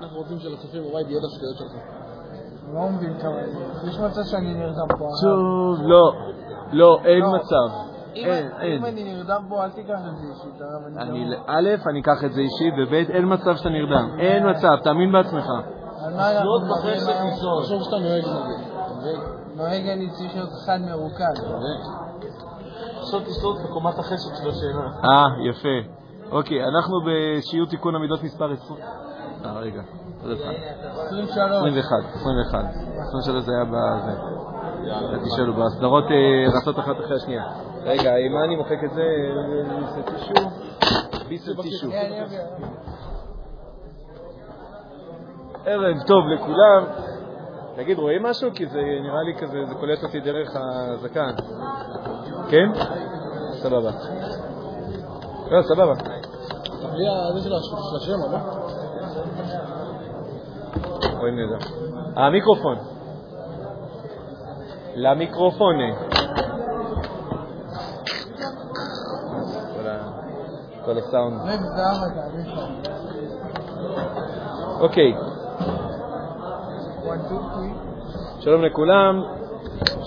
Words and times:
אנחנו 0.00 0.18
רוצים 0.18 0.38
שלצופים 0.38 0.82
בבית 0.82 1.06
יהיה 1.08 1.18
את 1.18 1.24
השטויות 1.24 1.56
שלך. 1.56 1.72
לא 2.74 2.88
מבין 2.88 3.18
כמה... 3.20 3.40
יש 3.88 3.98
מצב 3.98 4.22
שאני 4.24 4.54
נרדם 4.54 4.86
פה. 4.98 5.08
שוב, 5.22 5.78
לא, 5.88 6.12
לא, 6.72 6.98
אין 7.04 7.20
לא. 7.22 7.32
מצב. 7.34 7.76
אם- 8.14 8.84
אני 8.84 9.14
נרדם 9.14 9.46
פה, 9.48 9.64
אל 9.64 9.70
תיקח 9.70 9.98
את 10.08 10.16
זה 10.16 10.26
אישית, 10.30 10.60
הרב. 10.60 10.98
אני, 10.98 11.24
גמור. 11.24 11.44
א', 11.46 11.68
אני 11.90 12.00
אקח 12.00 12.24
את 12.24 12.32
זה 12.32 12.40
אישית, 12.40 12.74
וב', 12.82 12.92
אין 12.94 13.32
מצב 13.32 13.56
שאתה 13.56 13.68
נרדם. 13.68 14.16
אין 14.18 14.50
מצב, 14.50 14.76
תאמין 14.84 15.12
בעצמך. 15.12 15.46
לא 16.44 16.60
בחשק 16.70 17.08
היום? 17.08 17.30
לישון. 17.30 17.62
תחשוב 17.62 17.82
שאתה 17.82 17.96
נוהג 17.98 18.24
נגיד. 18.24 19.20
נוהג 19.56 19.86
אני 19.88 20.10
צריך 20.10 20.34
להיות 20.34 20.50
חד 20.66 20.78
מרוכז. 20.90 21.44
עכשיו 23.00 23.20
תשלוט 23.20 23.56
בקומת 23.64 23.98
החשק 23.98 24.34
של 24.42 24.48
השאלה. 24.50 24.86
אה, 25.04 25.26
יפה. 25.50 25.99
אוקיי, 26.30 26.64
אנחנו 26.64 26.94
בשיעור 27.06 27.68
תיקון 27.68 27.94
המידות 27.94 28.22
מספר 28.22 28.52
20. 28.52 28.80
אה, 29.44 29.58
רגע, 29.58 29.82
עוד 30.22 30.32
אחד. 30.32 30.52
23. 31.06 31.40
21, 31.40 31.86
21. 32.14 32.64
23 33.08 33.44
זה 33.44 33.52
היה 33.52 33.64
בזה. 33.64 34.40
תשאלו, 35.26 35.54
בסדרות 35.54 36.04
אה, 36.04 36.58
רצות 36.60 36.78
אחת 36.78 36.96
אחרי 37.04 37.16
השנייה. 37.16 37.42
רגע, 37.82 38.10
מה 38.34 38.44
אני 38.44 38.56
מוחק 38.56 38.84
את 38.84 38.90
זה? 38.94 39.02
ביסל 41.28 41.62
טישו? 41.62 41.90
כן. 41.90 42.24
ערב 45.64 45.96
טוב 46.06 46.24
לכולם. 46.26 46.84
תגיד, 47.76 47.98
רואים 47.98 48.22
משהו? 48.22 48.50
כי 48.54 48.66
זה 48.66 48.80
נראה 49.02 49.22
לי 49.22 49.34
כזה, 49.40 49.58
זה 49.68 49.74
קולט 49.74 50.02
אותי 50.02 50.20
דרך 50.20 50.48
הזקן. 50.56 51.30
כן? 52.50 52.68
סבבה. 53.62 53.90
לא, 55.50 55.62
סבבה. 55.62 55.94
בלי 56.92 57.08
הזה 57.08 57.40
של 57.44 57.54
הש- 57.54 57.68
של 57.90 57.96
השם, 57.96 58.32
לא? 58.32 58.38
רואים 61.18 61.34
נהדר. 61.36 61.58
המיקרופון. 62.16 62.76
למיקרופון. 64.94 65.74
כל 70.84 70.98
הסאונד. 70.98 71.42
זה. 71.42 71.58
אוקיי. 74.80 75.14
שלום 78.40 78.62
לכולם. 78.62 79.22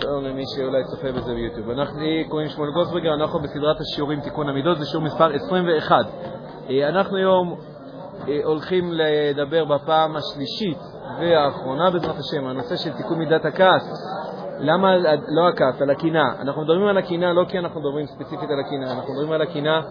שלום 0.02 0.24
למי 0.24 0.44
שאולי 0.56 0.84
צופה 0.84 1.12
בזה 1.12 1.34
ביוטיוב. 1.34 1.70
אנחנו 1.70 2.02
קוראים 2.30 2.50
שמואל 2.50 2.70
גוסברגר, 2.72 3.14
אנחנו 3.14 3.40
בסדרת 3.40 3.78
השיעורים 3.80 4.22
תיקון 4.22 4.50
המידות, 4.50 4.78
זה 4.78 4.86
שיעור 4.86 5.06
מספר 5.06 5.34
21. 5.34 6.06
אה, 6.70 6.90
אנחנו 6.90 7.18
היום 7.18 7.56
אה, 8.28 8.40
הולכים 8.44 8.92
לדבר 8.94 9.66
בפעם 9.66 10.16
השלישית 10.16 10.78
והאחרונה 11.20 11.92
בעזרת 11.92 12.16
השם, 12.20 12.48
הנושא 12.48 12.76
של 12.76 12.94
תיקון 12.94 13.18
מידת 13.18 13.46
הכעס. 13.46 13.84
למה 14.60 14.98
לא 15.28 15.48
הכעס, 15.48 15.82
על 15.82 15.90
הקינה? 15.90 16.24
אנחנו 16.40 16.62
מדברים 16.62 16.88
על 16.88 16.98
הקינה 16.98 17.34
לא 17.34 17.46
כי 17.48 17.60
אנחנו 17.60 17.80
מדברים 17.80 18.06
ספציפית 18.06 18.50
על 18.50 18.60
הקינה, 18.60 18.92
אנחנו 18.92 19.14
מדברים 19.14 19.32
על 19.32 19.42
הקינה 19.42 19.82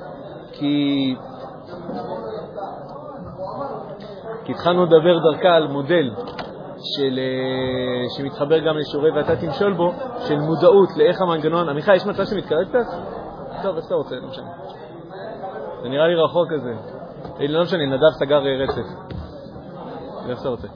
כי... 0.53 1.17
כי 4.45 4.53
התחלנו 4.53 4.85
לדבר 4.85 5.19
דרכה 5.19 5.55
על 5.55 5.69
מודל 5.69 6.11
של, 6.83 7.19
אה, 7.19 8.05
שמתחבר 8.17 8.59
גם 8.59 8.79
לשיעורי 8.79 9.11
ואתה 9.11 9.37
תמשול 9.37 9.73
בו, 9.73 9.93
של 10.29 10.37
מודעות 10.37 10.89
לאיך 10.97 11.21
המנגנון, 11.21 11.69
עמיחי, 11.69 11.97
יש 11.97 12.07
מצב 12.07 12.25
שמתקרב 12.25 12.69
קצת? 12.69 12.87
טוב, 13.63 13.77
איך 13.77 13.85
שאתה 13.85 13.95
רוצה, 13.95 14.15
לא 14.15 14.29
משנה. 14.29 14.51
זה 15.83 15.89
נראה 15.89 16.09
לי 16.09 16.15
רחוק 16.15 16.49
כזה. 16.53 16.75
אה, 17.41 17.47
לא 17.49 17.63
משנה, 17.63 17.87
נדב 17.87 18.11
סגר 18.21 18.47
אה, 18.47 18.57
רצף. 18.57 19.17
איך 20.29 20.39
שאתה 20.39 20.49
רוצה. 20.49 20.69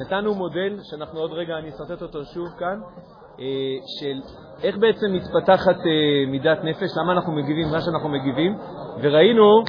נתנו 0.00 0.34
מודל, 0.34 0.78
שאנחנו 0.82 1.20
עוד 1.20 1.32
רגע, 1.32 1.54
אני 1.58 1.68
אסרטט 1.68 2.02
אותו 2.02 2.24
שוב 2.24 2.48
כאן, 2.58 2.80
של 4.00 4.20
איך 4.62 4.76
בעצם 4.76 5.06
מתפתחת 5.12 5.76
מידת 6.26 6.64
נפש, 6.64 6.88
למה 7.02 7.12
אנחנו 7.12 7.32
מגיבים 7.32 7.68
מה 7.72 7.80
שאנחנו 7.80 8.08
מגיבים, 8.08 8.58
וראינו, 9.02 9.62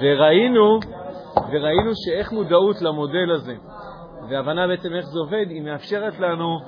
וראינו, 0.00 0.78
וראינו 1.36 1.90
שאיך 1.94 2.32
מודעות 2.32 2.82
למודל 2.82 3.30
הזה, 3.34 3.54
והבנה 4.30 4.66
בעצם 4.66 4.94
איך 4.94 5.06
זה 5.06 5.18
עובד, 5.18 5.44
היא 5.48 5.62
מאפשרת 5.62 6.20
לנו 6.20 6.58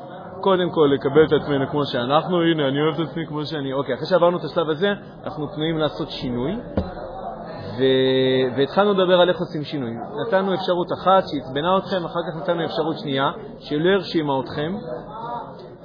קודם 0.40 0.70
כל 0.70 0.90
לקבל 0.94 1.26
את 1.26 1.32
עצמנו 1.42 1.68
כמו 1.70 1.86
שאנחנו, 1.86 2.42
הנה, 2.42 2.68
אני 2.68 2.80
אוהב 2.82 3.00
את 3.00 3.08
עצמי 3.08 3.26
כמו 3.26 3.44
שאני. 3.44 3.72
אוקיי, 3.72 3.94
אחרי 3.94 4.06
שעברנו 4.06 4.38
את 4.38 4.44
השלב 4.44 4.68
הזה, 4.68 4.92
אנחנו 5.24 5.48
פנויים 5.54 5.78
לעשות 5.78 6.10
שינוי, 6.10 6.52
ו... 7.78 7.82
והתחלנו 8.56 8.92
לדבר 8.92 9.20
על 9.20 9.28
איך 9.28 9.38
עושים 9.40 9.64
שינוי. 9.64 9.90
נתנו 10.26 10.54
אפשרות 10.54 10.86
אחת 10.92 11.22
שעצבנה 11.28 11.78
אתכם, 11.78 12.04
אחר 12.04 12.20
כך 12.28 12.42
נתנו 12.42 12.64
אפשרות 12.64 12.98
שנייה 12.98 13.30
שלא 13.58 13.90
הרשימה 13.90 14.32
אתכם. 14.40 14.72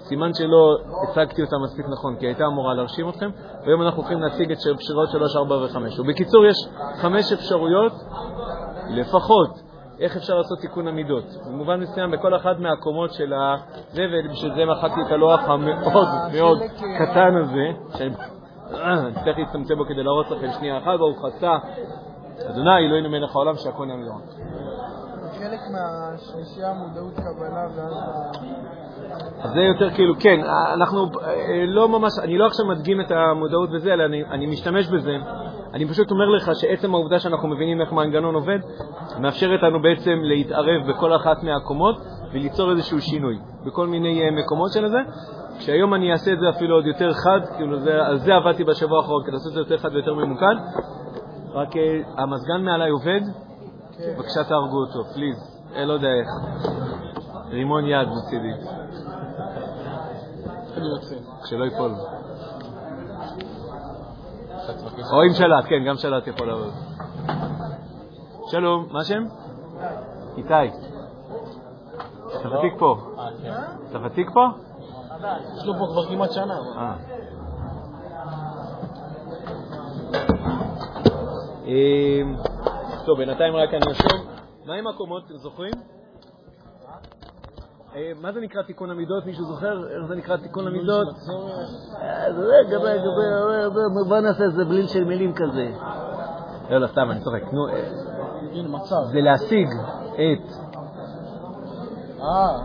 סימן 0.07 0.33
שלא 0.33 0.77
הצגתי 1.03 1.41
אותה 1.41 1.55
מספיק 1.63 1.85
נכון, 1.89 2.15
כי 2.19 2.25
הייתה 2.25 2.45
אמורה 2.45 2.73
להרשים 2.73 3.09
אתכם, 3.09 3.29
והיום 3.65 3.81
אנחנו 3.81 4.01
הולכים 4.01 4.21
להציג 4.21 4.51
את 4.51 4.57
אפשרויות 4.57 5.09
3, 5.09 5.35
4 5.35 5.55
ו-5. 5.55 6.01
ובקיצור, 6.01 6.45
יש 6.45 6.55
חמש 7.01 7.31
אפשרויות 7.33 7.93
לפחות 8.89 9.49
איך 9.99 10.17
אפשר 10.17 10.33
לעשות 10.33 10.59
תיקון 10.59 10.87
המידות. 10.87 11.23
במובן 11.47 11.79
מסוים, 11.79 12.11
בכל 12.11 12.35
אחת 12.35 12.59
מהקומות 12.59 13.13
של 13.13 13.33
ה... 13.33 13.55
זה, 13.91 14.01
ובשביל 14.13 14.55
זה 14.55 14.65
מחקתי 14.65 15.01
את 15.07 15.11
הלוח 15.11 15.41
המאוד 15.43 16.07
מאוד 16.33 16.59
קטן 16.99 17.35
הזה, 17.35 17.97
שאני 17.97 18.13
אצטרך 19.09 19.37
להצטמצם 19.37 19.75
בו 19.75 19.85
כדי 19.85 20.03
להראות 20.03 20.31
לכם 20.31 20.47
שנייה 20.51 20.77
אחת, 20.77 20.99
ברוך 20.99 21.25
אתה, 21.37 21.57
אדוני 22.49 22.77
אלוהינו 22.77 23.09
מלך 23.09 23.35
העולם 23.35 23.55
שהכל 23.55 23.85
נהיה. 23.85 24.13
חלק 25.47 25.59
מהשלישייה 25.71 26.73
מודעות 26.73 27.13
קבלה 27.13 27.67
ואז... 27.75 27.93
אז 29.41 29.51
זה 29.51 29.61
יותר 29.61 29.89
כאילו, 29.89 30.13
כן, 30.19 30.39
אנחנו 30.73 30.99
אה, 31.23 31.65
לא 31.65 31.89
ממש, 31.89 32.11
אני 32.23 32.37
לא 32.37 32.45
עכשיו 32.45 32.65
מדגים 32.65 33.01
את 33.01 33.11
המודעות 33.11 33.69
וזה, 33.73 33.93
אלא 33.93 34.05
אני, 34.05 34.23
אני 34.25 34.45
משתמש 34.45 34.87
בזה. 34.87 35.15
אני 35.73 35.87
פשוט 35.87 36.11
אומר 36.11 36.25
לך 36.25 36.51
שעצם 36.53 36.93
העובדה 36.93 37.19
שאנחנו 37.19 37.47
מבינים 37.47 37.81
איך 37.81 37.91
מנגנון 37.91 38.35
עובד, 38.35 38.59
מאפשרת 39.19 39.63
לנו 39.63 39.81
בעצם 39.81 40.19
להתערב 40.21 40.89
בכל 40.89 41.15
אחת 41.15 41.43
מהקומות 41.43 41.95
וליצור 42.33 42.71
איזשהו 42.71 43.01
שינוי 43.01 43.39
בכל 43.65 43.87
מיני 43.87 44.21
אה, 44.21 44.31
מקומות 44.31 44.71
של 44.73 44.87
זה. 44.89 44.99
כשהיום 45.59 45.93
אני 45.93 46.11
אעשה 46.11 46.33
את 46.33 46.39
זה 46.39 46.49
אפילו 46.49 46.75
עוד 46.75 46.85
יותר 46.85 47.13
חד, 47.13 47.39
כאילו 47.57 47.79
זה, 47.79 48.05
על 48.05 48.17
זה 48.17 48.35
עבדתי 48.35 48.63
בשבוע 48.63 48.97
האחרון, 48.97 49.23
כדי 49.23 49.31
לעשות 49.31 49.49
את 49.49 49.53
זה 49.53 49.59
יותר 49.59 49.77
חד 49.77 49.93
ויותר 49.93 50.13
ממוקד. 50.13 50.55
רק 51.53 51.77
אה, 51.77 52.23
המזגן 52.23 52.61
מעליי 52.61 52.89
עובד, 52.89 53.21
בבקשה 53.99 54.43
תהרגו 54.43 54.77
אותו, 54.77 55.03
פליז, 55.13 55.61
אה, 55.75 55.85
לא 55.85 55.93
יודע 55.93 56.07
איך. 56.07 56.27
רימון 57.49 57.85
יד 57.85 58.07
מצידי. 58.07 58.53
שלא 61.45 61.63
ייפול. 61.65 61.91
או 65.11 65.21
עם 65.21 65.33
שלט, 65.33 65.65
כן, 65.69 65.83
גם 65.87 65.95
שלט 65.95 66.27
יכול 66.27 66.47
לעבוד. 66.47 66.73
שלום, 68.47 68.87
מה 68.91 68.99
השם? 68.99 69.23
איתי. 70.37 70.53
אתה 72.35 72.55
ותיק 72.57 72.73
פה. 72.79 72.95
אתה 73.89 74.05
ותיק 74.05 74.29
פה? 74.33 74.45
יש 75.57 75.65
לו 75.65 75.73
פה 75.73 75.87
כבר 75.91 76.07
כמעט 76.07 76.31
שנה. 76.31 76.57
אה. 76.77 76.95
טוב, 83.07 83.17
בינתיים 83.17 83.55
רק 83.55 83.73
אני 83.73 83.91
אשוב. 83.91 84.27
מה 84.65 84.73
עם 84.75 84.87
הקומות, 84.87 85.23
אתם 85.25 85.37
זוכרים? 85.37 85.73
אה, 87.95 88.11
מה 88.21 88.31
זה 88.31 88.41
נקרא 88.41 88.61
תיקון 88.61 88.89
המידות? 88.89 89.25
מישהו 89.25 89.45
זוכר 89.45 89.87
איך 89.87 90.05
זה 90.07 90.15
נקרא 90.15 90.37
תיקון 90.37 90.67
המידות? 90.67 91.07
אה, 92.01 92.27
רגע, 92.27 92.77
רגע, 92.77 93.09
רגע, 93.47 93.69
בוא 94.09 94.19
נעשה 94.19 94.43
איזה 94.43 94.65
בליל 94.65 94.87
של 94.87 95.03
מילים 95.03 95.33
כזה. 95.33 95.71
לא, 96.69 96.77
לא, 96.77 96.87
סתם, 96.87 97.11
אני 97.11 97.19
צוחק. 97.19 97.53
נו, 97.53 97.67
אה. 97.67 97.89
זה 99.11 99.21
להשיג 99.21 99.67
את... 100.13 100.51
אה, 102.21 102.59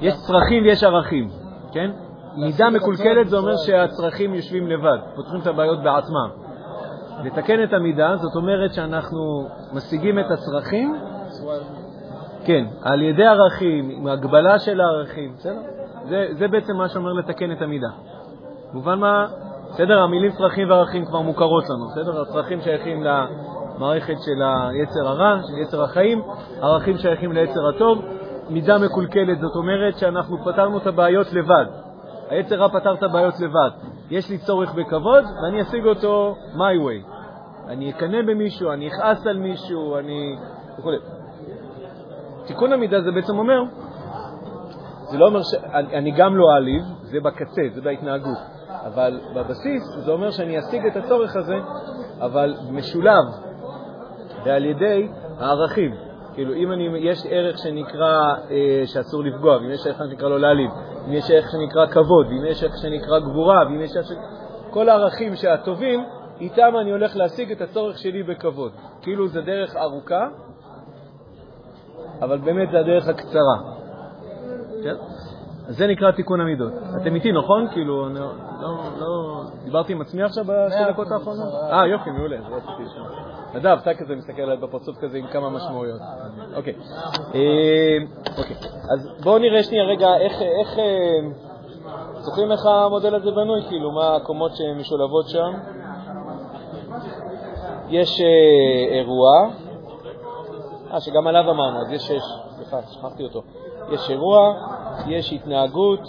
יש 0.00 0.14
צרכים 0.26 0.64
ויש 0.64 0.84
ערכים, 0.84 1.30
כן? 1.72 1.90
מידה 2.36 2.70
מקולקלת 2.70 3.28
זה 3.28 3.36
אומר 3.36 3.56
שהצרכים 3.56 4.34
יושבים 4.34 4.66
לבד, 4.66 4.98
פותרים 5.16 5.40
את 5.40 5.46
הבעיות 5.46 5.78
בעצמם. 5.82 6.51
לתקן 7.24 7.62
את 7.62 7.72
המידה, 7.72 8.16
זאת 8.16 8.36
אומרת 8.36 8.74
שאנחנו 8.74 9.48
משיגים 9.72 10.18
את 10.18 10.24
הצרכים, 10.30 10.96
כן, 12.44 12.64
על 12.82 13.02
ידי 13.02 13.26
ערכים, 13.26 13.90
עם 13.90 14.06
הגבלה 14.06 14.58
של 14.58 14.80
הערכים, 14.80 15.34
בסדר? 15.38 15.60
זה, 16.08 16.26
זה 16.38 16.48
בעצם 16.48 16.76
מה 16.76 16.88
שאומר 16.88 17.12
לתקן 17.12 17.52
את 17.52 17.62
המידה. 17.62 17.90
מובן 18.72 18.98
מה? 18.98 19.26
בסדר, 19.72 19.98
המילים 19.98 20.32
צרכים 20.32 20.70
וערכים 20.70 21.04
כבר 21.04 21.20
מוכרות 21.20 21.64
לנו, 21.70 21.88
בסדר? 21.88 22.22
הצרכים 22.22 22.60
שייכים 22.60 23.04
למערכת 23.04 24.14
של 24.24 24.42
היצר 24.42 25.08
הרע, 25.08 25.38
של 25.42 25.58
יצר 25.58 25.82
החיים, 25.82 26.22
ערכים 26.60 26.98
שייכים 26.98 27.32
ליצר 27.32 27.68
הטוב, 27.74 28.04
מידה 28.50 28.78
מקולקלת, 28.78 29.40
זאת 29.40 29.56
אומרת 29.56 29.98
שאנחנו 29.98 30.44
פתרנו 30.44 30.78
את 30.78 30.86
הבעיות 30.86 31.32
לבד. 31.32 31.66
היצר 32.28 32.56
רע 32.56 32.68
פתר 32.68 32.94
את 32.94 33.02
הבעיות 33.02 33.34
לבד. 33.40 33.70
יש 34.12 34.30
לי 34.30 34.38
צורך 34.38 34.74
בכבוד, 34.74 35.24
ואני 35.42 35.62
אשיג 35.62 35.84
אותו 35.84 36.36
my 36.54 36.78
way. 36.86 37.12
אני 37.68 37.90
אקנא 37.90 38.22
במישהו, 38.22 38.72
אני 38.72 38.88
אכעס 38.88 39.26
על 39.26 39.38
מישהו, 39.38 39.98
אני... 39.98 40.36
וכו'. 40.78 40.90
תיקון 42.46 42.72
המידה 42.72 43.00
זה 43.00 43.10
בעצם 43.10 43.38
אומר, 43.38 43.62
זה 45.10 45.18
לא 45.18 45.26
אומר 45.26 45.40
שאני 45.42 46.10
גם 46.10 46.36
לא 46.36 46.44
אעליב, 46.54 46.82
זה 47.02 47.20
בקצה, 47.20 47.62
זה 47.74 47.80
בהתנהגות, 47.80 48.38
אבל 48.86 49.20
בבסיס 49.34 49.82
זה 50.04 50.10
אומר 50.10 50.30
שאני 50.30 50.58
אשיג 50.58 50.86
את 50.86 50.96
הצורך 50.96 51.36
הזה, 51.36 51.56
אבל 52.20 52.54
משולב 52.70 53.24
ועל 54.44 54.64
ידי 54.64 55.08
הערכים. 55.38 55.94
כאילו, 56.34 56.54
אם 56.54 56.72
אני, 56.72 56.88
יש 56.98 57.18
ערך 57.30 57.58
שנקרא 57.58 58.34
אה, 58.50 58.82
שאסור 58.86 59.24
לפגוע, 59.24 59.56
ואם 59.56 59.70
יש 59.70 59.86
ערך 59.86 59.98
שנקרא 59.98 60.28
לא 60.28 60.40
להעליב, 60.40 60.70
אם 61.06 61.12
יש 61.12 61.30
ערך 61.30 61.46
שנקרא 61.52 61.86
כבוד, 61.86 62.26
ואם 62.26 62.46
יש 62.46 62.62
ערך 62.62 62.74
שנקרא 62.82 63.18
גבורה, 63.18 63.66
ואם 63.66 63.80
יש 63.80 63.96
ערך 63.96 64.06
ש... 64.06 64.12
כל 64.70 64.88
הערכים 64.88 65.36
שהטובים, 65.36 66.04
איתם 66.40 66.72
אני 66.80 66.90
הולך 66.90 67.16
להשיג 67.16 67.52
את 67.52 67.60
הצורך 67.60 67.98
שלי 67.98 68.22
בכבוד. 68.22 68.72
כאילו 69.02 69.28
זה 69.28 69.40
דרך 69.40 69.76
ארוכה, 69.76 70.28
אבל 72.20 72.38
באמת 72.38 72.68
זה 72.70 72.78
הדרך 72.78 73.08
הקצרה. 73.08 73.58
כן? 74.84 74.94
זה 75.68 75.86
נקרא 75.86 76.10
תיקון 76.10 76.40
המידות. 76.40 76.72
אתם 77.02 77.14
איתי, 77.14 77.32
נכון? 77.32 77.68
כאילו, 77.72 78.06
אני 78.06 78.14
לא, 78.14 78.30
לא, 78.98 79.42
דיברתי 79.64 79.92
עם 79.92 80.00
עצמי 80.00 80.22
עכשיו 80.22 80.44
בשתי 80.44 80.92
דקות 80.92 81.06
האחרונות? 81.12 81.54
אה, 81.72 81.86
יופי, 81.86 82.10
מעולה, 82.10 82.36
זה 82.48 82.54
רציתי 82.54 82.82
לשמוע. 82.82 83.08
נדב, 83.54 83.78
אתה 83.82 83.94
כזה 83.94 84.14
מסתכל 84.16 84.42
עליי 84.42 84.56
בפרצוף 84.56 84.96
כזה 84.98 85.18
עם 85.18 85.26
כמה 85.26 85.50
משמעויות. 85.50 86.00
אוקיי. 86.54 86.74
אה, 87.34 87.98
אוקיי. 88.38 88.56
אז 88.92 89.08
בואו 89.22 89.38
נראה 89.38 89.62
שנייה 89.62 89.84
רגע 89.84 90.16
איך, 90.16 90.32
איך, 90.32 90.78
אה, 90.78 91.18
זוכרים 92.20 92.52
איך 92.52 92.66
המודל 92.66 93.14
הזה 93.14 93.30
בנוי? 93.30 93.62
כאילו, 93.68 93.92
מה 93.92 94.16
הקומות 94.16 94.52
שמשולבות 94.56 95.28
שם? 95.28 95.52
יש 97.88 98.20
אה, 98.20 98.96
אירוע, 98.98 99.30
אה, 100.92 101.00
שגם 101.00 101.26
עליו 101.26 101.50
אמרנו, 101.50 101.80
אז 101.80 101.92
יש, 101.92 102.12
סליחה, 102.56 102.76
שכחתי 102.90 103.24
אותו. 103.24 103.42
יש 103.90 104.10
אירוע, 104.10 104.54
יש 105.06 105.32
התנהגות, 105.32 106.00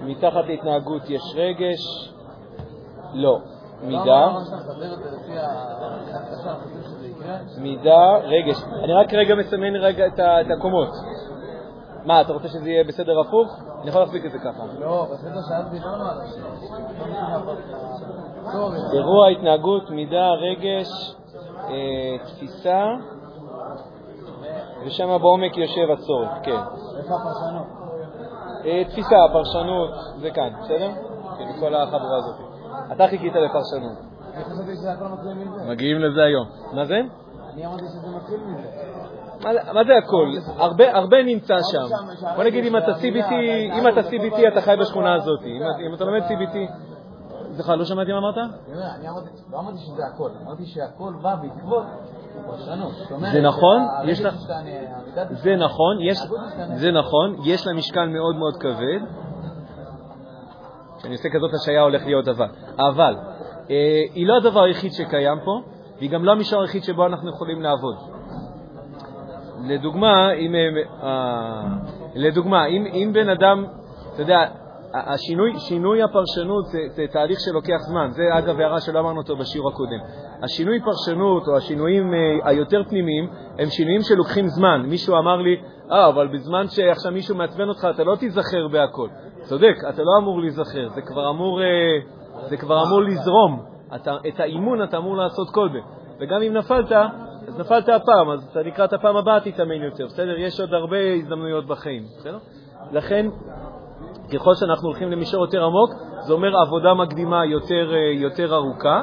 מתחת 0.00 0.44
להתנהגות 0.46 1.02
יש 1.10 1.22
רגש, 1.34 2.12
לא, 3.14 3.38
מידה, 3.82 4.38
מידה, 7.58 8.16
רגש. 8.22 8.56
אני 8.84 8.92
רק 8.92 9.14
רגע 9.14 9.34
מסמן 9.34 9.76
רגע 9.76 10.06
את 10.06 10.50
הקומות. 10.58 10.88
מה, 12.04 12.20
אתה 12.20 12.32
רוצה 12.32 12.48
שזה 12.48 12.70
יהיה 12.70 12.84
בסדר 12.84 13.20
הפוך? 13.20 13.60
אני 13.80 13.88
יכול 13.88 14.00
להחזיק 14.00 14.24
את 14.26 14.32
זה 14.32 14.38
ככה. 14.38 14.62
לא, 14.80 15.06
בסדר 15.12 15.40
שאז 15.48 15.70
דיברנו 15.70 16.04
על 16.04 16.16
זה. 16.26 16.40
אירוע, 18.96 19.28
התנהגות, 19.28 19.90
מידה, 19.90 20.30
רגש, 20.30 21.14
אה, 21.68 22.18
תפיסה, 22.26 22.84
ושם 24.86 25.18
בעומק 25.18 25.56
יושב 25.56 25.90
הצורך, 25.92 26.30
כן. 26.42 26.60
איפה 26.98 27.14
הפרשנות? 27.14 27.66
אה, 28.64 28.82
תפיסה, 28.88 29.16
פרשנות, 29.32 29.90
זה 30.20 30.30
כאן, 30.30 30.50
בסדר? 30.60 30.90
כן, 31.38 31.60
כל 31.60 31.74
החבורה 31.74 32.16
הזאת. 32.16 32.34
אתה 32.92 33.08
חיכית 33.08 33.32
לפרשנות. 33.34 33.98
אני 34.34 34.44
חשבתי 34.44 34.76
שזה 34.76 34.92
הכל 34.92 35.04
מתחיל 35.04 35.34
מזה. 35.34 35.70
מגיעים 35.70 35.98
לזה 35.98 36.22
היום. 36.22 36.46
מה 36.72 36.84
זה? 36.84 37.00
אני 37.54 37.66
אמרתי 37.66 37.84
שזה 37.84 38.16
מתחיל 38.16 38.40
מזה. 38.40 38.68
מה, 39.44 39.72
מה 39.72 39.84
זה 39.84 39.92
הכל? 39.96 40.26
הרבה, 40.92 41.22
נמצא 41.22 41.54
שם. 41.62 41.86
בוא 42.36 42.44
נגיד, 42.44 42.64
אם 42.64 42.76
אתה 42.76 42.92
CBT, 42.92 43.32
אם 43.78 43.88
אתה 43.88 44.00
CBT, 44.00 44.48
אתה 44.52 44.60
חי 44.60 44.76
בשכונה 44.80 45.14
הזאת. 45.14 45.40
אם, 45.86 45.94
אתה 45.94 46.04
לומד 46.04 46.22
CBT... 46.22 46.56
סליחה, 47.52 47.76
לא 47.76 47.84
שמעתי 47.84 48.12
מה 48.12 48.18
אמרת? 48.18 48.34
אני 48.38 49.06
לא 49.52 49.58
אמרתי 49.58 49.78
שזה 49.78 50.02
הכל, 50.14 50.30
אמרתי 50.42 50.66
שהכל 50.66 51.12
בא 51.22 51.34
בעקבות. 51.34 51.84
זה 53.32 53.40
נכון, 53.40 53.82
יש 54.04 54.20
לה... 54.20 54.30
זה 55.30 55.56
נכון, 55.56 55.96
יש... 56.00 56.18
זה 56.74 56.90
נכון, 56.90 57.36
יש 57.44 57.66
לה 57.66 57.72
משקל 57.72 58.06
מאוד 58.06 58.36
מאוד 58.36 58.56
כבד. 58.60 59.00
כשאני 60.98 61.14
עושה 61.14 61.28
כזאת 61.28 61.50
השעיה 61.54 61.82
הולך 61.82 62.06
להיות 62.06 62.24
דבר. 62.24 62.46
אבל 62.78 63.16
אה, 63.70 64.02
היא 64.14 64.26
לא 64.26 64.36
הדבר 64.36 64.62
היחיד 64.62 64.92
שקיים 64.92 65.38
פה, 65.44 65.60
והיא 65.98 66.10
גם 66.10 66.24
לא 66.24 66.32
המישור 66.32 66.62
היחיד 66.62 66.82
שבו 66.82 67.06
אנחנו 67.06 67.30
יכולים 67.30 67.62
לעבוד. 67.62 67.96
לדוגמה, 69.64 70.32
אם, 70.32 70.54
אה, 71.02 71.62
לדוגמה, 72.14 72.66
אם, 72.66 72.86
אם 72.86 73.10
בן 73.14 73.28
אדם, 73.28 73.64
אתה 74.14 74.22
יודע, 74.22 74.44
השינוי, 74.94 75.52
שינוי 75.58 76.02
הפרשנות 76.02 76.66
זה, 76.66 76.78
זה 76.88 77.04
תהליך 77.12 77.38
שלוקח 77.40 77.78
זמן. 77.78 78.10
זה 78.10 78.22
אגב 78.38 78.60
הערה 78.60 78.80
שלא 78.80 79.00
אמרנו 79.00 79.20
אותו 79.20 79.36
בשיעור 79.36 79.68
הקודם. 79.68 79.98
השינוי 80.42 80.80
פרשנות 80.80 81.48
או 81.48 81.56
השינויים 81.56 82.14
אה, 82.14 82.48
היותר 82.50 82.82
פנימיים 82.88 83.28
הם 83.58 83.68
שינויים 83.70 84.02
שלוקחים 84.02 84.48
זמן. 84.48 84.82
מישהו 84.86 85.18
אמר 85.18 85.36
לי, 85.36 85.56
אה, 85.92 86.08
אבל 86.08 86.28
בזמן 86.28 86.66
שעכשיו 86.68 87.12
מישהו 87.12 87.36
מעצבן 87.36 87.68
אותך 87.68 87.86
אתה 87.94 88.04
לא 88.04 88.16
תיזכר 88.16 88.68
בהכל. 88.72 89.08
צודק, 89.40 89.74
אתה 89.88 90.02
לא 90.02 90.22
אמור 90.22 90.40
להיזכר, 90.40 90.88
זה 90.88 91.02
כבר 91.02 91.30
אמור, 91.30 91.62
אה, 91.62 91.66
זה 92.48 92.56
כבר 92.56 92.82
אמור 92.86 93.02
לזרום. 93.02 93.62
אתה, 93.94 94.16
את 94.28 94.40
האימון 94.40 94.82
אתה 94.82 94.96
אמור 94.96 95.16
לעשות 95.16 95.50
קודם. 95.50 95.80
וגם 96.20 96.42
אם 96.42 96.52
נפלת, 96.52 96.92
אז 97.48 97.58
נפלת 97.58 97.88
הפעם, 97.88 98.30
אז 98.30 98.56
לקראת 98.56 98.92
הפעם 98.92 99.16
הבאה 99.16 99.40
תתאמן 99.40 99.82
יותר, 99.82 100.06
בסדר? 100.06 100.38
יש 100.38 100.60
עוד 100.60 100.74
הרבה 100.74 100.96
הזדמנויות 101.14 101.66
בחיים, 101.66 102.02
בסדר? 102.18 102.38
לכן, 102.92 103.26
ככל 104.34 104.54
שאנחנו 104.54 104.88
הולכים 104.88 105.12
למישור 105.12 105.44
יותר 105.44 105.64
עמוק, 105.64 105.90
זה 106.26 106.32
אומר 106.32 106.56
עבודה 106.66 106.94
מקדימה 106.94 107.44
יותר, 107.44 107.92
יותר 108.12 108.54
ארוכה, 108.54 109.02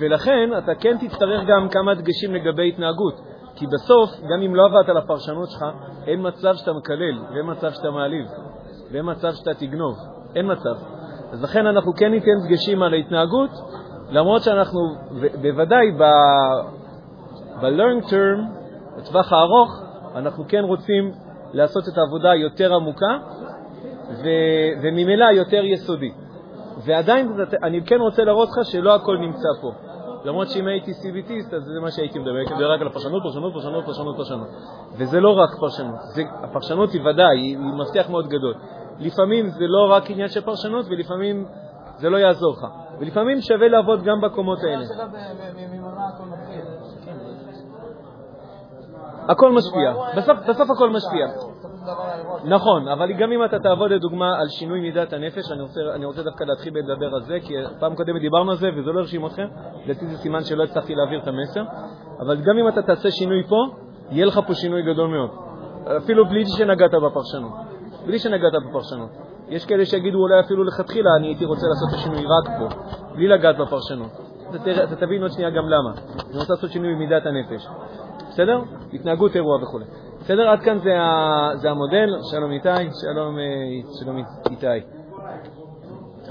ולכן 0.00 0.50
אתה 0.58 0.74
כן 0.74 0.96
תצטרך 1.00 1.42
גם 1.46 1.68
כמה 1.68 1.94
דגשים 1.94 2.34
לגבי 2.34 2.68
התנהגות, 2.68 3.20
כי 3.56 3.66
בסוף, 3.66 4.10
גם 4.20 4.42
אם 4.42 4.54
לא 4.54 4.66
עבדת 4.66 4.88
על 4.88 4.96
הפרשנות 4.96 5.50
שלך, 5.50 5.64
אין 6.06 6.26
מצב 6.26 6.54
שאתה 6.54 6.72
מקלל, 6.72 7.18
ואין 7.30 7.50
מצב 7.50 7.70
שאתה 7.70 7.90
מעליב, 7.90 8.26
ואין 8.92 9.10
מצב 9.10 9.32
שאתה 9.32 9.54
תגנוב, 9.54 9.96
אין 10.34 10.52
מצב. 10.52 10.74
אז 11.32 11.42
לכן 11.42 11.66
אנחנו 11.66 11.92
כן 11.94 12.10
ניתן 12.10 12.38
דגשים 12.48 12.82
על 12.82 12.92
ההתנהגות, 12.92 13.50
למרות 14.10 14.42
שאנחנו, 14.42 14.80
בוודאי 15.42 15.92
ב-long 17.60 18.04
term, 18.10 18.40
בטווח 18.98 19.32
הארוך, 19.32 19.82
אנחנו 20.14 20.44
כן 20.48 20.64
רוצים 20.64 21.12
לעשות 21.52 21.82
את 21.92 21.98
העבודה 21.98 22.34
יותר 22.34 22.74
עמוקה 22.74 23.18
ו- 24.10 24.82
וממילא 24.82 25.24
יותר 25.24 25.64
יסודי. 25.64 26.10
ועדיין 26.84 27.32
אני 27.62 27.84
כן 27.86 28.00
רוצה 28.00 28.24
להראות 28.24 28.48
לך 28.48 28.64
שלא 28.72 28.94
הכל 28.94 29.18
נמצא 29.18 29.48
פה. 29.60 29.72
למרות 30.24 30.48
שאם 30.48 30.66
הייתי 30.66 30.90
CBTיסט, 30.90 31.54
אז 31.54 31.64
זה 31.64 31.80
מה 31.80 31.90
שהייתי 31.90 32.18
מדבר, 32.18 32.34
הייתי 32.36 32.54
מדבר 32.54 32.72
רק 32.72 32.80
על 32.80 32.86
הפרשנות, 32.86 33.22
פרשנות, 33.22 33.52
פרשנות, 33.52 33.84
פרשנות, 33.86 34.16
פרשנות. 34.16 34.48
וזה 34.98 35.20
לא 35.20 35.30
רק 35.30 35.50
פרשנות, 35.60 35.94
זה, 36.14 36.22
הפרשנות 36.42 36.92
היא 36.92 37.00
ודאי, 37.00 37.38
היא, 37.38 37.58
היא 37.58 37.58
מפתח 37.58 38.10
מאוד 38.10 38.28
גדול. 38.28 38.54
לפעמים 38.98 39.48
זה 39.48 39.64
לא 39.66 39.92
רק 39.92 40.10
עניין 40.10 40.28
של 40.28 40.40
פרשנות, 40.40 40.86
ולפעמים 40.90 41.46
זה 41.96 42.10
לא 42.10 42.16
יעזור 42.16 42.52
לך. 42.52 42.66
ולפעמים 43.00 43.40
שווה 43.40 43.68
לעבוד 43.68 44.02
גם 44.02 44.20
בקומות 44.20 44.58
האלה. 44.62 44.84
הכל 49.28 49.52
משפיע, 49.52 49.92
בסוף, 50.16 50.38
בסוף 50.48 50.70
הכל 50.70 50.90
משפיע. 50.90 51.26
נכון, 52.44 52.88
אבל 52.88 53.12
גם 53.12 53.32
אם 53.32 53.44
אתה 53.44 53.58
תעבוד 53.58 53.90
לדוגמה 53.90 54.38
על 54.38 54.48
שינוי 54.48 54.80
מידת 54.80 55.12
הנפש, 55.12 55.52
אני 55.52 55.62
רוצה, 55.62 55.80
אני 55.94 56.04
רוצה 56.04 56.22
דווקא 56.22 56.44
להתחיל 56.44 56.78
לדבר 56.78 57.14
על 57.14 57.22
זה, 57.22 57.38
כי 57.42 57.54
פעם 57.80 57.94
קודמת 57.94 58.20
דיברנו 58.20 58.50
על 58.50 58.56
זה 58.56 58.68
וזה 58.76 58.92
לא 58.92 59.00
הרשים 59.00 59.26
אתכם, 59.26 59.46
לדעתי 59.84 60.06
זה 60.06 60.16
סימן 60.16 60.44
שלא 60.44 60.64
הצלחתי 60.64 60.94
להעביר 60.94 61.20
את 61.22 61.28
המסר, 61.28 61.62
אבל 62.20 62.36
גם 62.36 62.58
אם 62.58 62.68
אתה 62.68 62.82
תעשה 62.82 63.10
שינוי 63.10 63.42
פה, 63.48 63.66
יהיה 64.10 64.26
לך 64.26 64.40
פה 64.46 64.54
שינוי 64.54 64.82
גדול 64.82 65.08
מאוד, 65.08 65.30
אפילו 65.96 66.26
בלי 66.26 66.46
שנגעת 66.46 66.94
בפרשנות. 66.94 67.52
בלי 68.06 68.18
שנגעת 68.18 68.52
בפרשנות. 68.68 69.10
יש 69.48 69.66
כאלה 69.66 69.84
שיגידו 69.84 70.18
אולי 70.18 70.40
אפילו 70.40 70.64
לכתחילה, 70.64 71.10
אני 71.18 71.26
הייתי 71.26 71.44
רוצה 71.44 71.66
לעשות 71.66 71.88
את 71.88 71.94
השינוי 71.94 72.24
רק 72.24 72.58
פה, 72.58 72.80
בלי 73.14 73.28
לגעת 73.28 73.58
בפרשנות. 73.58 74.10
אתה, 74.54 74.96
תבין 74.96 75.22
עוד 75.22 75.30
שנייה 75.30 75.50
גם 75.50 75.68
למה. 75.68 75.90
אני 76.30 76.38
רוצה 76.38 76.52
לעשות 76.52 76.70
שינוי 76.70 76.94
במידת 76.94 77.22
הנפש. 77.26 77.68
בסדר? 78.28 78.60
התנהגות 78.92 79.36
אירוע 79.36 79.56
וכו'. 79.62 79.78
בסדר? 80.26 80.48
עד 80.48 80.60
כאן 80.60 80.78
זה, 80.78 81.00
ה, 81.00 81.50
זה 81.54 81.70
המודל. 81.70 82.08
שלום 82.30 82.52
איתי, 82.52 82.68
שלום, 83.02 83.36
שלום 84.00 84.16
איתי. 84.50 84.66
איתי. 84.70 86.26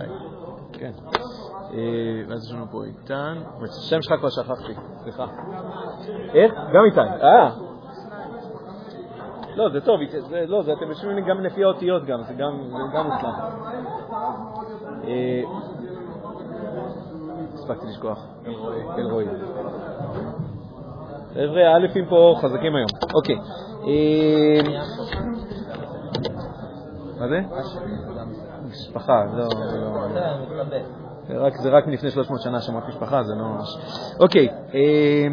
כן. 0.73 0.91
ואז 2.29 2.45
יש 2.45 2.53
לנו 2.53 2.65
פה 2.71 2.83
איתן. 2.83 3.37
השם 3.63 4.01
שלך 4.01 4.19
כבר 4.19 4.29
שכחתי, 4.29 4.73
סליחה. 5.03 5.25
איך? 6.33 6.53
גם 6.53 6.85
איתי. 6.85 7.23
אה. 7.23 7.49
לא, 9.55 9.69
זה 9.69 9.81
טוב, 9.81 9.99
זה, 10.29 10.45
לא, 10.47 10.61
זה, 10.61 10.73
אתם 10.73 10.89
יושבים 10.89 11.25
גם 11.25 11.41
לפי 11.41 11.63
האותיות 11.63 12.05
גם, 12.05 12.23
זה 12.23 12.33
גם, 12.33 12.61
זה 12.67 12.97
גם 12.97 13.05
מוצלח. 13.07 13.35
הספקתי 17.53 17.85
לשכוח, 17.87 18.25
אלרועי. 18.97 19.25
חבר'ה, 21.33 21.73
האלפים 21.73 22.05
פה 22.09 22.35
חזקים 22.41 22.75
היום. 22.75 22.89
אוקיי. 23.15 23.35
מה 27.19 27.27
זה? 27.27 27.41
משפחה, 28.69 29.23
לא... 29.37 29.47
רק, 31.29 31.53
זה 31.57 31.69
רק 31.69 31.87
מלפני 31.87 32.11
300 32.11 32.41
שנה 32.41 32.61
שמות 32.61 32.83
משפחה, 32.87 33.23
זה 33.23 33.33
לא 33.35 33.45
ממש... 33.45 33.77
אוקיי, 34.19 34.47
אה, 34.73 35.27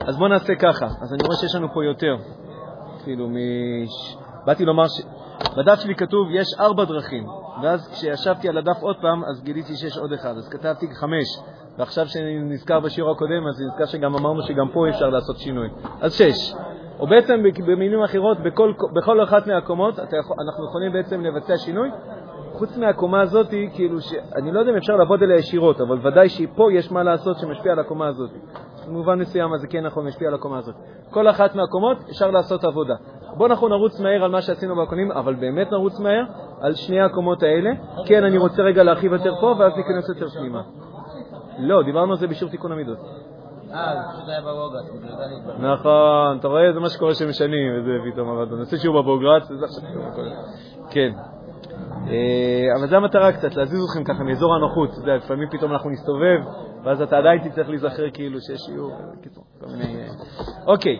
אז 0.00 0.16
בואו 0.16 0.28
נעשה 0.28 0.54
ככה. 0.54 0.86
אז 0.86 1.12
אני 1.12 1.22
רואה 1.26 1.36
שיש 1.36 1.54
לנו 1.54 1.68
פה 1.74 1.84
יותר. 1.84 2.16
כאילו. 3.04 3.28
באתי 4.46 4.64
לומר 4.64 4.88
ש... 4.88 5.02
בדף 5.56 5.80
שלי 5.80 5.94
כתוב, 5.94 6.28
יש 6.30 6.46
ארבע 6.60 6.84
דרכים. 6.84 7.26
ואז 7.62 7.88
כשישבתי 7.92 8.48
על 8.48 8.58
הדף 8.58 8.76
עוד 8.80 8.96
פעם, 9.00 9.24
אז 9.24 9.42
גיליתי 9.42 9.76
שיש 9.76 9.98
עוד 9.98 10.12
אחד. 10.12 10.36
אז 10.36 10.48
כתבתי 10.48 10.86
חמש. 10.94 11.26
ועכשיו 11.78 12.08
שאני 12.08 12.38
נזכר 12.38 12.80
בשיעור 12.80 13.10
הקודם, 13.10 13.46
אז 13.48 13.60
נזכר 13.60 13.86
שגם 13.86 14.14
אמרנו 14.14 14.42
שגם 14.42 14.68
פה 14.72 14.88
אפשר 14.88 15.08
לעשות 15.08 15.38
שינוי. 15.38 15.68
אז 16.00 16.14
שש. 16.14 16.54
או 17.00 17.06
בעצם 17.06 17.42
במילים 17.66 18.02
אחרות, 18.02 18.38
בכל, 18.40 18.72
בכל 18.94 19.22
אחת 19.22 19.46
מהקומות 19.46 19.94
יכול, 19.94 20.36
אנחנו 20.40 20.64
יכולים 20.64 20.92
בעצם 20.92 21.20
לבצע 21.20 21.56
שינוי. 21.56 21.90
חוץ 22.52 22.76
מהקומה 22.76 23.20
הזאת, 23.20 23.46
כאילו, 23.74 24.00
ש... 24.00 24.14
אני 24.36 24.52
לא 24.52 24.60
יודע 24.60 24.72
אם 24.72 24.76
אפשר 24.76 24.96
לעבוד 24.96 25.22
עליה 25.22 25.36
ישירות, 25.36 25.80
אבל 25.80 25.98
ודאי 26.06 26.28
שפה 26.28 26.72
יש 26.72 26.92
מה 26.92 27.02
לעשות 27.02 27.38
שמשפיע 27.38 27.72
על 27.72 27.78
הקומה 27.78 28.06
הזאת. 28.06 28.30
במובן 28.88 29.18
מסוים 29.18 29.56
זה 29.56 29.66
כן 29.66 29.86
נכון, 29.86 30.06
משפיע 30.06 30.28
על 30.28 30.34
הקומה 30.34 30.58
הזאת. 30.58 30.74
כל 31.10 31.28
אחת 31.28 31.54
מהקומות 31.54 31.98
אפשר 32.10 32.30
לעשות 32.30 32.64
עבודה. 32.64 32.94
בואו 33.36 33.50
אנחנו 33.50 33.68
נרוץ 33.68 34.00
מהר 34.00 34.24
על 34.24 34.30
מה 34.30 34.42
שעשינו 34.42 34.76
בקונים, 34.76 35.12
אבל 35.12 35.34
באמת 35.34 35.72
נרוץ 35.72 36.00
מהר 36.00 36.24
על 36.60 36.74
שני 36.74 37.00
הקומות 37.00 37.42
האלה. 37.42 37.70
כן, 38.06 38.24
אני 38.24 38.38
רוצה 38.38 38.62
רגע 38.62 38.82
להרחיב 38.82 39.12
יותר 39.12 39.34
פה, 39.40 39.54
ואז 39.58 39.72
ניכנס 39.76 40.08
יותר 40.08 40.28
פנימה. 40.28 40.62
לא, 41.58 41.82
דיברנו 41.82 42.12
על 42.12 42.18
זה 42.18 42.26
בשיעור 42.26 42.50
תיקון 42.50 42.72
המידות. 42.72 42.98
אה. 43.72 43.94
נכון, 45.58 46.38
אתה 46.38 46.48
רואה? 46.48 46.72
זה 46.72 46.80
מה 46.80 46.88
שקורה 46.88 47.14
שמשנים, 47.14 47.72
וזה 47.76 47.90
פתאום 48.12 48.28
עבדנו. 48.28 48.56
נעשה 48.56 48.76
שיעור 48.76 49.02
בבוגרץ, 49.02 49.50
וזה 49.50 49.64
עכשיו. 49.64 49.82
כן. 50.90 51.12
אה, 52.08 52.78
אבל 52.78 52.88
זו 52.88 52.96
המטרה 52.96 53.32
קצת, 53.32 53.54
להזיז 53.54 53.84
אתכם 53.84 54.04
ככה 54.04 54.24
מאזור 54.24 54.54
הנוחות. 54.54 54.90
אתה 54.90 54.98
יודע, 55.00 55.16
לפעמים 55.16 55.48
פתאום 55.50 55.72
אנחנו 55.72 55.90
נסתובב, 55.90 56.38
ואז 56.84 57.02
אתה 57.02 57.18
עדיין 57.18 57.48
תצטרך 57.48 57.68
להיזכר 57.68 58.10
כאילו 58.10 58.40
שיש 58.40 58.60
שיעור. 58.60 58.92
קיצור, 59.22 59.44
כל 59.60 59.66
מיני... 59.66 60.02
אה. 60.02 60.08
אוקיי, 60.66 60.98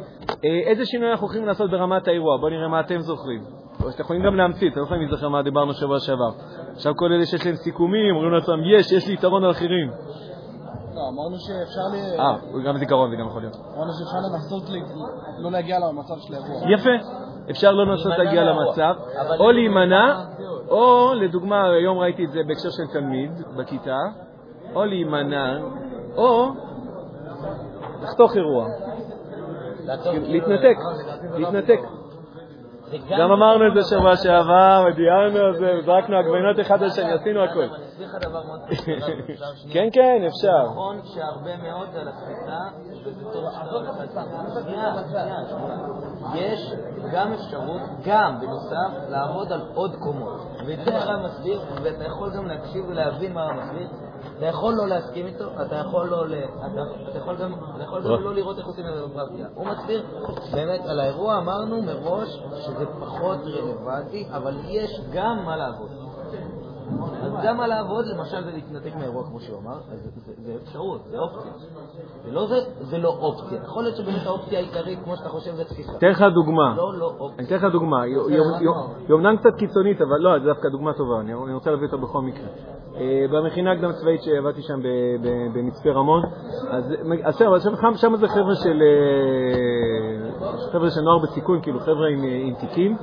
איזה 0.66 0.86
שינוי 0.86 1.10
אנחנו 1.10 1.26
הולכים 1.26 1.46
לעשות 1.46 1.70
ברמת 1.70 2.08
האירוע? 2.08 2.36
בואו 2.36 2.50
נראה 2.50 2.68
מה 2.68 2.80
אתם 2.80 3.00
זוכרים. 3.00 3.42
או 3.84 3.90
שאתם 3.90 4.02
יכולים 4.02 4.22
גם 4.22 4.36
להמציא, 4.36 4.70
אתם 4.70 4.78
לא 4.78 4.84
יכולים 4.84 5.08
להיזכר 5.08 5.28
מה 5.28 5.42
דיברנו 5.42 5.74
שבוע 5.74 6.00
שעבר. 6.00 6.30
עכשיו 6.72 6.96
כל 6.96 7.12
אלה 7.12 7.26
שיש 7.26 7.46
להם 7.46 7.56
סיכומים, 7.56 8.16
אומרים 8.16 8.32
לעצמם, 8.32 8.64
יש, 8.64 8.92
יש 8.92 9.08
לי 9.08 9.14
יתרון 9.14 9.44
על 9.44 9.50
אחרים. 9.50 9.90
לא, 10.94 11.08
אמרנו 11.08 11.36
שאפשר 11.38 11.80
ל... 11.92 12.20
אה, 12.20 12.36
גם 12.66 12.76
זיכרון 12.78 13.10
זה 13.10 13.16
גם 13.16 13.26
יכול 13.28 13.40
להיות. 13.42 13.56
אמרנו 13.56 13.92
שאפשר 13.92 14.18
לנסות 14.32 14.62
ל- 14.70 15.42
לא 15.42 15.50
להגיע 15.50 15.78
למצב 15.78 16.14
של 16.18 16.34
האירוע. 16.34 16.72
יפה. 16.74 16.90
אפשר 17.50 17.72
לא 17.72 17.86
לנסות 17.86 18.12
להגיע 18.18 18.42
למצב, 18.44 18.94
או 19.38 19.50
להימנע, 19.52 20.24
או 20.68 21.12
לדוגמה, 21.14 21.64
היום 21.70 21.98
ראיתי 21.98 22.24
את 22.24 22.30
זה 22.30 22.40
בהקשר 22.46 22.70
של 22.70 22.92
תלמיד 22.92 23.30
בכיתה, 23.56 23.98
או 24.74 24.84
להימנע, 24.84 25.58
או 26.16 26.48
לחתוך 28.02 28.36
אירוע, 28.36 28.66
להתנתק, 30.04 30.76
להתנתק. 31.34 31.80
גם 33.18 33.32
אמרנו 33.32 33.66
את 33.68 33.74
זה 33.74 33.80
שבוע 33.90 34.16
שעבר, 34.16 34.84
ודיירנו 34.88 35.38
על 35.38 35.56
זה, 35.58 35.72
וזרקנו 35.78 36.16
עגבנות 36.16 36.60
אחד 36.60 36.82
על 36.82 36.90
שני, 36.90 37.12
עשינו 37.12 37.44
הכול. 37.44 37.62
אני 37.62 37.84
אסביר 37.84 38.08
לך 38.08 38.14
דבר 38.14 38.42
מאוד 38.46 38.60
שנייה? 38.72 39.00
כן, 39.72 39.88
כן, 39.92 40.22
אפשר. 40.26 40.72
נכון 40.72 41.00
שהרבה 41.04 41.56
מאוד 41.56 41.88
על 41.96 42.08
התפיסה, 42.08 42.60
וזה 43.06 43.24
טוב 43.32 43.44
שאתה. 43.50 44.20
יש 46.34 46.72
גם 47.12 47.32
אפשרות, 47.32 47.80
גם 48.06 48.40
בנוסף, 48.40 49.08
לעבוד 49.08 49.52
על 49.52 49.60
עוד 49.74 49.96
קומות. 49.96 50.40
ואת 50.66 50.84
זה 50.84 50.98
הרב 50.98 51.24
מסביר, 51.24 51.60
ואתה 51.82 52.04
יכול 52.04 52.30
גם 52.36 52.46
להקשיב 52.46 52.84
ולהבין 52.88 53.32
מה 53.32 53.42
הרב 53.42 53.56
מסביר. 53.56 53.88
אתה 54.40 54.48
יכול 54.48 54.74
לא 54.74 54.88
להסכים 54.88 55.26
איתו, 55.26 55.44
אתה 55.62 55.76
יכול 55.76 56.08
לא 56.08 56.28
ל... 56.28 56.34
אתה, 56.34 57.18
יכול 57.18 57.36
גם, 57.36 57.54
אתה 57.76 57.84
יכול 57.84 58.02
גם 58.02 58.22
לא 58.22 58.34
לראות 58.34 58.58
איך 58.58 58.66
עושים 58.66 58.84
את 58.86 59.10
בפרקטיקה. 59.10 59.48
הוא 59.54 59.66
מסביר, 59.66 60.02
באמת, 60.52 60.80
על 60.86 61.00
האירוע 61.00 61.38
אמרנו 61.38 61.82
מראש 61.82 62.28
שזה 62.56 62.86
פחות 63.00 63.38
רלוונטי, 63.44 64.26
אבל 64.32 64.56
יש 64.64 65.00
גם 65.12 65.44
מה 65.44 65.56
לעבוד. 65.56 65.99
אז 67.22 67.32
גם 67.44 67.56
מה 67.56 67.66
לעבוד, 67.66 68.04
למשל, 68.06 68.44
זה 68.44 68.50
להתנתק 68.50 68.96
מהאירוע, 68.96 69.24
כמו 69.26 69.40
שהוא 69.40 69.58
אמר, 69.58 69.72
אז 69.92 70.00
זה, 70.02 70.20
זה, 70.20 70.32
זה 70.46 70.52
אפשרות, 70.62 71.00
זה 71.10 71.18
אופציה. 71.18 71.52
זה 72.24 72.32
לא 72.32 72.46
זה, 72.46 72.54
זה 72.80 72.98
לא 72.98 73.08
אופציה. 73.20 73.58
יכול 73.64 73.82
להיות 73.82 73.96
שבאמת 73.96 74.26
האופציה 74.26 74.58
העיקרית, 74.58 74.98
כמו 75.04 75.16
שאתה 75.16 75.28
חושב, 75.28 75.54
זה 75.54 75.64
תפיסה. 75.64 75.92
אתן 75.98 76.08
לך 76.08 76.24
דוגמה. 76.34 76.74
לא, 76.76 76.94
לא 76.98 77.12
אופציה. 77.18 77.38
אני 77.38 77.46
אתן 77.46 77.66
לך 77.66 77.72
דוגמה, 77.72 78.02
היא- 78.02 78.16
אומנם 79.10 79.36
קצת 79.36 79.54
קיצונית, 79.58 80.00
אבל 80.00 80.18
לא, 80.20 80.38
זו 80.38 80.44
דווקא 80.44 80.68
דוגמה 80.68 80.92
טובה, 80.92 81.20
אני 81.20 81.32
אני 81.44 81.54
רוצה 81.54 81.70
להביא 81.70 81.86
אותה 81.86 81.96
בכל 81.96 82.22
מקרה. 82.22 82.46
אה, 82.96 83.26
במכינה 83.32 83.72
הקדם 83.72 83.92
צבאית 83.92 84.22
שעבדתי 84.22 84.62
שם 84.62 84.80
ב- 84.82 84.86
ב- 85.26 85.58
במצפה 85.58 85.90
רמון, 85.90 86.22
אז 86.70 86.94
אז 87.24 87.38
שם- 87.96 88.16
זה 88.16 88.28
חבר'ה 88.28 88.54
של 88.54 88.82
אה, 88.82 90.70
חבר'ה 90.72 90.90
של 90.90 91.00
נוער 91.00 91.18
בסיכון, 91.18 91.60
כאילו 91.62 91.80
חבר'ה 91.80 92.08
עם 92.12 92.24
אה, 92.24 92.40
עם 92.44 92.54
תיקים, 92.54 92.96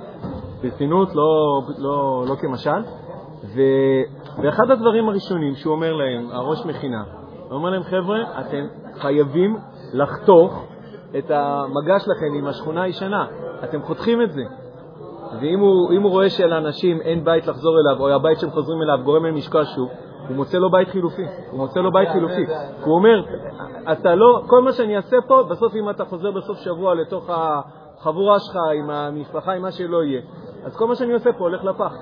ברצינות, 0.64 1.16
לא- 1.16 1.62
לא 1.78 2.24
לא 2.28 2.36
כמשל. 2.36 2.82
ו- 3.44 4.42
ואחד 4.44 4.72
הדברים 4.72 5.10
הראשונים 5.10 5.56
שהוא 5.56 5.74
אומר 5.74 5.94
להם, 5.94 6.30
הראש 6.32 6.66
מכינה, 6.66 7.04
הוא 7.50 7.54
אומר 7.58 7.70
להם, 7.70 7.84
חבר'ה, 7.84 8.20
אתם 8.40 8.68
חייבים 8.94 9.58
לחתוך 9.94 10.68
את 11.18 11.32
המגע 11.32 12.00
שלכם 12.00 12.34
עם 12.38 12.48
השכונה 12.48 12.82
הישנה, 12.82 13.28
אתם 13.64 13.82
חותכים 13.82 14.22
את 14.22 14.32
זה. 14.32 14.44
ואם 15.42 15.60
הוא, 15.60 15.94
הוא 16.04 16.12
רואה 16.12 16.30
שלאנשים 16.30 17.02
אין 17.02 17.24
בית 17.24 17.48
לחזור 17.48 17.74
אליו, 17.80 18.02
או 18.02 18.16
הבית 18.16 18.40
שהם 18.40 18.50
חוזרים 18.50 18.82
אליו 18.82 19.00
גורם 19.04 19.26
להם 19.26 19.36
לשקוע 19.36 19.66
שוב, 19.66 19.90
הוא 20.28 20.36
מוצא 20.36 20.58
לו 20.58 20.72
בית 20.72 20.90
חילופי. 20.90 21.26
הוא 21.52 21.60
מוצא 21.60 21.80
לו 21.80 21.92
בית 21.92 22.10
חילופי. 22.10 22.46
הוא 22.84 22.96
אומר, 22.96 23.24
אתה 23.92 24.16
לא, 24.16 24.42
כל 24.48 24.62
מה 24.62 24.72
שאני 24.72 24.98
אעשה 24.98 25.18
פה, 25.28 25.44
בסוף 25.50 25.76
אם 25.76 25.90
אתה 25.90 26.06
חוזר 26.06 26.32
בסוף 26.32 26.58
שבוע 26.58 26.96
לתוך 26.96 27.30
החבורה 27.30 28.40
שלך, 28.40 28.56
עם 28.80 28.90
המשפחה, 28.90 29.54
עם 29.54 29.62
מה 29.62 29.72
שלא 29.72 30.04
יהיה, 30.04 30.22
אז 30.66 30.76
כל 30.76 30.88
מה 30.88 30.96
שאני 30.96 31.14
עושה 31.14 31.34
פה 31.34 31.40
הולך 31.40 31.64
לפח. 31.64 31.94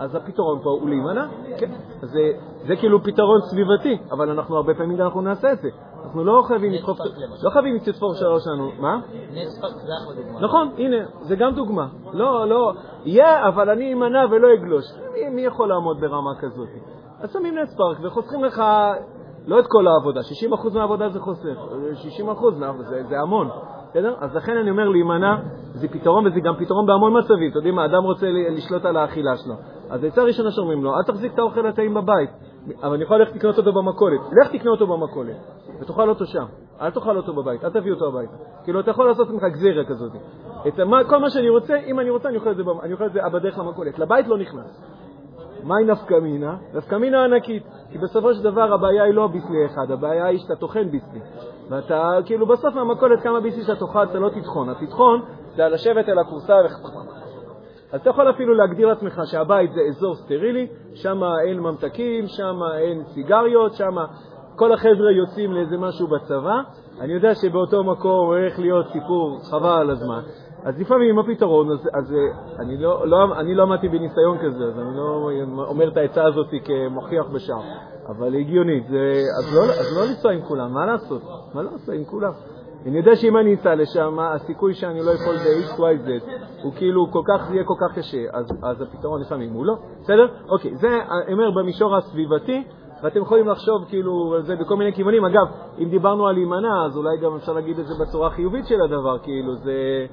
אז 0.00 0.14
הפתרון 0.14 0.58
פה 0.62 0.70
הוא 0.70 0.88
להימנע, 0.88 1.26
כן. 1.58 1.70
זה, 2.00 2.20
זה 2.66 2.76
כאילו 2.76 3.02
פתרון 3.02 3.40
סביבתי, 3.40 3.98
אבל 4.12 4.30
אנחנו 4.30 4.56
הרבה 4.56 4.74
פעמים 4.74 5.00
אנחנו 5.00 5.20
נעשה 5.20 5.52
את 5.52 5.58
זה. 5.60 5.68
אנחנו 6.04 6.24
לא 6.24 6.42
חייבים 6.48 6.72
לדחוף, 6.72 6.98
לא 7.44 7.50
חייבים 7.50 7.74
לתפור 7.74 8.14
שלוש 8.14 8.42
שלנו, 8.44 8.70
מה? 8.78 9.00
נכון, 10.40 10.68
הנה, 10.78 10.96
זה 11.22 11.36
גם 11.36 11.54
דוגמה. 11.54 11.86
לא, 12.12 12.48
לא, 12.48 12.72
יהיה, 13.04 13.48
אבל 13.48 13.70
אני 13.70 13.92
אמנע 13.92 14.24
ולא 14.30 14.48
אגלוש. 14.54 14.84
מי, 15.30 15.40
יכול 15.40 15.68
לעמוד 15.68 16.00
ברמה 16.00 16.30
כזאת? 16.40 16.68
אז 17.20 17.32
שמים 17.32 17.58
נס 17.58 17.76
פארק 17.76 17.98
וחוסכים 18.02 18.44
לך 18.44 18.62
לא 19.46 19.58
את 19.60 19.64
כל 19.68 19.86
העבודה, 19.86 20.20
60% 20.70 20.74
מהעבודה 20.74 21.08
זה 21.08 21.20
חוסך, 21.20 21.56
60% 22.20 22.58
מה- 22.58 22.72
זה, 22.82 23.02
זה 23.08 23.20
המון. 23.20 23.48
בסדר? 23.90 24.14
אז 24.20 24.34
לכן 24.36 24.56
אני 24.56 24.70
אומר 24.70 24.88
להימנע, 24.88 25.36
זה 25.72 25.88
פתרון 25.88 26.26
וזה 26.26 26.40
גם 26.40 26.54
פתרון 26.58 26.86
בהמון 26.86 27.18
מצבים. 27.18 27.50
אתה 27.50 27.58
יודעים 27.58 27.74
מה, 27.74 27.84
אדם 27.84 28.02
רוצה 28.04 28.26
לשלוט 28.30 28.84
על 28.84 28.96
האכילה 28.96 29.36
שלו. 29.36 29.54
אז 29.94 30.04
העצה 30.04 30.20
הראשונה 30.20 30.50
שאומרים 30.50 30.84
לו, 30.84 30.96
אל 30.96 31.02
תחזיק 31.02 31.34
את 31.34 31.38
האוכל 31.38 31.66
הטעים 31.66 31.94
בבית, 31.94 32.30
אבל 32.82 32.94
אני 32.94 33.02
יכול 33.02 33.16
ללכת 33.16 33.36
לקנות 33.36 33.58
אותו 33.58 33.72
במכולת. 33.72 34.20
לך 34.20 34.56
תקנה 34.56 34.70
אותו 34.70 34.86
במכולת, 34.86 35.36
ותאכל 35.80 36.08
אותו 36.08 36.26
שם. 36.26 36.44
אל 36.80 36.90
תאכל 36.90 37.16
אותו 37.16 37.34
בבית, 37.34 37.64
אל 37.64 37.70
תביא 37.70 37.92
אותו 37.92 38.08
הביתה. 38.08 38.32
כאילו, 38.64 38.80
אתה 38.80 38.90
יכול 38.90 39.06
לעשות 39.06 39.30
ממך 39.30 39.42
גזירה 39.42 39.84
כזאת. 39.84 40.12
את 40.68 40.80
מה, 40.80 41.04
כל 41.04 41.18
מה 41.18 41.30
שאני 41.30 41.48
רוצה, 41.48 41.76
אם 41.86 42.00
אני 42.00 42.10
רוצה, 42.10 42.28
אני 42.28 42.36
אוכל 42.36 42.50
את 42.50 42.56
זה, 42.56 42.62
אני 42.82 42.92
אוכל 42.92 43.06
את 43.06 43.12
זה 43.12 43.20
בדרך 43.32 43.58
למכולת. 43.58 43.98
לבית 43.98 44.26
לא 44.26 44.38
נכנס. 44.38 44.82
מהי 45.64 45.84
נפקא 45.84 46.14
מינה? 46.14 46.56
נפקא 46.74 46.94
מינה 46.94 47.24
ענקית. 47.24 47.62
כי 47.92 47.98
בסופו 47.98 48.34
של 48.34 48.42
דבר 48.42 48.74
הבעיה 48.74 49.04
היא 49.04 49.14
לא 49.14 49.26
ביסלי 49.26 49.66
אחד, 49.66 49.90
הבעיה 49.90 50.26
היא 50.26 50.38
שאתה 50.38 50.56
טוחן 50.56 50.90
ביסלי. 50.90 51.20
ואתה, 51.68 52.18
כאילו 52.24 52.46
בסוף 52.46 52.74
מהמכולת 52.74 53.22
כמה 53.22 53.40
ביסלי 53.40 53.62
שאתה 53.62 53.86
תאכל, 53.86 54.02
אתה 54.02 54.18
לא 54.18 54.28
תטחון. 54.28 54.68
הטחון 54.68 55.22
זה 55.56 55.68
לשבת 55.68 56.08
על 56.08 56.18
הכורסה 56.18 56.54
ו... 56.54 57.23
אז 57.94 58.00
אתה 58.00 58.10
יכול 58.10 58.30
אפילו 58.30 58.54
להגדיר 58.54 58.88
לעצמך 58.88 59.20
שהבית 59.24 59.72
זה 59.72 59.80
אזור 59.88 60.14
סטרילי, 60.14 60.66
שם 60.94 61.20
אין 61.46 61.60
ממתקים, 61.60 62.26
שם 62.26 62.60
אין 62.78 63.04
סיגריות, 63.04 63.74
שם 63.74 63.96
כל 64.56 64.72
החבר'ה 64.72 65.10
יוצאים 65.10 65.52
לאיזה 65.52 65.76
משהו 65.78 66.06
בצבא. 66.06 66.60
אני 67.00 67.12
יודע 67.12 67.34
שבאותו 67.34 67.84
מקום 67.84 68.26
הולך 68.26 68.58
להיות 68.58 68.86
סיפור 68.92 69.40
חבל 69.50 69.80
על 69.80 69.90
הזמן. 69.90 70.20
אז 70.64 70.80
לפעמים 70.80 71.18
הפתרון, 71.18 71.70
אז, 71.72 71.88
אז 71.92 72.14
אה, 72.14 72.62
אני, 72.62 72.76
לא, 72.76 73.08
לא, 73.08 73.38
אני 73.38 73.54
לא 73.54 73.62
עמדתי 73.62 73.88
בניסיון 73.88 74.38
כזה, 74.38 74.64
אז 74.64 74.78
אני 74.78 74.96
לא 74.96 75.30
אומר 75.68 75.88
את 75.88 75.96
העצה 75.96 76.24
הזאת 76.24 76.48
כמוכיח 76.64 77.26
בשער, 77.26 77.62
אבל 78.08 78.34
היא 78.34 78.46
הגיונית. 78.46 78.88
זה, 78.88 79.12
אז, 79.38 79.54
לא, 79.54 79.62
אז 79.62 79.96
לא 79.96 80.04
לנסוע 80.06 80.32
עם 80.32 80.42
כולם, 80.42 80.74
מה 80.74 80.86
לעשות? 80.86 81.22
מה 81.54 81.62
לעשות 81.62 81.94
עם 81.94 82.04
כולם? 82.04 82.32
אני 82.86 82.98
יודע 82.98 83.16
שאם 83.16 83.36
אני 83.36 83.54
אסע 83.54 83.74
לשם, 83.74 84.18
הסיכוי 84.18 84.74
שאני 84.74 85.00
לא 85.00 85.10
אפול 85.14 85.36
ב-X, 85.36 85.78
Y, 85.78 86.06
Z 86.06 86.30
הוא 86.62 86.72
כאילו 86.76 87.10
כל 87.10 87.22
כך, 87.26 87.48
זה 87.48 87.54
יהיה 87.54 87.64
כל 87.64 87.74
כך 87.80 87.98
קשה, 87.98 88.18
אז, 88.32 88.46
אז 88.62 88.82
הפתרון 88.82 89.20
לפעמים 89.20 89.52
הוא 89.52 89.66
לא. 89.66 89.74
בסדר? 90.02 90.26
אוקיי, 90.48 90.76
זה, 90.76 90.98
אומר, 91.32 91.50
במישור 91.50 91.96
הסביבתי, 91.96 92.64
ואתם 93.02 93.22
יכולים 93.22 93.48
לחשוב 93.48 93.84
כאילו 93.88 94.34
על 94.34 94.42
זה 94.42 94.56
בכל 94.56 94.76
מיני 94.76 94.92
כיוונים. 94.92 95.24
אגב, 95.24 95.46
אם 95.78 95.88
דיברנו 95.90 96.26
על 96.26 96.34
להימנע, 96.34 96.84
אז 96.86 96.96
אולי 96.96 97.16
גם 97.16 97.36
אפשר 97.36 97.52
להגיד 97.52 97.78
את 97.78 97.86
זה 97.86 97.94
בצורה 98.00 98.30
חיובית 98.30 98.66
של 98.66 98.80
הדבר, 98.80 99.18
כאילו 99.18 99.54
זה... 99.54 100.06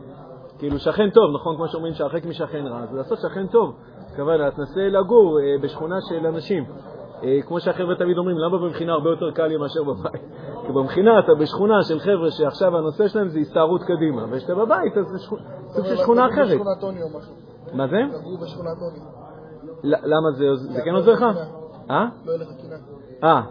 כאילו 0.59 0.79
שכן 0.79 1.09
טוב, 1.09 1.35
נכון? 1.35 1.55
כמו 1.55 1.67
שאומרים 1.67 1.93
שהרחק 1.93 2.25
משכן 2.25 2.67
רע, 2.67 2.79
אז 2.79 2.93
לעשות 2.93 3.17
שכן 3.19 3.47
טוב. 3.47 3.75
הכוונה, 4.13 4.51
תנסה 4.51 4.89
לגור 4.89 5.39
אה, 5.39 5.55
בשכונה 5.61 5.95
של 6.09 6.27
אנשים. 6.27 6.65
אה, 7.23 7.39
כמו 7.47 7.59
שהחבר'ה 7.59 7.95
תמיד 7.95 8.17
אומרים, 8.17 8.37
למה 8.37 8.57
במכינה 8.57 8.93
הרבה 8.93 9.09
יותר 9.09 9.31
קל 9.31 9.47
לי 9.47 9.57
מאשר 9.57 9.83
בבית? 9.83 10.21
כי 10.71 10.77
במכינה 10.77 11.19
אתה 11.19 11.31
בשכונה 11.39 11.83
של 11.83 11.99
חבר'ה 11.99 12.31
שעכשיו 12.31 12.77
הנושא 12.77 13.07
שלהם 13.07 13.29
זה 13.29 13.39
הסתערות 13.39 13.81
קדימה, 13.83 14.25
וכשאתה 14.29 14.55
בבית 14.55 14.97
אז 14.97 15.05
זה 15.07 15.17
סוג 15.19 15.85
של 15.85 15.95
שכונה 15.95 16.27
אחרת. 16.27 16.61
מה 17.73 17.87
זה? 17.87 17.97
למה 19.83 20.31
זה 20.31 20.45
זה 20.55 20.81
כן 20.85 20.95
עוזר 20.95 21.11
לך? 21.11 21.25
אה? 21.89 22.05
לא 22.25 22.35
לך 22.35 22.47
קינה. 22.61 22.75
אה, 23.23 23.41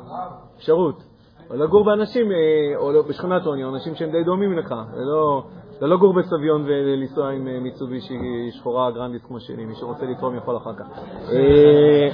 אפשרות. 0.56 1.02
או 1.50 1.56
לגור 1.56 1.84
באנשים, 1.84 2.26
אה, 2.32 2.76
או 2.76 2.92
לא- 2.92 3.02
בשכונת 3.02 3.46
עוני, 3.46 3.64
או 3.64 3.74
אנשים 3.74 3.94
שהם 3.94 4.10
די 4.10 4.24
דומים 4.24 4.58
לך. 4.58 4.74
זה 4.94 5.00
לא, 5.00 5.42
זה 5.80 5.86
לא 5.86 5.96
גור 5.96 6.14
בסביון 6.14 6.64
ולנסוע 6.66 7.30
עם 7.30 7.48
אה, 7.48 7.60
מיצובישי 7.60 8.18
שחורה 8.50 8.90
גרנדיס 8.90 9.22
כמו 9.28 9.40
שלי, 9.40 9.64
מי 9.64 9.74
שרוצה 9.74 10.06
לתרום 10.06 10.36
יכול 10.36 10.56
אחר 10.56 10.74
כך. 10.74 10.86
אה, 11.32 12.08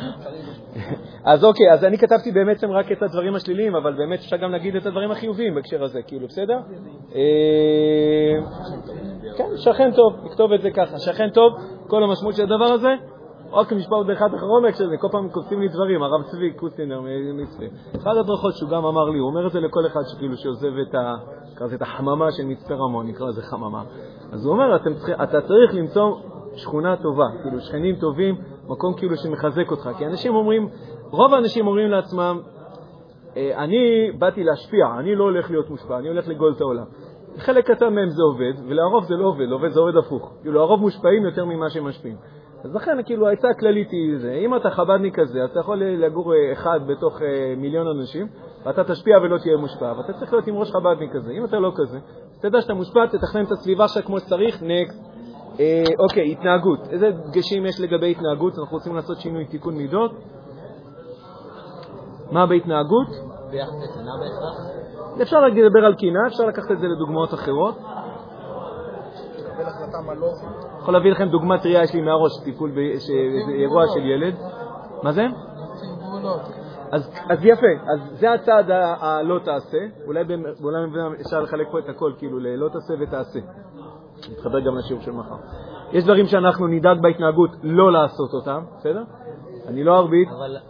אז 1.25 1.44
אוקיי, 1.44 1.73
אז 1.73 1.85
אני 1.85 1.99
כתבתי 1.99 2.32
בעצם 2.32 2.70
רק 2.70 2.92
את 2.92 3.02
הדברים 3.02 3.35
השליליים, 3.35 3.75
אבל 3.75 3.94
באמת 3.94 4.18
אפשר 4.18 4.37
גם 4.37 4.50
להגיד 4.52 4.76
את 4.76 4.87
הדברים 4.87 5.11
החיוביים 5.11 5.54
בהקשר 5.54 5.85
הזה, 5.85 6.02
כאילו, 6.02 6.26
בסדר? 6.26 6.58
אה, 7.14 8.35
כן, 9.37 9.49
שכן 9.56 9.90
טוב, 9.92 10.12
נכתוב 10.25 10.52
את 10.52 10.62
זה 10.62 10.70
ככה, 10.70 10.99
שכן 10.99 11.30
טוב, 11.30 11.52
כל 11.87 12.02
המשמעות 12.02 12.35
של 12.35 12.42
הדבר 12.42 12.64
הזה, 12.64 12.90
רק 13.56 13.72
משפט 13.72 13.92
עוד 13.92 14.10
אחד 14.10 14.34
אחרון 14.34 14.62
בהקשר 14.62 14.84
לזה, 14.84 14.96
כל 14.96 15.08
פעם 15.12 15.28
קופצים 15.28 15.60
לי 15.60 15.68
דברים, 15.68 16.02
הרב 16.02 16.22
צבי 16.22 16.52
קוסטינר 16.52 17.00
מצפה. 17.34 17.64
אחת 17.96 18.16
הדרכות 18.16 18.54
שהוא 18.54 18.70
גם 18.70 18.84
אמר 18.84 19.04
לי, 19.10 19.18
הוא 19.18 19.28
אומר 19.28 19.46
את 19.46 19.52
זה 19.52 19.60
לכל 19.60 19.86
אחד 19.86 20.00
שכאילו 20.12 20.36
שעוזב 20.36 20.72
את, 20.88 20.94
ה, 20.94 21.14
את 21.75 21.82
החממה 21.82 22.32
של 22.32 22.44
מצפה 22.44 22.75
רמון, 22.75 23.06
נקרא 23.06 23.28
לזה 23.28 23.42
חממה. 23.42 23.82
אז 24.32 24.46
הוא 24.46 24.52
אומר, 24.52 24.76
אתה 25.22 25.40
צריך 25.40 25.75
למצוא 25.75 26.16
שכונה 26.56 26.96
טובה, 26.96 27.26
כאילו 27.42 27.60
שכנים 27.60 27.96
טובים, 27.96 28.34
מקום 28.68 28.94
כאילו 28.96 29.16
שמחזק 29.16 29.70
אותך. 29.70 29.90
כי 29.98 30.06
אנשים 30.06 30.34
אומרים, 30.34 30.68
רוב 31.10 31.34
האנשים 31.34 31.66
אומרים 31.66 31.90
לעצמם, 31.90 32.40
אה, 33.36 33.64
אני 33.64 34.12
באתי 34.18 34.44
להשפיע, 34.44 34.86
אני 34.98 35.14
לא 35.14 35.25
הולך 35.25 35.50
להיות 35.50 35.70
מושפע, 35.70 35.98
אני 35.98 36.08
הולך 36.08 36.28
לגאול 36.28 36.52
את 36.56 36.60
העולם. 36.60 36.84
חלק 37.38 37.70
קטן 37.70 37.94
מהם 37.94 38.08
זה 38.08 38.22
עובד, 38.22 38.52
ולרוב 38.68 39.04
זה 39.04 39.14
לא 39.14 39.26
עובד, 39.26 39.46
לעובד 39.48 39.68
זה 39.68 39.80
עובד 39.80 39.96
הפוך. 39.96 40.32
כאילו, 40.42 40.62
הרוב 40.62 40.80
מושפעים 40.80 41.25
יותר 41.25 41.44
ממה 41.44 41.70
שהם 41.70 41.84
משפיעים. 41.84 42.16
אז 42.64 42.75
לכן, 42.75 43.02
כאילו, 43.04 43.28
העצה 43.28 43.48
הכללית 43.48 43.90
היא 43.90 44.18
זה, 44.18 44.32
אם 44.44 44.56
אתה 44.56 44.70
חב"דניק 44.70 45.20
כזה, 45.20 45.42
אז 45.42 45.50
אתה 45.50 45.60
יכול 45.60 45.82
לגור 45.84 46.34
אה, 46.34 46.52
אחד 46.52 46.80
בתוך 46.86 47.22
אה, 47.22 47.54
מיליון 47.56 47.86
אנשים, 47.86 48.26
ואתה 48.64 48.84
תשפיע 48.84 49.18
ולא 49.18 49.38
תהיה 49.38 49.56
מושפע, 49.56 49.92
ואתה 49.96 50.12
צריך 50.12 50.32
להיות 50.32 50.46
עם 50.46 50.56
ראש 50.56 50.70
חב"דניק 50.70 51.12
כזה. 51.12 51.32
אם 51.32 51.44
אתה 51.44 51.58
לא 51.58 51.72
כזה, 51.76 51.98
תדע 52.40 52.60
שאתה 52.60 52.75
מושפע, 52.75 53.06
תתכנן 53.06 53.44
את 53.44 53.52
הסביבה 53.52 53.88
שלך 53.88 54.06
כמו 54.06 54.20
שצריך, 54.20 54.62
נקסט. 54.62 55.16
אה, 55.60 55.84
אוקיי, 55.98 56.32
התנהגות. 56.32 56.88
איזה 56.90 57.10
דגשים 57.10 57.66
יש 57.66 57.80
לגבי 57.80 58.10
התנהגות? 58.10 58.58
אנחנו 58.58 58.76
רוצים 58.76 58.94
לעשות 58.94 59.18
שינוי 59.18 59.44
תיקון 59.44 59.75
מידות. 59.75 60.12
מה 62.30 62.46
בהתנהגות? 62.46 63.08
ביחס 63.50 63.75
לקנאה 63.82 64.12
בהכרח? 64.20 64.76
אפשר 65.22 65.40
לדבר 65.40 65.84
על 65.86 65.94
קינה, 65.94 66.26
אפשר 66.26 66.44
לקחת 66.46 66.70
את 66.70 66.78
זה 66.78 66.86
לדוגמאות 66.86 67.34
אחרות. 67.34 67.78
לקבל 69.58 69.68
החלטה 69.68 69.98
מה 70.06 70.14
לא. 70.14 70.26
יכול 70.80 70.94
להביא 70.94 71.10
לכם 71.12 71.28
דוגמה 71.28 71.58
טריה, 71.58 71.82
יש 71.82 71.94
לי 71.94 72.00
מהראש, 72.00 72.32
טיפול, 72.44 72.70
ב- 72.70 72.98
ש- 72.98 73.06
זה 73.46 73.52
אירוע 73.52 73.84
של 73.94 74.00
ילד. 74.06 74.34
מה 75.02 75.12
זה? 75.12 75.26
אז, 76.92 77.10
אז 77.30 77.44
יפה, 77.44 77.66
אז 77.92 78.00
זה 78.12 78.32
הצעד 78.32 78.70
ה- 78.70 78.94
הלא 79.00 79.38
תעשה, 79.44 79.78
אולי 80.06 80.20
המדינה 80.82 81.08
אפשר 81.20 81.40
לחלק 81.40 81.66
פה 81.70 81.78
את 81.78 81.88
הכל, 81.88 82.12
כאילו 82.18 82.38
ללא 82.38 82.68
תעשה 82.68 82.94
ותעשה. 83.00 83.38
נתחבר 84.32 84.60
גם 84.60 84.76
לשיעור 84.78 85.02
של 85.02 85.10
מחר. 85.12 85.34
יש 85.92 86.04
דברים 86.04 86.26
שאנחנו 86.26 86.66
נדאג 86.66 87.02
בהתנהגות 87.02 87.50
לא 87.62 87.92
לעשות 87.92 88.30
אותם, 88.34 88.62
בסדר? 88.78 89.02
אני 89.68 89.84
לא 89.84 89.98
ארביץ, 89.98 90.28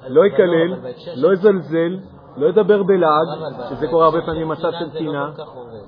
לא 0.09 0.21
אבל 0.21 0.27
אקלל, 0.35 0.75
לא 1.17 1.33
אזלזל, 1.33 1.99
לא 2.37 2.49
אדבר 2.51 2.83
בלעג, 2.83 3.27
שזה 3.71 3.87
קורה 3.89 4.05
הרבה 4.05 4.21
פעמים 4.27 4.49
במצב 4.49 4.71
של 4.79 4.91
זה 4.93 4.99
טינה. 4.99 5.27
לא 5.27 5.33
כל 5.37 5.43
כך 5.43 5.49
עובד. 5.55 5.87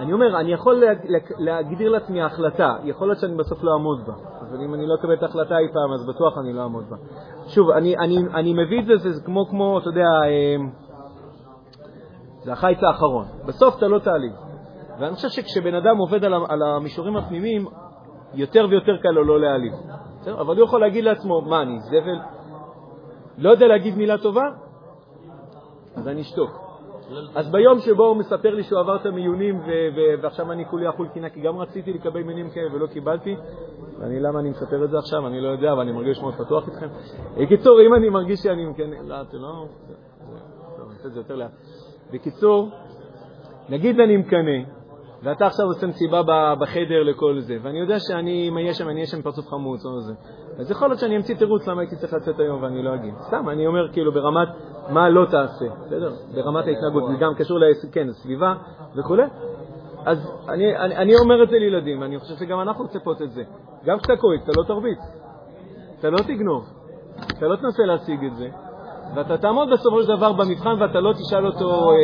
אני 0.00 0.12
אומר, 0.12 0.40
אני 0.40 0.52
יכול 0.52 0.74
לה- 0.74 0.92
לה- 1.04 1.18
להגדיר 1.38 1.90
לעצמי 1.90 2.22
החלטה, 2.22 2.76
יכול 2.84 3.08
להיות 3.08 3.18
שאני 3.18 3.36
בסוף 3.36 3.64
לא 3.64 3.72
אעמוד 3.72 4.06
בה, 4.06 4.12
אבל 4.40 4.64
אם 4.64 4.74
אני 4.74 4.86
לא 4.86 4.94
אקבל 4.94 5.14
את 5.14 5.22
ההחלטה 5.22 5.58
אי 5.58 5.68
פעם, 5.72 5.92
אז 5.94 6.06
בטוח 6.06 6.38
אני 6.38 6.52
לא 6.52 6.62
אעמוד 6.62 6.84
בה. 6.90 6.96
שוב, 7.46 7.70
אני, 7.70 7.96
אני, 7.96 8.18
אני 8.34 8.52
מביא 8.52 8.80
את 8.80 9.00
זה, 9.00 9.10
זה 9.10 9.24
כמו, 9.24 9.46
כמו, 9.46 9.78
אתה 9.78 9.88
יודע, 9.88 10.06
אה, 10.24 10.56
זה 12.42 12.52
החיץ 12.52 12.78
האחרון. 12.82 13.24
בסוף 13.46 13.78
אתה 13.78 13.88
לא 13.88 13.98
תעליב. 13.98 14.32
ואני 15.00 15.14
חושב 15.14 15.28
שכשבן 15.28 15.74
אדם 15.74 15.96
עובד 15.96 16.24
על, 16.24 16.34
על 16.48 16.62
המישורים 16.62 17.16
הפנימיים, 17.16 17.66
יותר 18.34 18.66
ויותר 18.70 18.96
קל 19.02 19.08
לו 19.08 19.24
לא 19.24 19.40
להעליב. 19.40 19.72
אבל 20.40 20.56
הוא 20.56 20.64
יכול 20.64 20.80
להגיד 20.80 21.04
לעצמו, 21.04 21.40
מה, 21.40 21.62
אני 21.62 21.80
זבל? 21.80 22.20
לא 23.38 23.50
יודע 23.50 23.66
להגיד 23.66 23.96
מילה 23.96 24.18
טובה? 24.18 24.44
אז 25.96 26.08
אני 26.08 26.20
אשתוק. 26.20 26.69
אז 27.34 27.50
ביום 27.50 27.78
שבו 27.78 28.06
הוא 28.06 28.16
מספר 28.16 28.54
לי 28.54 28.62
שהוא 28.62 28.80
עבר 28.80 28.96
את 28.96 29.06
המיונים 29.06 29.60
ועכשיו 30.22 30.52
אני 30.52 30.64
כולי 30.66 30.88
אכול 30.88 31.08
קינה, 31.08 31.30
כי 31.30 31.40
גם 31.40 31.58
רציתי 31.58 31.92
לקבל 31.92 32.22
מיונים 32.22 32.50
כאלה 32.50 32.74
ולא 32.74 32.86
קיבלתי, 32.86 33.36
ואני, 33.98 34.20
למה 34.20 34.40
אני 34.40 34.50
מספר 34.50 34.84
את 34.84 34.90
זה 34.90 34.98
עכשיו? 34.98 35.26
אני 35.26 35.40
לא 35.40 35.48
יודע, 35.48 35.72
אבל 35.72 35.80
אני 35.80 35.92
מרגיש 35.92 36.20
מאוד 36.20 36.34
פתוח 36.34 36.68
איתכם. 36.68 36.86
בקיצור, 37.36 37.80
אם 37.86 37.94
אני 37.94 38.08
מרגיש 38.08 38.40
שאני... 38.40 38.66
כן, 38.76 38.90
לא, 39.04 39.22
אתם 39.22 39.36
לא... 39.36 39.66
טוב, 40.76 40.86
אני 40.86 40.96
אעשה 40.96 41.08
את 41.08 41.12
זה 41.12 41.20
יותר 41.20 41.36
לאט. 41.36 41.50
בקיצור, 42.12 42.70
נגיד 43.68 44.00
אני 44.00 44.16
מקנא, 44.16 44.79
ואתה 45.22 45.46
עכשיו 45.46 45.66
עושה 45.66 45.86
מסיבה 45.86 46.22
בחדר 46.60 47.02
לכל 47.02 47.40
זה, 47.40 47.56
ואני 47.62 47.78
יודע 47.80 47.98
שאני, 47.98 48.48
אם 48.48 48.56
אהיה 48.56 48.74
שם, 48.74 48.84
אני 48.88 48.94
אהיה 48.94 49.06
שם 49.06 49.22
פרצוף 49.22 49.48
חמוץ 49.48 49.84
או 49.86 50.00
זה. 50.00 50.12
אז 50.58 50.70
יכול 50.70 50.88
להיות 50.88 51.00
שאני 51.00 51.16
אמציא 51.16 51.34
תירוץ 51.36 51.66
למה 51.68 51.80
הייתי 51.80 51.96
צריך 51.96 52.12
לצאת 52.12 52.40
היום 52.40 52.62
ואני 52.62 52.82
לא 52.82 52.94
אגיד. 52.94 53.14
סתם, 53.20 53.48
אני 53.48 53.66
אומר 53.66 53.92
כאילו 53.92 54.12
ברמת 54.12 54.48
מה 54.88 55.08
לא 55.08 55.24
תעשה, 55.24 55.64
בסדר? 55.86 56.12
ברמת 56.34 56.66
ההתנהגות, 56.66 57.10
זה 57.10 57.16
גם 57.20 57.34
קשור 57.34 57.58
לעס- 57.58 57.90
כן, 57.92 58.06
לסביבה 58.08 58.54
וכו'. 58.96 59.16
אז 60.04 60.32
אני, 60.48 61.14
אומר 61.16 61.42
את 61.42 61.50
זה 61.50 61.58
לילדים, 61.58 62.00
ואני 62.00 62.18
חושב 62.18 62.34
שגם 62.34 62.60
אנחנו 62.60 62.84
נצפות 62.84 63.22
את 63.22 63.32
זה. 63.32 63.42
גם 63.84 63.98
כשאתה 63.98 64.16
כועס, 64.16 64.40
אתה 64.44 64.52
לא 64.56 64.62
תרביץ, 64.66 64.98
אתה 65.98 66.10
לא 66.10 66.18
תגנוב, 66.18 66.64
אתה 67.38 67.46
לא 67.46 67.56
תנסה 67.56 67.82
להשיג 67.82 68.24
את 68.24 68.36
זה, 68.36 68.48
ואתה 69.14 69.38
תעמוד 69.38 69.68
בסופו 69.72 70.02
של 70.02 70.16
דבר 70.16 70.32
במבחן 70.32 70.82
ואתה 70.82 71.00
לא 71.00 71.12
תשאל 71.12 71.46
אותו, 71.46 71.90
אה, 71.90 71.96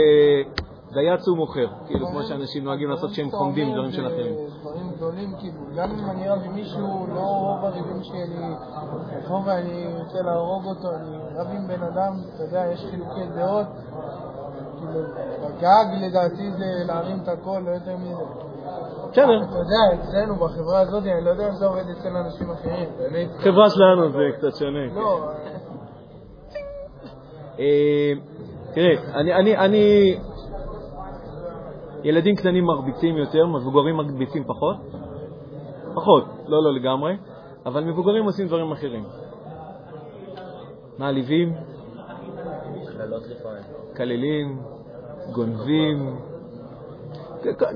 דייץ 0.96 1.28
הוא 1.28 1.36
מוכר, 1.36 1.66
כאילו 1.86 2.06
כמו 2.06 2.22
שאנשים 2.22 2.64
נוהגים 2.64 2.90
לעשות 2.90 3.10
שהם 3.14 3.30
חומדים 3.30 3.72
דברים 3.72 3.92
של 3.92 4.06
אחרים. 4.06 4.34
דברים 4.60 4.90
גדולים, 4.96 5.34
כאילו, 5.38 5.60
גם 5.76 5.90
אם 5.90 6.10
אני 6.10 6.28
רב 6.28 6.38
עם 6.44 6.54
מישהו, 6.54 7.06
לא 7.14 7.20
רוב 7.20 7.64
הריבים 7.64 8.02
שלי, 8.02 8.22
אני 8.22 8.54
אבוא 9.26 9.40
ואני 9.46 9.86
רוצה 9.98 10.22
להרוג 10.22 10.64
אותו, 10.64 10.88
אני 10.94 11.16
רב 11.36 11.46
עם 11.50 11.68
בן 11.68 11.82
אדם, 11.82 12.12
אתה 12.34 12.42
יודע, 12.42 12.64
יש 12.72 12.86
חילוקי 12.90 13.26
דעות, 13.36 13.66
כאילו, 14.78 15.00
בגג 15.42 16.06
לדעתי 16.06 16.50
זה 16.52 16.84
להרים 16.86 17.18
את 17.22 17.28
הכל, 17.28 17.58
לא 17.66 17.70
יותר 17.70 17.96
מזה. 17.96 18.22
בסדר, 19.10 19.42
אתה 19.42 19.58
יודע, 19.58 20.02
אצלנו 20.02 20.34
בחברה 20.34 20.80
הזאת, 20.80 21.02
אני 21.02 21.24
לא 21.24 21.30
יודע 21.30 21.48
אם 21.48 21.54
זה 21.54 21.66
עובד 21.66 21.84
אצל 21.90 22.16
אנשים 22.16 22.50
אחרים, 22.50 22.88
באמת. 22.98 23.28
חברה 23.38 23.70
שלנו 23.70 24.12
זה 24.12 24.18
קצת 24.38 24.58
שונה. 24.58 24.94
לא, 24.94 25.30
אה, 27.58 28.12
תראה, 28.74 28.94
אני, 29.14 29.34
אני, 29.34 29.56
אני... 29.56 30.16
ילדים 32.06 32.36
קטנים 32.36 32.64
מרביצים 32.64 33.16
יותר, 33.16 33.46
מבוגרים 33.46 33.96
מרביצים 33.96 34.44
פחות. 34.44 34.76
פחות, 35.94 36.24
לא 36.46 36.64
לא 36.64 36.74
לגמרי, 36.74 37.16
אבל 37.66 37.84
מבוגרים 37.84 38.24
עושים 38.24 38.46
דברים 38.46 38.72
אחרים. 38.72 39.04
מעליבים. 40.98 41.52
מקללים, 43.92 44.58
גונבים. 45.32 46.16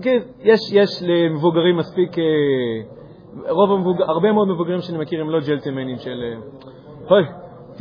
כן, 0.03 0.19
יש, 0.41 0.61
יש 0.73 1.03
למבוגרים 1.03 1.77
מספיק, 1.77 2.19
אה, 2.19 3.53
רוב 3.53 3.73
המבוגרים, 3.73 4.09
הרבה 4.09 4.33
מאוד 4.33 4.49
מבוגרים 4.49 4.81
שאני 4.81 4.99
מכיר 4.99 5.21
הם 5.21 5.31
לא 5.31 5.41
ג'לטמנים 5.41 5.99
של, 5.99 6.23
אה, 6.23 6.41
אוי, 7.11 7.25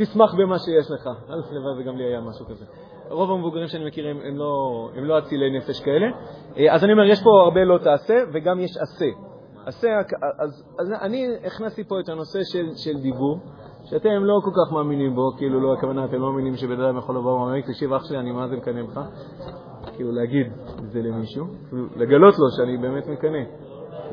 תשמח 0.00 0.34
במה 0.34 0.58
שיש 0.58 0.90
לך. 0.90 1.06
א' 1.28 1.54
לבד 1.54 1.80
וגם 1.80 1.96
לי 1.96 2.04
היה 2.04 2.20
משהו 2.20 2.46
כזה. 2.46 2.64
רוב 3.10 3.30
המבוגרים 3.30 3.68
שאני 3.68 3.84
מכיר 3.84 4.08
הם, 4.08 4.16
הם, 4.24 4.36
לא, 4.36 4.88
הם 4.96 5.04
לא 5.04 5.18
אצילי 5.18 5.58
נפש 5.58 5.80
כאלה. 5.80 6.06
אה, 6.56 6.74
אז 6.74 6.84
אני 6.84 6.92
אומר, 6.92 7.04
יש 7.04 7.22
פה 7.22 7.30
הרבה 7.44 7.64
לא 7.64 7.78
תעשה, 7.78 8.14
וגם 8.32 8.60
יש 8.60 8.76
עשה. 8.76 9.06
עשה, 9.66 9.88
אז, 10.38 10.64
אז 10.78 10.92
אני 11.02 11.26
הכנסתי 11.44 11.84
פה 11.84 12.00
את 12.00 12.08
הנושא 12.08 12.38
של, 12.44 12.66
של 12.76 13.00
דיבור, 13.00 13.38
שאתם 13.84 14.24
לא 14.24 14.40
כל 14.44 14.50
כך 14.50 14.72
מאמינים 14.72 15.14
בו, 15.14 15.22
כאילו 15.38 15.60
לא 15.60 15.74
הכוונה, 15.74 16.04
אתם 16.04 16.16
לא 16.16 16.32
מאמינים 16.32 16.56
שבן 16.56 16.80
אדם 16.80 16.98
יכול 16.98 17.16
לבוא 17.16 17.32
ואומר, 17.32 17.60
תקשיב 17.60 17.92
אח 17.92 18.04
שלי, 18.04 18.18
אני 18.18 18.32
מה 18.32 18.48
זה 18.48 18.56
מקנא 18.56 18.82
בך? 18.82 19.00
כאילו 19.96 20.12
להגיד 20.12 20.46
את 20.84 20.90
זה 20.90 21.02
למישהו, 21.02 21.46
כאילו 21.68 21.86
לגלות 21.96 22.34
לו 22.38 22.46
שאני 22.56 22.76
באמת 22.76 23.06
מקנא. 23.06 23.38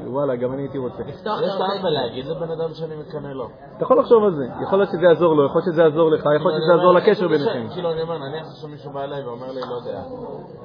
וואלה, 0.05 0.35
גם 0.35 0.53
אני 0.53 0.61
הייתי 0.61 0.77
רוצה. 0.77 1.03
לפתוח 1.07 1.39
את 1.39 1.61
העין 1.61 1.85
ולהגיד 1.85 2.25
לבן 2.25 2.51
אדם 2.51 2.73
שאני 2.73 2.95
מקנא 2.95 3.27
לו. 3.27 3.49
אתה 3.77 3.83
יכול 3.83 3.99
לחשוב 3.99 4.23
על 4.23 4.35
זה, 4.35 4.45
יכול 4.63 4.79
להיות 4.79 4.89
שזה 4.89 5.05
יעזור 5.05 5.33
לו, 5.35 5.45
יכול 5.45 5.61
להיות 5.61 5.73
שזה 5.73 5.81
יעזור 5.81 6.11
לך, 6.11 6.19
יכול 6.19 6.51
להיות 6.51 6.63
שזה 6.63 6.71
יעזור 6.73 6.93
לקשר 6.93 7.27
ביניכם. 7.27 7.67
כאילו, 7.73 7.91
אני 7.91 8.01
אומר, 8.01 8.17
נניח 8.17 8.47
עכשיו 8.47 8.69
מישהו 8.69 8.91
בא 8.91 9.03
אליי 9.03 9.23
ואומר 9.23 9.51
לי, 9.51 9.61
לא 9.61 9.75
יודע, 9.75 10.01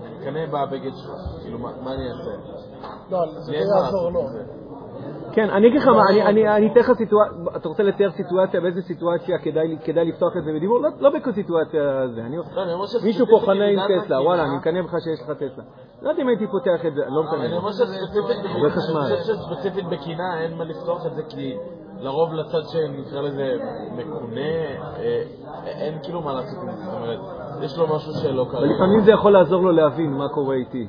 אני 0.05 0.14
מקנא 0.21 0.47
בבגד 0.47 0.92
שלך, 0.97 1.42
כאילו, 1.42 1.59
מה 1.59 1.95
אני 1.95 2.11
אעשה? 2.11 2.31
לא, 3.11 3.18
זה 3.38 3.53
לא 3.53 3.57
יעזור 3.57 4.11
לו. 4.11 4.23
כן, 5.33 5.51
אני 5.51 5.69
אגיד 5.69 5.81
לך 5.81 5.88
מה, 5.88 6.09
אני- 6.09 6.23
אני 6.23 6.49
אני 6.57 6.73
אתן 6.73 6.81
לך 6.81 6.93
סיטואציה, 6.93 7.33
אתה 7.57 7.69
רוצה 7.69 7.83
לתאר 7.83 8.11
סיטואציה, 8.11 8.61
באיזה 8.61 8.83
סיטואציה 8.83 9.38
כדאי 9.85 10.05
לפתוח 10.09 10.37
את 10.37 10.45
זה 10.45 10.53
בדיבור? 10.53 10.79
לא- 10.81 10.88
לא 11.01 11.11
בכל 11.11 11.33
סיטואציה 11.33 12.09
זה. 12.15 12.21
אני- 12.21 12.37
לא, 12.37 12.62
אני 12.62 12.73
אומר 12.73 12.85
מישהו 13.05 13.27
פה 13.27 13.47
חנה 13.47 13.65
עם 13.65 13.79
טסלה, 14.03 14.21
וואלה, 14.23 14.45
אני 14.45 14.57
מקנא 14.57 14.83
בך 14.83 14.91
שיש 14.91 15.21
לך 15.23 15.31
טסלה. 15.37 15.65
לא 16.03 16.11
יודע 16.11 16.23
אם 16.23 16.29
הייתי 16.29 16.47
פותח 16.47 16.87
את 16.87 16.95
זה, 16.95 17.03
אני 17.07 17.15
לא 17.15 17.23
מקנא. 17.23 17.35
אומר. 17.35 17.47
אני 17.47 17.61
חושב 17.61 17.85
שספציפית 19.35 19.85
בקינה 19.88 20.41
אין 20.41 20.57
מה 20.59 20.65
לפתוח 20.65 21.07
את 21.07 21.15
זה 21.15 21.23
כי 21.29 21.57
לרוב 22.01 22.33
לצד 22.35 22.62
שנקרא 22.73 23.21
לזה 23.21 23.55
מקונה, 23.97 24.41
אה, 24.99 25.23
אין 25.67 25.99
כאילו 26.03 26.21
מה 26.21 26.33
לעשות 26.33 26.59
עם 26.62 26.77
זה, 26.77 26.85
זאת 26.85 26.95
אומרת, 26.95 27.19
יש 27.62 27.79
לו 27.79 27.97
משהו 27.97 28.12
שלא 28.23 28.47
קרה. 28.51 28.61
אבל 28.61 28.69
לפעמים 28.75 29.01
זה 29.05 29.11
יכול 29.11 29.33
לעזור 29.33 29.62
לו 29.62 29.73
להבין 29.73 30.12
מה 30.12 30.29
קורה 30.29 30.55
איתי. 30.55 30.87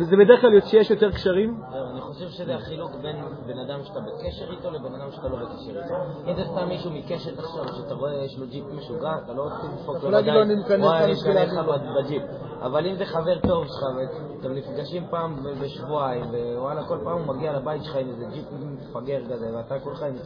זה 0.00 0.16
בדרך 0.16 0.40
כלל 0.40 0.60
שיש 0.60 0.90
יותר 0.90 1.10
קשרים, 1.10 1.60
אני 1.92 2.00
חושב 2.00 2.28
שזה 2.28 2.54
החילוק 2.56 2.90
בין 3.02 3.16
בן 3.46 3.58
אדם 3.58 3.84
שאתה 3.84 4.00
בקשר 4.00 4.50
איתו 4.50 4.70
לבן 4.70 4.94
אדם 4.94 5.10
שאתה 5.10 5.28
לא 5.28 5.36
בקשר 5.36 5.82
איתו. 5.82 5.94
אם 6.30 6.36
זה 6.36 6.44
סתם 6.44 6.68
מישהו 6.68 6.90
מקשת 6.90 7.38
עכשיו, 7.38 7.68
שאתה 7.68 7.94
רואה 7.94 8.14
יש 8.14 8.38
לו 8.38 8.46
ג'יפ 8.46 8.64
משוגע, 8.72 9.12
אתה 9.24 9.32
לא 9.32 9.46
לדפוק 9.46 10.02
לו 10.02 10.10
בדיים, 10.10 10.42
"אני 10.42 10.54
מקנא 10.54 10.84
וואי, 10.84 11.04
אני 11.04 11.12
מקנא 11.12 11.40
לך 11.40 11.52
להגיד 11.52 11.88
לו." 11.88 11.94
ב- 11.94 12.04
בג'יפ. 12.04 12.22
אבל 12.62 12.86
אם 12.86 12.96
זה 12.96 13.04
חבר 13.04 13.38
טוב 13.38 13.64
שלך, 13.66 13.82
ואתם 13.96 14.54
נפגשים 14.54 15.06
פעם 15.10 15.36
בשבועיים, 15.62 16.24
ווואלה, 16.56 16.84
כל 16.84 16.98
פעם 17.04 17.18
הוא 17.18 17.36
מגיע 17.36 17.52
לבית 17.52 17.84
שלך 17.84 17.96
עם 17.96 18.08
איזה 18.08 18.24
ג'יפ 18.32 18.44
מפגר 18.52 19.20
כזה, 19.30 19.56
ואתה 19.56 19.80
כולך 19.80 20.02
עם 20.02 20.16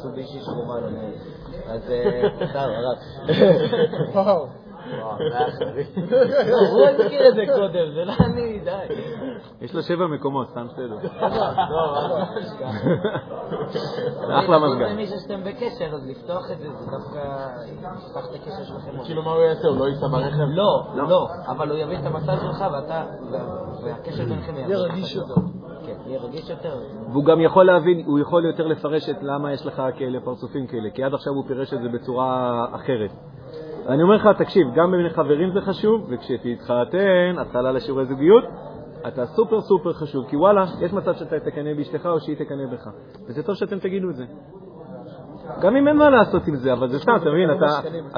על 0.70 0.84
המנהל. 0.84 1.12
אז 1.68 1.90
אה, 1.90 2.28
סתם, 2.50 2.68
הרב. 4.14 4.67
זה. 4.88 6.54
הוא 6.72 6.86
הזכיר 6.86 7.28
את 7.28 7.34
זה 7.34 7.44
קודם, 7.54 7.90
זה 7.94 8.04
לא 8.04 8.12
אני, 8.20 8.60
די. 8.64 8.94
יש 9.60 9.74
לו 9.74 9.82
שבע 9.82 10.06
מקומות, 10.06 10.48
סתם 10.50 10.66
שתדע. 10.70 10.84
לא, 11.70 12.08
ממש 12.18 12.46
ככה. 12.60 12.88
זה 14.26 14.38
אחלה 14.38 14.58
מזגן. 14.58 14.84
אם 14.84 14.96
מישהו 14.96 15.16
שאתם 15.20 15.40
בקשר, 15.44 15.94
אז 15.94 16.06
לפתוח 16.10 16.50
את 16.52 16.58
זה, 16.58 16.68
זה 16.70 16.90
דווקא 16.90 17.18
יפתח 18.02 18.26
את 18.30 18.34
הקשר 18.34 18.64
שלכם. 18.64 19.04
כאילו 19.04 19.22
מה 19.22 19.30
הוא 19.32 19.42
יעשה, 19.42 19.68
הוא 19.68 19.78
לא 19.78 19.88
ייסע 19.88 20.06
ברכב? 20.08 20.38
לא, 20.50 20.82
לא, 21.08 21.28
אבל 21.46 21.70
הוא 21.70 21.78
יבין 21.78 22.00
את 22.00 22.06
המצב 22.06 22.36
שלך 22.42 22.64
ואתה, 22.72 23.04
וה- 23.32 23.38
והקשר 23.84 24.24
ביניכם 24.24 24.54
יהיה 24.56 24.78
רגיש 24.78 25.14
יותר. 25.16 25.34
כן, 25.86 25.94
יהיה 26.06 26.20
רגיש 26.20 26.50
יותר. 26.50 26.76
והוא 27.12 27.24
גם 27.24 27.40
יכול 27.40 27.66
להבין, 27.66 28.02
הוא 28.06 28.18
יכול 28.18 28.46
יותר 28.46 28.66
לפרש 28.66 29.08
את 29.08 29.16
למה 29.22 29.52
יש 29.52 29.66
לך 29.66 29.82
כאלה 29.98 30.20
פרצופים 30.24 30.66
כאלה, 30.66 30.90
כי 30.94 31.04
עד 31.04 31.14
עכשיו 31.14 31.32
הוא 31.32 31.44
פירש 31.48 31.74
את 31.74 31.82
זה 31.82 31.88
בצורה 31.88 32.52
אחרת. 32.74 33.10
אני 33.88 34.02
אומר 34.02 34.14
לך, 34.14 34.28
תקשיב, 34.38 34.66
גם 34.74 34.90
בין 34.90 35.08
חברים 35.08 35.52
זה 35.52 35.60
חשוב, 35.60 36.06
וכשתתחתן, 36.10 37.38
התחלה 37.38 37.72
לשיעורי 37.72 38.04
זוגיות, 38.04 38.44
אתה 39.08 39.26
סופר 39.26 39.60
סופר 39.60 39.92
חשוב, 39.92 40.26
כי 40.28 40.36
וואלה, 40.36 40.64
יש 40.80 40.92
מצב 40.92 41.14
שאתה 41.14 41.40
תקנא 41.40 41.74
באשתך 41.74 42.06
או 42.06 42.20
שהיא 42.20 42.36
תקנא 42.36 42.66
בך, 42.72 42.88
וזה 43.28 43.42
טוב 43.42 43.54
שאתם 43.54 43.78
תגידו 43.78 44.10
את 44.10 44.16
זה. 44.16 44.24
גם 45.60 45.76
אם 45.76 45.88
אין 45.88 45.96
מה 45.96 46.10
לעשות 46.10 46.48
עם 46.48 46.56
זה, 46.56 46.72
אבל 46.72 46.88
זה 46.88 46.98
סתם, 46.98 47.16
אתה 47.16 47.30
מבין, 47.30 47.50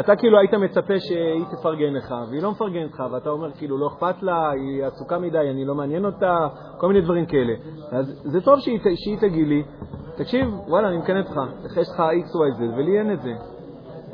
אתה, 0.00 0.16
כאילו 0.16 0.38
היית 0.38 0.54
מצפה 0.54 1.00
שהיא 1.00 1.44
תפרגן 1.50 1.92
לך, 1.94 2.14
והיא 2.30 2.42
לא 2.42 2.50
מפרגנת 2.50 2.92
לך, 2.92 3.02
ואתה 3.12 3.30
אומר 3.30 3.52
כאילו 3.52 3.78
לא 3.78 3.86
אכפת 3.86 4.22
לה, 4.22 4.50
היא 4.50 4.84
עסוקה 4.84 5.18
מדי, 5.18 5.50
אני 5.50 5.64
לא 5.64 5.74
מעניין 5.74 6.04
אותה, 6.04 6.36
כל 6.78 6.88
מיני 6.88 7.00
דברים 7.00 7.26
כאלה. 7.26 7.52
אז 7.90 8.20
זה 8.24 8.40
טוב 8.40 8.60
שהיא, 8.60 9.18
תגיד 9.20 9.48
לי, 9.48 9.62
תקשיב, 10.16 10.46
וואלה, 10.68 10.88
אני 10.88 10.98
מקנא 10.98 11.22
בך, 11.22 11.36
יש 11.80 11.88
לך 11.94 12.00
XYZ, 12.00 12.62
ולי 12.76 12.98
אין 12.98 13.12
את 13.12 13.22
זה. 13.22 13.32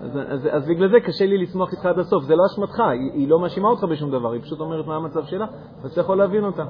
אז, 0.02 0.18
אז, 0.28 0.48
אז 0.52 0.68
בגלל 0.68 0.88
זה 0.88 1.00
קשה 1.00 1.26
לי 1.26 1.38
לשמוח 1.38 1.72
איתך 1.72 1.86
עד 1.86 1.98
הסוף, 1.98 2.24
זה 2.24 2.36
לא 2.36 2.42
אשמתך, 2.46 2.80
היא, 2.80 3.12
היא 3.12 3.28
לא 3.28 3.38
מאשימה 3.38 3.68
אותך 3.68 3.84
בשום 3.84 4.10
דבר, 4.10 4.32
היא 4.32 4.42
פשוט 4.42 4.60
אומרת 4.60 4.86
מה 4.86 4.96
המצב 4.96 5.24
שלה, 5.24 5.46
ואתה 5.82 6.00
יכול 6.00 6.18
להבין 6.18 6.44
אותה. 6.44 6.64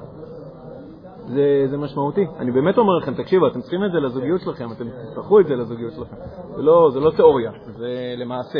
זה, 1.27 1.65
זה 1.69 1.77
משמעותי. 1.77 2.25
אני 2.39 2.51
באמת 2.51 2.77
אומר 2.77 2.97
לכם, 2.97 3.13
תקשיבו, 3.13 3.47
אתם 3.47 3.61
צריכים 3.61 3.83
את 3.83 3.91
זה 3.91 3.99
לזוגיות 3.99 4.41
שלכם, 4.41 4.71
אתם 4.71 4.85
תצטרכו 4.89 5.39
את 5.39 5.47
זה 5.47 5.55
לזוגיות 5.55 5.93
שלכם. 5.93 6.15
זה 6.55 6.61
לא, 6.61 6.89
זה 6.93 6.99
לא 6.99 7.11
תיאוריה, 7.11 7.51
זה 7.65 8.13
למעשה. 8.17 8.59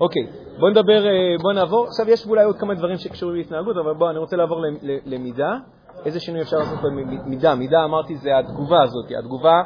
אוקיי, 0.00 0.26
בואו 0.58 0.70
נדבר, 0.70 1.06
אה, 1.06 1.36
בואו 1.42 1.54
נעבור. 1.54 1.86
עכשיו 1.86 2.08
יש 2.08 2.26
אולי 2.26 2.44
עוד 2.44 2.56
כמה 2.56 2.74
דברים 2.74 2.96
שקשורים 2.96 3.36
להתנהגות, 3.36 3.76
אבל 3.76 3.94
בואו, 3.94 4.10
אני 4.10 4.18
רוצה 4.18 4.36
לעבור 4.36 4.62
למידה. 5.06 5.56
איזה 6.04 6.20
שינוי 6.20 6.42
אפשר 6.42 6.56
לעשות 6.56 6.78
במידה? 6.82 7.54
מידה, 7.54 7.84
אמרתי, 7.84 8.16
זה 8.16 8.38
התגובה 8.38 8.82
הזאת, 8.82 9.04
התגובה 9.18 9.62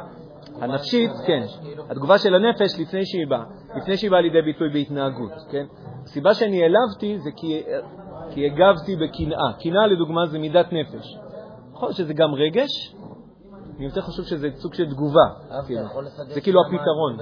הנפשית, 0.59 1.11
כן, 1.27 1.43
התגובה 1.89 2.17
של 2.17 2.35
הנפש 2.35 2.79
לפני 2.79 3.05
שהיא 3.05 3.27
באה, 3.27 3.43
לפני 3.75 3.97
שהיא 3.97 4.11
באה 4.11 4.21
לידי 4.21 4.41
ביטוי 4.41 4.69
בהתנהגות, 4.69 5.31
כן? 5.51 5.65
הסיבה 6.03 6.33
שאני 6.33 6.63
העלבתי 6.63 7.19
זה 7.19 7.29
כי, 7.35 7.63
כי 8.33 8.45
הגבתי 8.45 8.95
בקנאה. 8.95 9.53
קנאה, 9.63 9.87
לדוגמה, 9.87 10.25
זה 10.25 10.39
מידת 10.39 10.73
נפש. 10.73 11.17
יכול 11.73 11.87
להיות 11.87 11.97
שזה 11.97 12.13
גם 12.13 12.33
רגש, 12.33 12.95
אני 13.77 13.85
יותר 13.85 14.01
חושב 14.01 14.23
שזה 14.23 14.47
סוג 14.55 14.73
של 14.73 14.85
תגובה. 14.89 15.27
כאילו. 15.67 15.81
זה 16.33 16.41
כאילו 16.41 16.59
הפתרון. 16.61 17.17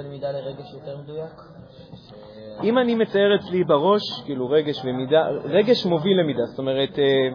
אם 2.63 2.77
אני 2.77 2.95
מצייר 2.95 3.35
אצלי 3.35 3.63
בראש, 3.63 4.01
כאילו 4.25 4.49
רגש 4.49 4.85
ומידה, 4.85 5.27
רגש 5.43 5.85
מוביל 5.85 6.19
למידה, 6.19 6.45
זאת 6.45 6.59
אומרת, 6.59 6.99
אה, 6.99 7.29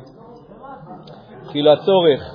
כאילו 1.51 1.73
הצורך 1.73 2.34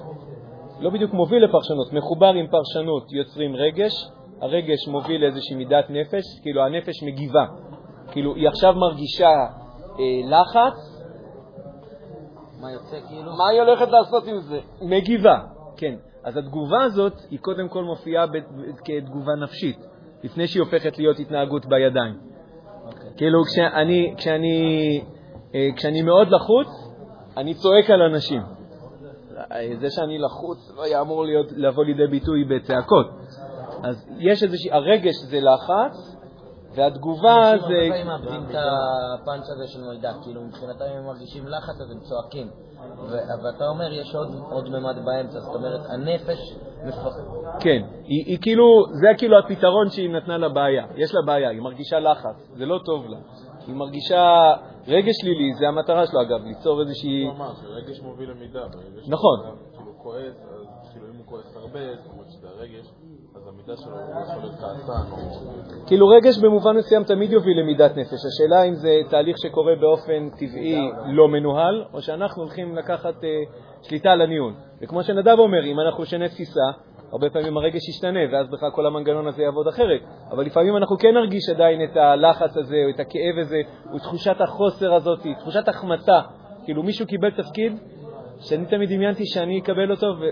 לא 0.80 0.90
בדיוק 0.90 1.14
מוביל 1.14 1.44
לפרשנות, 1.44 1.94
מחובר 1.94 2.34
עם 2.34 2.48
פרשנות 2.48 3.12
יוצרים 3.12 3.56
רגש, 3.56 3.92
הרגש 4.42 4.88
מוביל 4.88 5.22
לאיזושהי 5.22 5.56
מידת 5.56 5.86
נפש, 5.90 6.24
כאילו 6.42 6.66
הנפש 6.66 7.04
מגיבה, 7.04 7.46
כאילו 8.12 8.36
היא 8.36 8.48
עכשיו 8.48 8.74
מרגישה 8.74 9.30
אה, 10.00 10.22
לחץ, 10.26 11.00
מה 12.62 12.72
יוצא 12.72 12.98
כאילו? 13.08 13.32
מה 13.38 13.48
היא 13.52 13.62
הולכת 13.62 13.88
לעשות 13.92 14.28
עם 14.28 14.40
זה? 14.40 14.60
מגיבה, 14.82 15.40
כן. 15.78 15.96
אז 16.24 16.38
התגובה 16.38 16.84
הזאת 16.84 17.14
היא 17.32 17.40
קודם 17.40 17.68
כל 17.68 17.84
מופיעה 17.84 18.28
ב- 18.28 18.82
כתגובה 18.86 19.36
נפשית, 19.36 19.78
לפני 20.24 20.48
שהיא 20.48 20.64
הופכת 20.64 20.98
להיות 20.98 21.20
התנהגות 21.20 21.66
בידיים. 21.66 22.14
כאילו 23.18 23.44
כשאני, 23.44 24.14
כשאני, 24.18 25.02
אה, 25.56 25.70
כשאני 25.76 26.02
מאוד 26.02 26.28
לחוץ, 26.28 26.68
אני 27.38 27.54
צועק 27.54 27.90
על 27.90 28.02
אנשים. 28.02 28.59
אה, 29.52 29.70
זה 29.80 29.88
שאני 29.90 30.18
לחוץ 30.18 30.72
לא 30.76 30.84
היה 30.84 31.02
אמור 31.02 31.26
להיות, 31.26 31.48
לבוא 31.52 31.84
לידי 31.84 32.08
ביטוי 32.08 32.44
בצעקות. 32.44 33.08
אז 33.84 34.10
יש 34.20 34.44
איזושהי, 34.44 34.72
הרגש 34.72 35.16
זה 35.16 35.40
לחץ, 35.42 36.20
והתגובה 36.76 37.54
אנשים 37.54 37.68
זה... 37.68 37.76
הרבה 37.76 37.90
פעמים 37.90 38.08
מאבדים 38.08 38.44
את 38.50 38.56
הפאנץ' 38.56 39.50
הזה 39.50 39.68
של 39.68 39.80
מידע, 39.90 40.12
כאילו 40.24 40.42
מבחינתם 40.42 40.86
הם 40.98 41.06
מרגישים 41.06 41.48
לחץ 41.48 41.82
אז 41.82 41.92
הם 41.92 42.00
צועקים. 42.00 42.48
ואתה 43.44 43.68
אומר 43.68 43.94
יש 43.94 44.16
עוד, 44.16 44.28
עוד 44.52 44.70
ממד 44.70 45.06
באמצע, 45.06 45.40
זאת 45.40 45.56
אומרת 45.56 45.82
הנפש 45.90 46.56
מפחד. 46.86 47.22
כן, 47.60 47.82
היא 48.04 48.38
כאילו, 48.42 48.86
זה 48.92 49.08
כאילו 49.18 49.40
הפתרון 49.40 49.90
שהיא 49.90 50.10
נתנה 50.10 50.38
לבעיה. 50.38 50.86
יש 50.96 51.16
לה 51.16 51.22
בעיה, 51.26 51.50
היא 51.50 51.62
מרגישה 51.62 52.00
לחץ, 52.00 52.50
זה 52.58 52.66
לא 52.66 52.80
טוב 52.86 53.06
לה. 53.08 53.18
היא 53.68 53.76
מרגישה 53.76 54.54
רגש 54.90 55.16
שלילי, 55.22 55.54
זה 55.60 55.68
המטרה 55.68 56.08
שלו 56.08 56.22
אגב, 56.22 56.46
ליצור 56.46 56.82
איזושהי... 56.82 57.24
הוא 57.24 57.34
אמר 57.34 57.54
שרגש 57.62 58.02
מוביל 58.02 58.30
למידה. 58.30 58.66
נכון. 59.08 59.38
כאילו 59.74 59.92
כועס, 59.98 60.36
אז 60.36 60.90
כאילו 60.92 61.06
אם 61.08 61.18
הוא 61.18 61.26
כועס 61.26 61.56
הרבה, 61.56 61.80
זאת 61.96 62.12
אומרת 62.12 62.28
שזה 62.30 62.48
הרגש, 62.50 62.86
אז 63.36 63.48
המידה 63.48 63.74
שלו 63.78 63.96
יכול 64.24 64.42
להיות 64.42 64.56
כעסן. 64.56 65.88
כאילו 65.88 66.08
רגש 66.08 66.38
במובן 66.38 66.78
מסוים 66.78 67.04
תמיד 67.04 67.32
יוביל 67.32 67.60
למידת 67.60 67.92
נפש. 67.98 68.20
השאלה 68.30 68.64
אם 68.70 68.76
זה 68.76 69.00
תהליך 69.10 69.36
שקורה 69.38 69.76
באופן 69.76 70.30
טבעי 70.30 70.92
לא 71.06 71.28
מנוהל, 71.28 71.86
או 71.94 72.02
שאנחנו 72.02 72.44
הולכים 72.44 72.76
לקחת 72.76 73.24
אה, 73.24 73.30
שליטה 73.82 74.10
על 74.10 74.22
הניהול. 74.22 74.54
וכמו 74.82 75.04
שנדב 75.04 75.40
אומר, 75.40 75.66
אם 75.66 75.80
אנחנו 75.80 76.04
נשנה 76.04 76.28
תפיסה, 76.28 76.68
הרבה 77.12 77.30
פעמים 77.30 77.58
הרגש 77.58 77.90
ישתנה, 77.90 78.20
ואז 78.32 78.48
בכלל 78.50 78.72
כל 78.72 78.86
המנגנון 78.86 79.28
הזה 79.28 79.44
יעבוד 79.44 79.68
אחרת. 79.68 80.02
אבל 80.32 80.46
לפעמים 80.46 80.78
אנחנו 80.78 80.98
כן 80.98 81.14
נרגיש 81.14 81.50
עדיין 81.50 81.84
את 81.84 81.98
הלחץ 81.98 82.58
הזה, 82.58 82.76
או 82.86 82.90
את 82.90 83.00
הכאב 83.00 83.38
הזה, 83.42 83.62
או 83.94 84.00
תחושת 84.00 84.42
החוסר 84.42 84.94
הזאת, 84.94 85.20
תחושת 85.40 85.68
החמצה. 85.68 86.22
כאילו 86.64 86.84
מישהו 86.84 87.08
קיבל 87.08 87.32
תפקיד 87.32 87.74
שאני 88.40 88.66
תמיד 88.66 88.90
דמיינתי 88.90 89.26
שאני 89.26 89.60
אקבל 89.60 89.92
אותו, 89.92 90.08
ו... 90.08 90.26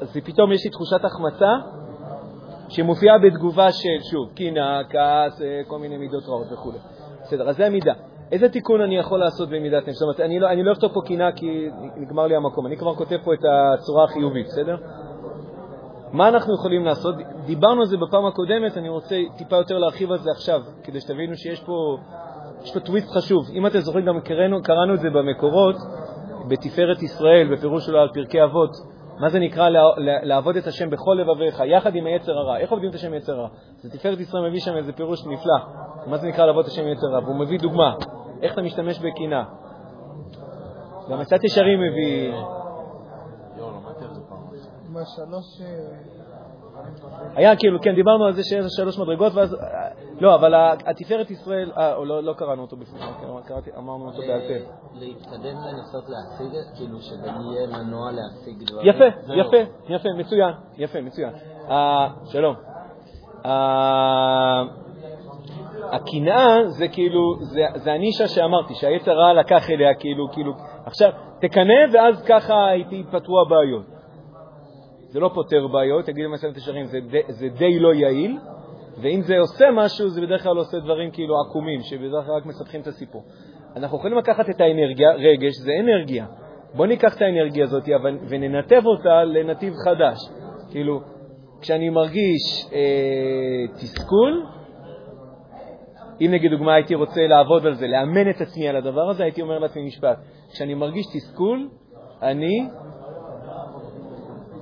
אז 0.00 0.16
פתאום 0.24 0.52
יש 0.52 0.64
לי 0.64 0.70
תחושת 0.70 1.04
החמצה, 1.04 1.52
שמופיעה 2.68 3.18
בתגובה 3.18 3.72
של, 3.72 4.10
שוב, 4.10 4.32
קנאה, 4.34 4.80
כעס, 4.90 5.42
אה, 5.42 5.60
כל 5.66 5.78
מיני 5.78 5.96
מידות 5.96 6.24
רעות 6.28 6.52
וכו'. 6.52 6.72
בסדר, 7.22 7.48
אז 7.48 7.56
זה 7.56 7.66
המידה. 7.66 7.92
איזה 8.32 8.48
תיקון 8.48 8.80
אני 8.80 8.98
יכול 8.98 9.18
לעשות 9.20 9.48
במידת 9.48 9.82
נפש? 9.82 9.94
זאת 9.94 10.02
אומרת, 10.02 10.20
אני 10.20 10.40
לא, 10.40 10.52
לא 10.52 10.72
אכתוב 10.72 10.92
פה 10.92 11.00
קנאה 11.06 11.32
כי 11.32 11.68
נגמר 11.96 12.26
לי 12.26 12.36
המקום, 12.36 12.66
אני 12.66 12.76
כבר 12.76 12.94
כותב 12.94 13.16
פה 13.24 13.34
את 13.34 13.44
הצורה 13.44 14.04
החיובית, 14.04 14.46
בסדר? 14.46 14.76
מה 16.12 16.28
אנחנו 16.28 16.54
יכולים 16.54 16.84
לעשות? 16.84 17.14
דיברנו 17.46 17.80
על 17.80 17.86
זה 17.86 17.96
בפעם 17.96 18.26
הקודמת, 18.26 18.76
אני 18.76 18.88
רוצה 18.88 19.16
טיפה 19.36 19.56
יותר 19.56 19.78
להרחיב 19.78 20.12
על 20.12 20.18
זה 20.18 20.30
עכשיו, 20.30 20.60
כדי 20.84 21.00
שתבינו 21.00 21.36
שיש 21.36 21.60
פה, 21.60 21.96
פה 22.74 22.80
טוויסט 22.80 23.10
חשוב. 23.10 23.50
אם 23.52 23.66
אתם 23.66 23.78
זוכרים, 23.78 24.06
גם 24.06 24.20
קראנו, 24.20 24.62
קראנו 24.62 24.94
את 24.94 25.00
זה 25.00 25.10
במקורות, 25.10 25.76
בתפארת 26.48 27.02
ישראל, 27.02 27.48
בפירוש 27.52 27.86
שלו 27.86 28.00
על 28.00 28.08
פרקי 28.14 28.44
אבות, 28.44 28.70
מה 29.18 29.28
זה 29.28 29.38
נקרא 29.38 29.68
לעבוד 30.22 30.56
את 30.56 30.66
השם 30.66 30.90
בכל 30.90 31.18
לבביך, 31.20 31.62
יחד 31.66 31.94
עם 31.94 32.06
היצר 32.06 32.32
הרע. 32.32 32.58
איך 32.58 32.70
עובדים 32.70 32.90
את 32.90 32.94
השם 32.94 33.14
יצר 33.14 33.32
הרע? 33.32 33.48
אז 33.84 33.90
תפארת 33.90 34.20
ישראל 34.20 34.48
מביא 34.48 34.60
שם 34.60 34.76
איזה 34.76 34.92
פירוש 34.92 35.26
נפלא. 35.26 35.58
מה 36.06 36.16
זה 36.16 36.28
נקרא 36.28 36.46
לעבוד 36.46 36.64
את 36.64 36.70
השם 36.70 36.88
יצר 36.88 37.06
הרע? 37.06 37.24
והוא 37.24 37.36
מביא 37.36 37.58
דוגמה, 37.58 37.94
איך 38.42 38.52
אתה 38.52 38.62
משתמש 38.62 38.98
בקנאה. 38.98 39.44
גם 41.10 41.20
עצת 41.20 41.44
ישרים 41.44 41.80
מביא... 41.80 42.32
יואו, 44.94 45.04
למדתי 45.18 45.20
על 45.20 45.26
זה 45.26 45.32
פעם. 45.32 45.32
עם 45.32 45.36
השלוש... 45.36 45.60
אה, 45.60 47.36
היה 47.36 47.56
כאילו, 47.56 47.80
כן, 47.82 47.94
דיברנו 47.94 48.24
על 48.24 48.32
זה 48.32 48.42
שיש 48.42 48.64
שלוש 48.76 48.98
מדרגות, 48.98 49.32
ואז... 49.34 49.56
לא, 50.20 50.34
אבל 50.34 50.54
התפארת 50.86 51.30
ישראל, 51.30 51.72
אה, 51.76 52.04
לא 52.04 52.22
לא 52.22 52.32
קראנו 52.32 52.62
אותו 52.62 52.76
בפנים, 52.76 53.02
קראתי- 53.46 53.70
אמרנו 53.78 54.06
אותו 54.06 54.18
בעל 54.18 54.40
פה. 54.40 54.54
להתקדם 54.94 55.56
לנסות 55.66 56.04
להשיג, 56.08 56.58
כאילו 56.76 56.98
שזה 57.00 57.26
יהיה 57.26 57.66
מנוע 57.66 58.10
להשיג 58.12 58.70
דברים. 58.70 58.88
יפה. 58.88 59.04
יפה, 59.34 59.70
יפה, 59.88 60.08
מצוין, 60.18 60.54
יפה, 60.76 61.00
מצוין. 61.00 61.30
אה, 61.70 62.08
שלום. 62.24 62.54
אה, 63.46 64.62
הקנאה 65.92 66.68
זה 66.68 66.88
כאילו, 66.88 67.20
זה, 67.40 67.60
זה 67.74 67.92
הנישה 67.92 68.28
שאמרתי, 68.28 68.74
שהיצר 68.74 69.12
רע 69.12 69.32
לקח 69.32 69.70
אליה, 69.70 69.94
כאילו, 69.94 70.28
כאילו, 70.32 70.52
עכשיו, 70.86 71.10
תקנא 71.40 71.74
ואז 71.92 72.22
ככה 72.28 72.54
ייפתרו 72.90 73.40
הבעיות. 73.46 73.91
זה 75.12 75.20
לא 75.20 75.30
פותר 75.34 75.66
בעיות, 75.66 76.04
תגיד 76.04 76.24
במסכת 76.24 76.56
ישרים, 76.56 76.84
זה, 76.84 76.98
זה 77.28 77.48
די 77.48 77.78
לא 77.78 77.94
יעיל, 77.94 78.38
ואם 79.02 79.20
זה 79.22 79.38
עושה 79.38 79.64
משהו, 79.74 80.08
זה 80.08 80.20
בדרך 80.20 80.42
כלל 80.42 80.56
עושה 80.56 80.78
דברים 80.78 81.10
כאילו 81.10 81.34
עקומים, 81.40 81.80
שבדרך 81.80 82.26
כלל 82.26 82.34
רק 82.34 82.46
מספחים 82.46 82.80
את 82.80 82.86
הסיפור. 82.86 83.22
אנחנו 83.76 83.98
יכולים 83.98 84.18
לקחת 84.18 84.50
את 84.50 84.60
האנרגיה, 84.60 85.12
רגש 85.12 85.52
זה 85.64 85.72
אנרגיה. 85.80 86.26
בואו 86.74 86.88
ניקח 86.88 87.16
את 87.16 87.22
האנרגיה 87.22 87.64
הזאת 87.64 87.82
וננתב 88.28 88.82
אותה 88.86 89.24
לנתיב 89.24 89.72
חדש. 89.84 90.18
כאילו, 90.70 91.00
כשאני 91.60 91.90
מרגיש 91.90 92.66
אה, 92.72 93.74
תסכול, 93.74 94.46
אם 96.20 96.30
נגיד 96.30 96.50
דוגמה 96.50 96.74
הייתי 96.74 96.94
רוצה 96.94 97.20
לעבוד 97.20 97.66
על 97.66 97.74
זה, 97.74 97.86
לאמן 97.86 98.30
את 98.30 98.40
עצמי 98.40 98.68
על 98.68 98.76
הדבר 98.76 99.10
הזה, 99.10 99.22
הייתי 99.22 99.42
אומר 99.42 99.58
לעצמי 99.58 99.86
משפט. 99.86 100.18
כשאני 100.52 100.74
מרגיש 100.74 101.06
תסכול, 101.14 101.68
אני 102.22 102.68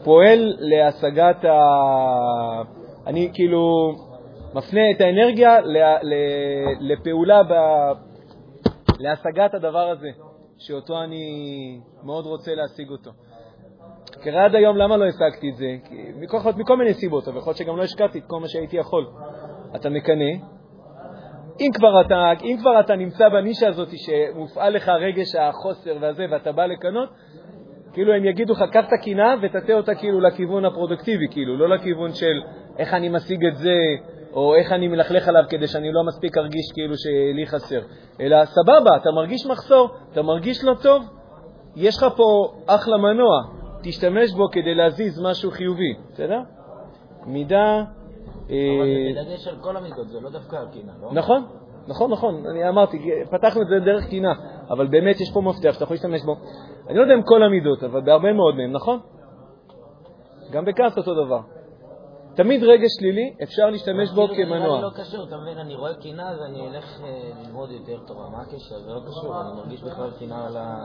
פועל 0.04 0.54
להשגת 0.58 1.44
ה... 1.44 1.58
אני 3.06 3.30
כאילו 3.34 3.92
מפנה 4.54 4.80
את 4.96 5.00
האנרגיה 5.00 5.60
ל... 5.60 5.76
ל... 6.02 6.14
לפעולה 6.80 7.42
ב... 7.42 7.52
להשגת 8.98 9.54
הדבר 9.54 9.88
הזה, 9.88 10.08
שאותו 10.58 11.02
אני 11.02 11.24
מאוד 12.02 12.26
רוצה 12.26 12.54
להשיג 12.54 12.90
אותו. 12.90 13.10
כי 14.22 14.30
עד 14.30 14.54
היום 14.54 14.76
למה 14.76 14.96
לא 14.96 15.04
השגתי 15.04 15.50
את 15.50 15.56
זה? 15.56 15.76
מכל, 16.20 16.38
מכל 16.56 16.76
מיני 16.76 16.94
סיבות, 16.94 17.28
אבל 17.28 17.36
יכול 17.36 17.50
להיות 17.50 17.56
שגם 17.56 17.76
לא 17.76 17.82
השקעתי 17.82 18.18
את 18.18 18.24
כל 18.26 18.40
מה 18.40 18.48
שהייתי 18.48 18.76
יכול. 18.76 19.06
אתה 19.76 19.90
מקנא, 19.90 20.30
אם 21.60 21.70
כבר 21.74 22.00
אתה, 22.00 22.32
אם 22.44 22.56
כבר 22.60 22.80
אתה 22.80 22.96
נמצא 22.96 23.28
בנישה 23.28 23.68
הזאת 23.68 23.88
שמופעל 23.96 24.72
לך 24.72 24.88
רגש 24.88 25.34
החוסר 25.34 25.96
והזה 26.00 26.26
ואתה 26.30 26.52
בא 26.52 26.66
לקנות, 26.66 27.08
כאילו 27.92 28.12
הם 28.12 28.24
יגידו 28.24 28.52
לך, 28.52 28.62
קח 28.72 28.84
את 28.88 28.92
הקנאה 28.92 29.34
ותטה 29.42 29.72
אותה 29.72 29.94
כאילו 29.94 30.20
לכיוון 30.20 30.64
הפרודוקטיבי, 30.64 31.26
כאילו, 31.30 31.56
לא 31.56 31.68
לכיוון 31.68 32.12
של 32.14 32.40
איך 32.78 32.94
אני 32.94 33.08
משיג 33.08 33.46
את 33.46 33.56
זה, 33.56 33.74
או 34.32 34.54
איך 34.54 34.72
אני 34.72 34.88
מלכלך 34.88 35.28
עליו 35.28 35.42
כדי 35.48 35.66
שאני 35.66 35.92
לא 35.92 36.04
מספיק 36.04 36.38
ארגיש 36.38 36.72
כאילו 36.74 36.94
שלי 36.96 37.46
חסר. 37.46 37.80
אלא 38.20 38.44
סבבה, 38.44 38.96
אתה 38.96 39.10
מרגיש 39.10 39.46
מחסור, 39.46 39.88
אתה 40.12 40.22
מרגיש 40.22 40.64
לא 40.64 40.74
טוב, 40.82 41.02
יש 41.76 41.96
לך 41.96 42.06
פה 42.16 42.52
אחלה 42.66 42.96
מנוע, 42.96 43.42
תשתמש 43.82 44.32
בו 44.32 44.48
כדי 44.52 44.74
להזיז 44.74 45.20
משהו 45.22 45.50
חיובי, 45.50 45.94
בסדר? 46.12 46.40
מידה... 47.26 47.82
אבל 48.46 48.56
אה, 48.56 49.14
זה 49.14 49.22
בדגש 49.22 49.48
על 49.48 49.56
כל 49.60 49.76
המידות, 49.76 50.08
זה 50.08 50.20
לא 50.20 50.30
דווקא 50.30 50.56
הקינה, 50.56 50.92
לא? 51.02 51.08
נכון, 51.12 51.46
נכון, 51.88 52.10
נכון. 52.10 52.46
אני 52.50 52.68
אמרתי, 52.68 53.10
פתחנו 53.30 53.62
את 53.62 53.66
זה 53.66 53.78
דרך 53.78 54.04
קינה, 54.04 54.32
אבל 54.70 54.86
באמת 54.86 55.20
יש 55.20 55.30
פה 55.34 55.40
מפתח 55.40 55.72
שאתה 55.72 55.84
יכול 55.84 55.94
להשתמש 55.94 56.22
בו. 56.22 56.36
אני 56.88 56.96
לא 56.96 57.02
יודע 57.02 57.14
אם 57.14 57.22
כל 57.22 57.42
המידות, 57.42 57.82
אבל 57.82 58.00
בהרבה 58.00 58.32
מאוד 58.32 58.54
מהם, 58.56 58.72
נכון? 58.72 58.98
גם 60.50 60.64
בכעס 60.64 60.98
אותו 60.98 61.24
דבר. 61.24 61.40
תמיד 62.34 62.62
רגש 62.64 62.90
שלילי, 62.98 63.34
אפשר 63.42 63.70
להשתמש 63.70 64.10
בו 64.10 64.28
כמנוע. 64.28 64.80
לא 64.80 64.90
קשור, 64.94 65.24
אתה 65.28 65.36
מבין? 65.36 65.58
אני 65.58 65.74
רואה 65.74 65.94
קינה 65.94 66.30
אז 66.30 66.38
אני 66.42 66.68
אלך 66.68 67.00
אה, 67.04 67.30
ללמוד 67.44 67.70
יותר 67.70 67.98
תורה. 68.06 68.30
מה 68.30 68.42
הקשר? 68.42 68.78
זה 68.78 68.90
לא 68.92 69.00
קשור, 69.00 69.40
אני 69.40 69.56
מרגיש 69.56 69.82
בכלל 69.82 70.10
קינה 70.18 70.46
על 70.46 70.56
ה... 70.56 70.76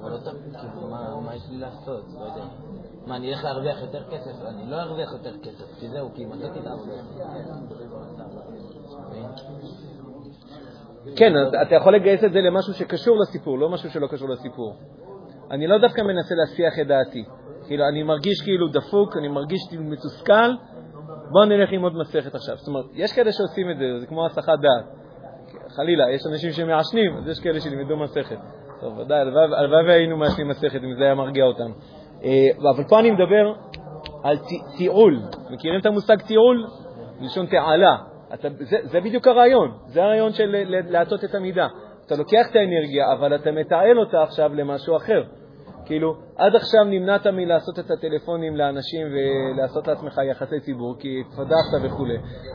אבל 0.00 0.10
לא 0.10 0.18
כאילו, 0.60 0.88
מה 0.88 1.20
מה 1.20 1.34
יש 1.34 1.42
לי 1.50 1.58
לעשות? 1.58 2.04
לא 2.18 2.24
יודע. 2.24 2.44
מה, 3.06 3.16
אני 3.16 3.30
אלך 3.30 3.44
להרוויח 3.44 3.80
יותר 3.80 4.04
כסף? 4.10 4.44
אני 4.46 4.70
לא 4.70 4.76
ארוויח 4.76 5.12
יותר 5.12 5.38
כסף, 5.38 5.78
כי 5.80 5.88
זהו, 5.88 6.10
כי 6.14 6.24
מצאתי 6.24 6.58
את 6.60 6.66
העבודה. 6.66 6.92
כן, 11.16 11.32
אתה 11.62 11.74
יכול 11.74 11.94
לגייס 11.94 12.24
את 12.24 12.32
זה 12.32 12.40
למשהו 12.40 12.74
שקשור 12.74 13.16
לסיפור, 13.20 13.58
לא 13.58 13.68
משהו 13.68 13.90
שלא 13.90 14.06
קשור 14.06 14.28
לסיפור. 14.28 14.76
אני 15.50 15.66
לא 15.66 15.78
דווקא 15.78 16.00
מנסה 16.00 16.34
להסיח 16.34 16.78
את 16.80 16.86
דעתי. 16.86 17.24
כאילו, 17.66 17.88
אני 17.88 18.02
מרגיש 18.02 18.42
כאילו 18.42 18.68
דפוק, 18.68 19.16
אני 19.16 19.28
מרגיש 19.28 19.60
מתוסכל, 19.78 20.50
בוא 21.32 21.44
נלך 21.44 21.72
ללמוד 21.72 21.96
מסכת 21.96 22.34
עכשיו. 22.34 22.56
זאת 22.56 22.68
אומרת, 22.68 22.84
יש 22.94 23.12
כאלה 23.12 23.32
שעושים 23.32 23.70
את 23.70 23.76
זה, 23.78 24.00
זה 24.00 24.06
כמו 24.06 24.26
הסחת 24.26 24.58
דעת. 24.60 24.96
חלילה, 25.76 26.10
יש 26.10 26.22
אנשים 26.32 26.52
שמעשנים, 26.52 27.16
אז 27.16 27.28
יש 27.28 27.40
כאלה 27.40 27.60
שלימדו 27.60 27.96
מסכת. 27.96 28.38
טוב, 28.80 28.98
ודאי, 28.98 29.20
הלוואי 29.20 29.86
והיינו 29.86 30.16
מעשנים 30.16 30.48
מסכת 30.48 30.80
אם 30.84 30.94
זה 30.98 31.04
היה 31.04 31.14
מרגיע 31.14 31.44
אותנו. 31.44 31.74
אה, 32.24 32.48
אבל 32.74 32.84
פה 32.88 33.00
אני 33.00 33.10
מדבר 33.10 33.52
על 34.22 34.36
תי- 34.36 34.62
תיעול. 34.78 35.22
מכירים 35.50 35.80
את 35.80 35.86
המושג 35.86 36.16
תיעול? 36.26 36.66
מלשון 37.20 37.46
תעלה. 37.46 37.96
אתה, 38.34 38.48
זה, 38.60 38.76
זה 38.82 39.00
בדיוק 39.00 39.26
הרעיון, 39.26 39.72
זה 39.86 40.02
הרעיון 40.02 40.32
של 40.32 40.56
להטות 40.68 41.24
את 41.24 41.34
המידה. 41.34 41.68
אתה 42.06 42.16
לוקח 42.16 42.50
את 42.50 42.56
האנרגיה, 42.56 43.12
אבל 43.12 43.34
אתה 43.34 43.52
מתעל 43.52 43.98
אותה 43.98 44.22
עכשיו 44.22 44.54
למשהו 44.54 44.96
אחר. 44.96 45.22
כאילו, 45.86 46.14
עד 46.36 46.56
עכשיו 46.56 46.84
נמנעת 46.84 47.26
מלעשות 47.26 47.78
את 47.78 47.90
הטלפונים 47.90 48.56
לאנשים 48.56 49.06
ולעשות 49.06 49.86
לעצמך 49.86 50.20
יחסי 50.30 50.60
ציבור, 50.60 50.96
כי 50.98 51.20
התפדחת 51.20 51.82
וכו'. 51.82 52.06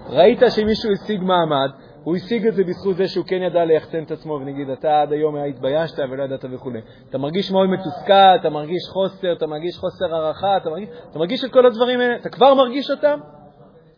ראית 0.09 0.39
שמישהו 0.49 0.91
השיג 0.91 1.21
מעמד, 1.21 1.69
הוא 2.03 2.15
השיג 2.15 2.47
את 2.47 2.53
זה 2.53 2.63
בזכות 2.63 2.95
זה 2.95 3.07
שהוא 3.07 3.25
כן 3.25 3.41
ידע 3.41 3.65
ליחצן 3.65 4.03
את 4.03 4.11
עצמו, 4.11 4.33
ונגיד, 4.33 4.69
אתה 4.69 5.01
עד 5.01 5.11
היום 5.11 5.35
התביישת 5.35 5.99
ולא 5.99 6.23
ידעת 6.23 6.45
וכו'. 6.51 6.71
אתה 7.09 7.17
מרגיש 7.17 7.51
מאוד 7.51 7.69
מתוסכל, 7.69 8.35
אתה 8.41 8.49
מרגיש 8.49 8.83
חוסר, 8.93 9.33
אתה 9.33 9.47
מרגיש 9.47 9.77
חוסר 9.77 10.15
הערכה, 10.15 10.57
אתה 10.57 10.69
מרגיש, 10.69 10.89
אתה 11.09 11.19
מרגיש 11.19 11.45
את 11.45 11.51
כל 11.51 11.65
הדברים 11.65 11.99
האלה, 11.99 12.15
אתה 12.15 12.29
כבר 12.29 12.53
מרגיש 12.53 12.91
אותם? 12.91 13.19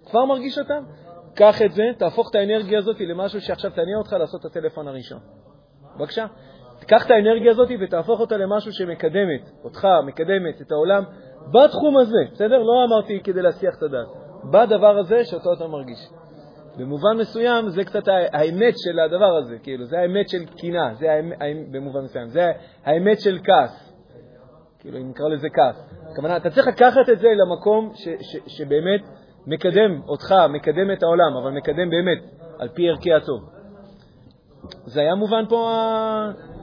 כבר 0.06 0.26
מרגיש 0.26 0.60
אותם? 0.60 0.84
קח 1.36 1.62
את 1.62 1.72
זה, 1.72 1.84
תהפוך 1.98 2.30
את 2.30 2.36
האנרגיה 2.36 2.80
הזאת 2.80 2.96
למשהו 3.00 3.42
שעכשיו 3.42 3.72
תניע 3.72 3.98
אותך 3.98 4.14
לעשות 4.14 4.42
את 4.42 4.46
הטלפון 4.46 4.88
הראשון. 4.88 5.20
בבקשה. 5.98 6.26
תיקח 6.80 7.06
את 7.06 7.12
האנרגיה 7.12 7.52
הזאת 7.52 7.70
ותהפוך 7.82 8.20
אותה 8.20 8.38
למשהו 8.38 8.74
שמקדמת 8.74 9.50
אותך, 9.64 9.88
מקדמת 10.06 10.62
את 10.62 10.72
העולם 10.72 11.04
בתחום 11.54 11.98
הזה, 11.98 12.18
בסדר? 12.32 12.58
לא 12.58 12.86
אמרתי 12.88 13.20
כדי 13.24 13.42
להסיח 13.42 13.76
את 13.78 13.84
הדעת. 13.84 14.08
בדבר 14.52 14.98
הזה 14.98 15.26
שאותו 15.26 15.54
אתה 15.54 15.68
מרגיש. 15.68 16.00
במובן 16.78 17.18
מסוים 17.20 17.70
זה 17.70 17.84
קצת 17.84 18.04
האמת 18.08 18.74
של 18.78 19.00
הדבר 19.00 19.38
הזה, 19.38 19.58
כאילו, 19.64 19.86
זה 19.86 20.00
האמת 20.00 20.30
של 20.30 20.46
קינה, 20.46 20.94
זה 20.94 21.12
האמת- 21.12 21.72
במובן 21.72 22.02
מסוים, 22.04 22.28
זה 22.28 22.52
האמת 22.86 23.20
של 23.22 23.40
כעס. 23.44 23.94
כאילו, 24.80 24.98
אם 24.98 25.10
נקרא 25.10 25.28
לזה 25.28 25.48
כעס. 25.50 25.90
הכוונה, 26.12 26.38
אתה 26.38 26.50
צריך 26.50 26.68
לקחת 26.68 27.10
את 27.14 27.20
זה 27.20 27.28
למקום 27.28 27.92
ש, 27.96 28.08
ש, 28.22 28.38
שבאמת 28.48 29.02
מקדם 29.48 30.02
אותך, 30.08 30.36
מקדם 30.50 30.92
את 30.92 31.04
העולם, 31.04 31.38
אבל 31.38 31.52
מקדם 31.52 31.90
באמת, 31.90 32.24
על 32.60 32.70
פי 32.70 32.90
ערכי 32.90 33.14
הטוב. 33.14 33.50
זה 34.86 35.00
היה 35.00 35.16
מובן 35.16 35.46
פה 35.50 35.72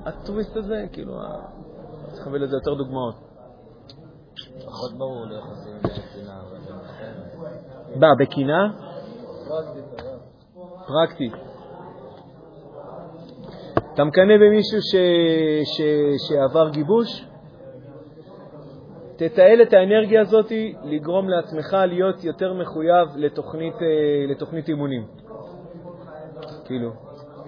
הטוויסט 0.05 0.57
הזה? 0.57 0.85
כאילו, 0.93 1.13
צריך 2.13 2.27
לקבל 2.27 2.43
לזה 2.43 2.57
יותר 2.57 2.75
דוגמאות. 2.75 3.15
פחות 4.67 4.99
ברור 4.99 5.27
לי 5.27 5.37
איך 5.37 5.45
עושים 5.45 5.73
זה 5.83 5.89
בסדר. 5.89 6.41
בא, 7.97 8.09
בקינה? 8.19 8.73
פרקטית. 10.87 11.33
אתה 13.95 14.05
מקנא 14.05 14.37
במישהו 14.37 14.83
ש... 14.83 14.95
ש... 15.65 15.81
שעבר 16.29 16.71
גיבוש? 16.71 17.30
תתעל 19.21 19.63
את 19.63 19.73
האנרגיה 19.73 20.21
הזאת 20.21 20.53
לגרום 20.85 21.29
לעצמך 21.29 21.77
להיות 21.89 22.25
יותר 22.25 22.55
מחויב 22.55 23.09
לתוכנית, 23.17 23.75
אה, 23.75 23.89
לתוכנית 24.29 24.69
אימונים. 24.69 25.07
כאילו. 26.65 26.93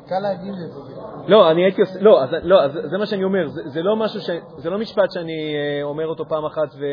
קל 0.09 0.19
להגיד 0.19 0.53
את 0.53 0.71
זה. 0.73 0.93
לא, 1.29 1.51
אני 1.51 1.65
הייתי 1.65 1.81
עושה, 1.81 2.01
לא, 2.01 2.23
אז, 2.23 2.29
לא, 2.43 2.63
אז 2.65 2.73
זה 2.73 2.99
מה 2.99 3.07
שאני 3.07 3.25
אומר, 3.25 3.49
זה, 3.49 3.63
זה 3.65 3.83
לא 3.83 3.97
משהו 3.97 4.21
ש... 4.21 4.31
זה 4.57 4.71
לא 4.71 4.79
משפט 4.79 5.11
שאני 5.11 5.55
אה, 5.55 5.83
אומר 5.83 6.07
אותו 6.07 6.25
פעם 6.29 6.45
אחת 6.45 6.75
ו, 6.79 6.85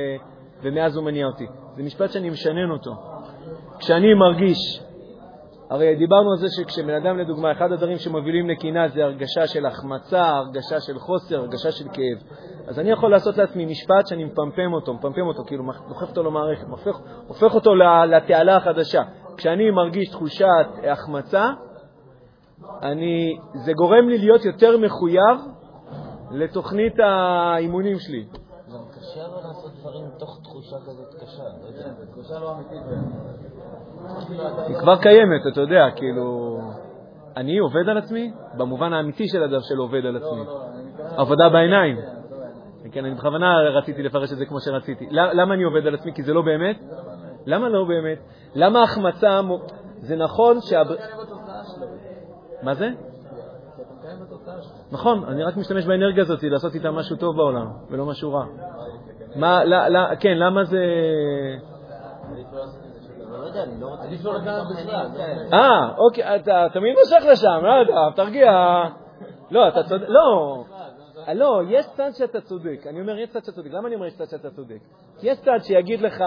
ומאז 0.61 0.95
הוא 0.95 1.05
מניע 1.05 1.25
אותי, 1.25 1.47
זה 1.75 1.83
משפט 1.83 2.11
שאני 2.11 2.29
משנן 2.29 2.71
אותו. 2.71 2.91
כשאני 3.79 4.13
מרגיש, 4.13 4.83
הרי 5.69 5.95
דיברנו 5.95 6.31
על 6.31 6.37
זה 6.37 6.47
שכשבן 6.49 6.93
אדם, 6.93 7.17
לדוגמה, 7.17 7.51
אחד 7.51 7.71
הדברים 7.71 7.97
שמובילים 7.97 8.49
לקנאה 8.49 8.87
זה 8.87 9.03
הרגשה 9.03 9.47
של 9.47 9.65
החמצה, 9.65 10.25
הרגשה 10.25 10.79
של 10.79 10.99
חוסר, 10.99 11.39
הרגשה 11.39 11.71
של 11.71 11.85
כאב. 11.93 12.17
אז 12.67 12.79
אני 12.79 12.91
יכול 12.91 13.11
לעשות 13.11 13.37
לעצמי 13.37 13.65
משפט 13.65 14.07
שאני 14.07 14.23
מפמפם 14.23 14.73
אותו, 14.73 14.93
מפמפם 14.93 15.27
אותו, 15.27 15.43
כאילו 15.47 15.63
דוחף 15.87 16.09
אותו 16.09 16.23
למערכת, 16.23 16.67
הופך, 16.67 16.99
הופך 17.27 17.55
אותו 17.55 17.75
לתעלה 18.09 18.55
החדשה. 18.55 19.03
כשאני 19.37 19.71
מרגיש 19.71 20.09
תחושת 20.09 20.45
החמצה, 20.91 21.51
אני, 22.81 23.37
זה 23.65 23.73
גורם 23.73 24.09
לי 24.09 24.17
להיות 24.17 24.45
יותר 24.45 24.77
מחויב 24.77 25.37
לתוכנית 26.31 26.93
האימונים 26.99 27.99
שלי. 27.99 28.25
אבל 28.69 28.77
לעשות 29.35 29.48
דברים 29.79 30.07
מתוך 30.15 30.39
תחושה 30.43 30.75
כזאת 30.85 31.15
קשה, 31.15 31.43
לא 31.43 31.67
יודע. 31.67 32.05
תחושה 32.11 32.39
לא 32.39 32.55
אמיתית. 32.55 32.81
היא 34.67 34.75
כבר 34.75 34.97
קיימת, 34.97 35.41
אתה 35.51 35.61
יודע, 35.61 35.85
כאילו... 35.95 36.57
אני 37.37 37.57
עובד 37.57 37.89
על 37.89 37.97
עצמי 37.97 38.33
במובן 38.57 38.93
האמיתי 38.93 39.27
של 39.27 39.43
הדף 39.43 39.61
של 39.61 39.77
עובד 39.77 40.05
על 40.05 40.17
עצמי. 40.17 40.41
עבודה 41.17 41.49
בעיניים. 41.49 41.97
כן, 42.91 43.05
אני 43.05 43.15
בכוונה 43.15 43.61
רציתי 43.61 44.03
לפרש 44.03 44.31
את 44.31 44.37
זה 44.37 44.45
כמו 44.45 44.59
שרציתי. 44.59 45.07
למה 45.11 45.53
אני 45.53 45.63
עובד 45.63 45.87
על 45.87 45.95
עצמי? 45.95 46.13
כי 46.13 46.23
זה 46.23 46.33
לא 46.33 46.41
באמת? 46.41 46.79
למה 47.45 47.69
לא 47.69 47.85
באמת? 47.85 48.19
למה 48.55 48.83
החמצה... 48.83 49.41
זה 49.97 50.15
נכון 50.15 50.61
שה... 50.61 50.81
מה 52.61 52.73
זה? 52.73 52.89
נכון, 54.91 55.23
אני 55.23 55.43
רק 55.43 55.57
משתמש 55.57 55.85
באנרגיה 55.85 56.23
הזאת 56.23 56.43
לעשות 56.43 56.75
איתה 56.75 56.91
משהו 56.91 57.15
טוב 57.15 57.35
בעולם, 57.35 57.67
ולא 57.89 58.05
משהו 58.05 58.33
רע. 58.33 58.45
מה, 59.35 59.63
לא, 59.63 59.87
לא, 59.87 59.99
כן, 60.19 60.37
למה 60.37 60.63
זה... 60.63 60.85
לא. 64.87 65.57
אה, 65.57 65.89
אוקיי, 65.97 66.35
אתה 66.35 66.67
תמיד 66.73 66.95
מושך 66.99 67.31
לשם, 67.31 67.65
לא 67.65 67.71
יודע, 67.71 68.15
תרגיע. 68.15 68.51
לא, 69.51 69.67
אתה 69.67 69.83
צודק, 69.83 70.05
לא. 70.07 70.63
לא, 71.33 71.61
יש 71.69 71.85
צד 71.85 72.09
שאתה 72.13 72.41
צודק. 72.41 72.87
אני 72.89 73.01
אומר, 73.01 73.17
יש 73.17 73.29
צד 73.29 73.39
שאתה 73.39 73.51
צודק. 73.51 73.69
למה 73.71 73.87
אני 73.87 73.95
אומר 73.95 74.05
יש 74.05 74.13
צד 74.17 74.25
שאתה 74.25 74.49
צודק? 74.49 74.79
כי 75.19 75.29
יש 75.29 75.39
צד 75.39 75.57
שיגיד 75.63 76.01
לך, 76.01 76.23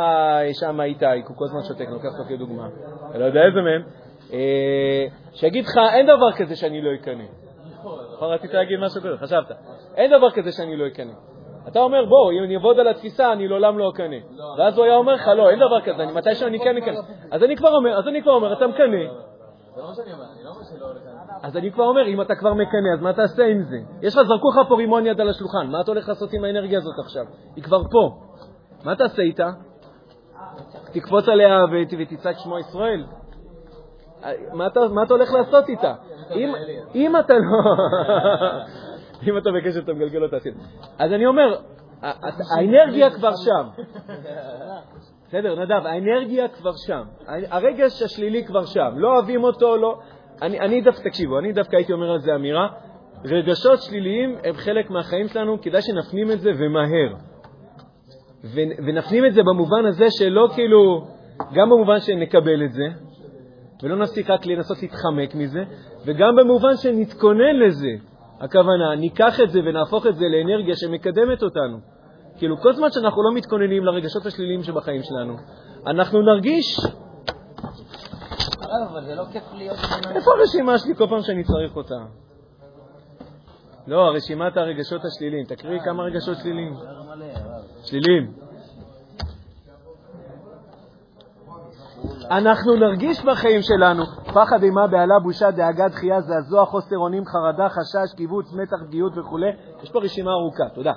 שם 0.61 0.81
איתי, 0.81 1.05
הוא 1.29 1.37
כל 1.37 1.45
הזמן 1.45 1.63
שותק, 1.63 1.81
אני 1.87 1.95
לוקח 1.95 2.09
אותו 2.19 2.29
כדוגמה. 2.29 2.69
אני 3.11 3.21
לא 3.21 3.25
יודע 3.25 3.41
איזה 3.41 3.61
מהם. 3.61 3.83
אה, 4.33 5.07
שיגיד 5.33 5.65
לך, 5.65 5.79
אין 5.95 6.07
דבר 6.07 6.33
כזה 6.33 6.57
שאני 6.57 6.83
לא 6.83 6.91
אקנא. 6.95 7.25
נכון, 8.15 8.35
רצית 8.35 8.55
להגיד 8.55 8.79
משהו 8.81 9.01
כזה, 9.01 9.17
חשבת. 9.17 9.53
אין 9.97 10.11
דבר 10.19 10.31
כזה 10.31 10.53
שאני 10.53 10.77
לא 10.77 10.87
אקנא. 10.87 11.13
אתה 11.69 11.79
אומר, 11.79 12.05
בוא, 12.05 12.33
אם 12.33 12.45
אני 12.45 12.55
אעבוד 12.55 12.79
על 12.79 12.89
התפיסה, 12.89 13.33
אני 13.33 13.49
לעולם 13.49 13.79
לא 13.79 13.91
אקנא. 13.91 14.17
ואז 14.59 14.77
הוא 14.77 14.85
היה 14.85 14.97
אומר 14.97 15.15
לך, 15.15 15.29
לא, 15.37 15.51
אין 15.51 15.59
דבר 15.59 15.81
כזה, 15.81 16.03
אני 16.03 16.13
מתישהו 16.13 16.47
אני 16.49 16.59
כן 16.61 16.77
אקנא. 16.77 17.01
אז 17.31 17.43
אני 17.45 17.57
כבר 17.57 17.77
אומר, 17.77 17.99
אז 17.99 18.09
אני 18.09 18.23
כבר 18.23 18.33
אומר, 18.33 18.53
אתה 18.53 18.67
מקנא. 18.67 18.83
זה 19.75 19.83
לא 19.83 19.95
שאני 19.95 20.11
לא 20.81 20.87
אז 21.43 21.57
אני 21.57 21.73
כבר 21.73 21.85
אומר, 21.85 22.07
אם 22.07 22.21
אתה 22.21 22.35
כבר 22.35 22.55
מקנא, 22.55 22.89
אז 22.95 23.03
מה 23.03 23.13
תעשה 23.13 23.47
עם 23.47 23.63
זה? 23.63 23.77
יש 24.03 24.17
לך, 24.17 24.23
זרקו 24.23 24.51
לך 24.51 24.69
פה 24.69 24.75
רימון 24.77 25.07
יד 25.07 25.21
על 25.21 25.29
השולחן, 25.29 25.67
מה 25.71 25.81
אתה 25.81 25.91
הולך 25.91 26.09
לעשות 26.09 26.33
עם 26.33 26.45
האנרגיה 26.45 26.79
הזאת 26.79 26.99
עכשיו? 27.05 27.25
היא 27.57 27.65
כבר 27.65 27.83
פה. 27.91 28.19
מה 28.85 28.97
תעשה 28.97 29.23
איתה? 29.23 29.51
תקפוץ 30.93 31.29
עליה 31.29 31.65
ות- 31.65 31.95
ותצעק 31.99 32.39
שמו 32.39 32.59
ישראל? 32.59 33.05
מה 34.53 34.67
אתה, 34.67 34.81
מה 34.91 35.03
אתה 35.03 35.15
הולך 35.15 35.33
לעשות 35.33 35.69
איתה? 35.69 35.95
אם 36.95 37.17
אתה 37.17 37.35
לא... 37.35 37.43
אם 39.29 39.39
אתה 39.39 39.51
בקשר, 39.51 39.81
אתה 39.81 39.93
מגלגל 39.93 40.23
אותה 40.23 40.37
עשית. 40.37 40.55
אז 40.99 41.13
אני 41.13 41.27
אומר, 41.27 41.57
האנרגיה 42.57 43.11
כבר 43.11 43.33
שם. 43.45 43.83
בסדר, 45.29 45.65
נדב, 45.65 45.87
האנרגיה 45.87 46.49
כבר 46.49 46.73
שם. 46.87 47.03
הרגש 47.51 48.03
השלילי 48.03 48.45
כבר 48.45 48.65
שם. 48.65 48.91
לא 48.97 49.15
אוהבים 49.15 49.45
אותו, 49.45 49.77
לא... 49.77 49.99
אני, 50.43 50.61
אני 50.61 50.81
דווקא, 50.81 51.09
תקשיבו, 51.09 51.39
אני 51.39 51.53
דווקא 51.53 51.77
הייתי 51.77 51.93
אומר 51.93 52.11
על 52.11 52.21
זה 52.21 52.35
אמירה, 52.35 52.69
רגשות 53.25 53.83
שליליים 53.83 54.37
הם 54.45 54.55
חלק 54.55 54.91
מהחיים 54.91 55.29
שלנו, 55.29 55.61
כדאי 55.63 55.83
שנפנים 55.83 56.31
את 56.31 56.41
זה 56.41 56.51
ומהר. 56.59 57.15
ו- 58.45 58.85
ונפנים 58.87 59.27
את 59.27 59.35
זה 59.35 59.43
במובן 59.43 59.87
הזה 59.87 60.07
שלא 60.11 60.49
כאילו, 60.55 61.07
גם 61.53 61.71
במובן 61.71 62.01
שנקבל 62.01 62.65
את 62.65 62.73
זה, 62.73 62.85
ולא 63.83 63.97
נפסיק 63.97 64.31
רק 64.31 64.47
לנסות 64.47 64.83
להתחמק 64.83 65.35
מזה, 65.35 65.65
וגם 66.07 66.37
במובן 66.37 66.77
שנתכונן 66.77 67.57
לזה. 67.57 68.12
הכוונה, 68.43 68.95
ניקח 68.97 69.41
את 69.41 69.51
זה 69.51 69.61
ונהפוך 69.65 70.07
את 70.07 70.17
זה 70.17 70.25
לאנרגיה 70.25 70.77
שמקדמת 70.77 71.43
אותנו. 71.43 71.79
כאילו, 72.39 72.57
כל 72.57 72.73
זמן 72.73 72.91
שאנחנו 72.91 73.23
לא 73.23 73.35
מתכוננים 73.35 73.85
לרגשות 73.85 74.27
השליליים 74.27 74.63
שבחיים 74.63 75.03
שלנו, 75.03 75.37
אנחנו 75.87 76.23
נרגיש, 76.23 76.79
הרב, 78.61 78.89
אבל 78.93 79.05
זה 79.05 79.15
לא 79.15 79.25
כיף 79.33 79.53
להיות... 79.53 79.77
איפה 80.15 80.31
הרשימה 80.39 80.79
שלי 80.79 80.95
כל 80.95 81.07
פעם 81.07 81.23
שאני 81.23 81.45
צריך 81.45 81.77
אותה? 81.77 81.95
לא, 83.87 84.11
רשימת 84.15 84.57
הרגשות 84.57 85.01
השליליים. 85.05 85.45
תקריאי 85.45 85.79
כמה 85.85 86.03
רגשות 86.03 86.37
שליליים. 86.43 86.73
מלא, 86.73 87.25
הרב. 87.25 87.65
שליליים. 87.85 88.33
אנחנו 92.31 92.77
נרגיש 92.77 93.25
בחיים 93.25 93.63
שלנו 93.63 94.05
פחד, 94.35 94.63
אימה, 94.63 94.87
בהלה, 94.87 95.19
בושה, 95.23 95.51
דאגה, 95.51 95.89
דחייה, 95.89 96.21
זעזוע, 96.21 96.65
חוסר 96.65 96.97
אונים, 96.97 97.25
חרדה, 97.27 97.69
חשש, 97.69 98.17
קיבוץ, 98.17 98.53
מתח, 98.55 98.77
פגיעות 98.87 99.19
וכו'. 99.19 99.39
יש 99.83 99.91
פה 99.91 100.01
רשימה 100.01 100.31
ארוכה, 100.31 100.65
תודה. 100.75 100.93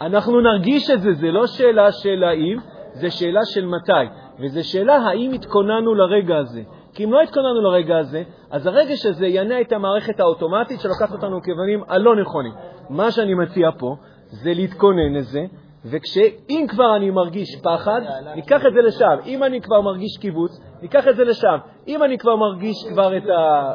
אנחנו 0.00 0.40
נרגיש 0.40 0.90
את 0.90 1.00
זה, 1.00 1.12
זה 1.12 1.26
לא 1.26 1.46
שאלה 1.46 1.92
של 1.92 2.24
האם, 2.24 2.58
זה 2.92 3.10
שאלה 3.10 3.40
של 3.44 3.66
מתי. 3.66 4.06
וזו 4.40 4.68
שאלה 4.68 4.96
האם 4.96 5.32
התכוננו 5.32 5.94
לרגע 5.94 6.36
הזה. 6.36 6.62
כי 6.94 7.04
אם 7.04 7.12
לא 7.12 7.20
התכוננו 7.20 7.60
לרגע 7.60 7.98
הזה, 7.98 8.22
אז 8.50 8.66
הרגש 8.66 9.06
הזה 9.06 9.26
ינע 9.26 9.60
את 9.60 9.72
המערכת 9.72 10.20
האוטומטית 10.20 10.80
שלוקחת 10.80 11.12
אותנו 11.12 11.38
לכיוונים 11.38 11.82
הלא 11.88 12.16
נכונים. 12.16 12.52
מה 12.90 13.10
שאני 13.10 13.34
מציע 13.34 13.70
פה 13.78 13.96
זה 14.26 14.50
להתכונן 14.54 15.12
לזה, 15.14 15.44
וכשאם 15.84 16.66
כבר 16.68 16.96
אני 16.96 17.10
מרגיש 17.10 17.48
פחד, 17.62 18.00
ניקח 18.34 18.66
את 18.66 18.72
זה 18.74 18.80
לשם. 18.82 19.16
אם 19.26 19.44
אני 19.44 19.60
כבר 19.60 19.80
מרגיש 19.80 20.18
קיבוץ, 20.20 20.60
ניקח 20.82 21.08
את 21.08 21.16
זה 21.16 21.24
לשם. 21.24 21.56
אם 21.88 22.02
אני 22.02 22.18
כבר 22.18 22.36
מרגיש 22.36 22.76
כבר 22.92 23.16
את 23.16 23.22
ה... 23.22 23.74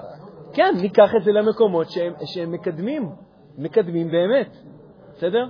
כן, 0.54 0.74
ניקח 0.82 1.16
את 1.16 1.24
זה 1.24 1.32
למקומות 1.32 1.90
שהם, 1.90 2.14
שהם 2.26 2.52
מקדמים, 2.52 3.10
מקדמים 3.58 4.12
באמת, 4.12 4.58
בסדר? 5.16 5.46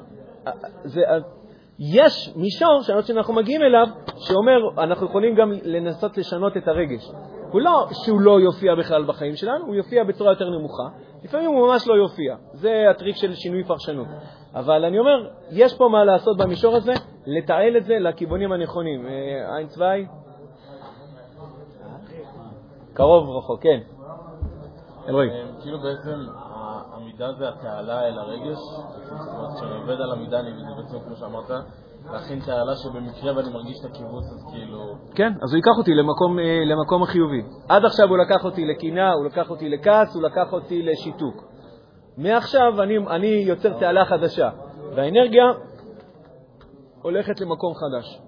זה, 0.83 1.01
יש 1.79 2.33
מישור 2.35 2.81
שאני 2.81 3.01
חושב 3.01 3.13
שאנחנו 3.13 3.33
מגיעים 3.33 3.61
אליו, 3.61 3.87
שאומר, 4.17 4.83
אנחנו 4.83 5.05
יכולים 5.05 5.35
גם 5.35 5.51
לנסות 5.63 6.17
לשנות 6.17 6.57
את 6.57 6.67
הרגש. 6.67 7.11
הוא 7.51 7.61
לא 7.61 7.87
שהוא 8.05 8.21
לא 8.21 8.39
יופיע 8.39 8.75
בכלל 8.75 9.05
בחיים 9.05 9.35
שלנו, 9.35 9.65
הוא 9.65 9.75
יופיע 9.75 10.03
בצורה 10.03 10.31
יותר 10.31 10.49
נמוכה. 10.49 10.83
לפעמים 11.23 11.49
הוא 11.49 11.67
ממש 11.67 11.87
לא 11.87 11.93
יופיע. 11.93 12.35
זה 12.53 12.89
הטריק 12.91 13.15
של 13.15 13.35
שינוי 13.35 13.63
פרשנות. 13.63 14.07
אבל 14.53 14.85
אני 14.85 14.99
אומר, 14.99 15.29
יש 15.51 15.77
פה 15.77 15.87
מה 15.91 16.03
לעשות 16.03 16.37
במישור 16.37 16.75
הזה, 16.75 16.93
לתעל 17.25 17.77
את 17.77 17.85
זה 17.85 17.99
לכיוונים 17.99 18.51
הנכונים. 18.51 19.05
אה, 19.05 19.55
עין 19.57 19.67
צוואי? 19.67 20.05
קרוב 22.93 23.29
רחוק, 23.37 23.63
כן. 23.63 23.79
אלוהים. 25.07 25.31
אה, 25.31 25.61
כאילו 25.61 25.79
בעצם 25.79 26.19
העמידה 26.35 27.33
זה 27.33 27.49
התעלה 27.49 28.07
אל 28.07 28.19
הרגש, 28.19 28.57
זאת 28.57 29.27
אומרת 29.27 29.55
כשאני 29.55 29.75
עובד 29.75 30.01
על 30.01 30.11
עמידה 30.11 30.41
זה 30.43 30.81
בעצם 30.81 30.99
כמו 30.99 31.15
שאמרת, 31.15 31.51
להכין 32.11 32.39
תעלה 32.39 32.75
שבמקרה 32.75 33.37
ואני 33.37 33.49
מרגיש 33.53 33.77
את 33.79 33.85
הקיבוץ 33.85 34.25
אז 34.31 34.45
כאילו... 34.51 34.95
כן, 35.15 35.33
אז 35.43 35.53
הוא 35.53 35.57
ייקח 35.57 35.77
אותי 35.77 35.93
למקום, 35.93 36.39
אה, 36.39 36.63
למקום 36.65 37.03
החיובי. 37.03 37.41
עד 37.69 37.85
עכשיו 37.85 38.09
הוא 38.09 38.17
לקח 38.17 38.45
אותי 38.45 38.65
לקנאה, 38.65 39.11
הוא 39.13 39.25
לקח 39.25 39.49
אותי 39.49 39.69
לכעס, 39.69 40.15
הוא 40.15 40.23
לקח 40.23 40.53
אותי 40.53 40.81
לשיתוק. 40.81 41.43
מעכשיו 42.17 42.83
אני, 42.83 42.97
אני 42.97 43.27
יוצר 43.27 43.79
תעלה 43.79 44.05
חדשה, 44.05 44.49
והאנרגיה 44.95 45.43
הולכת 47.01 47.41
למקום 47.41 47.73
חדש. 47.73 48.19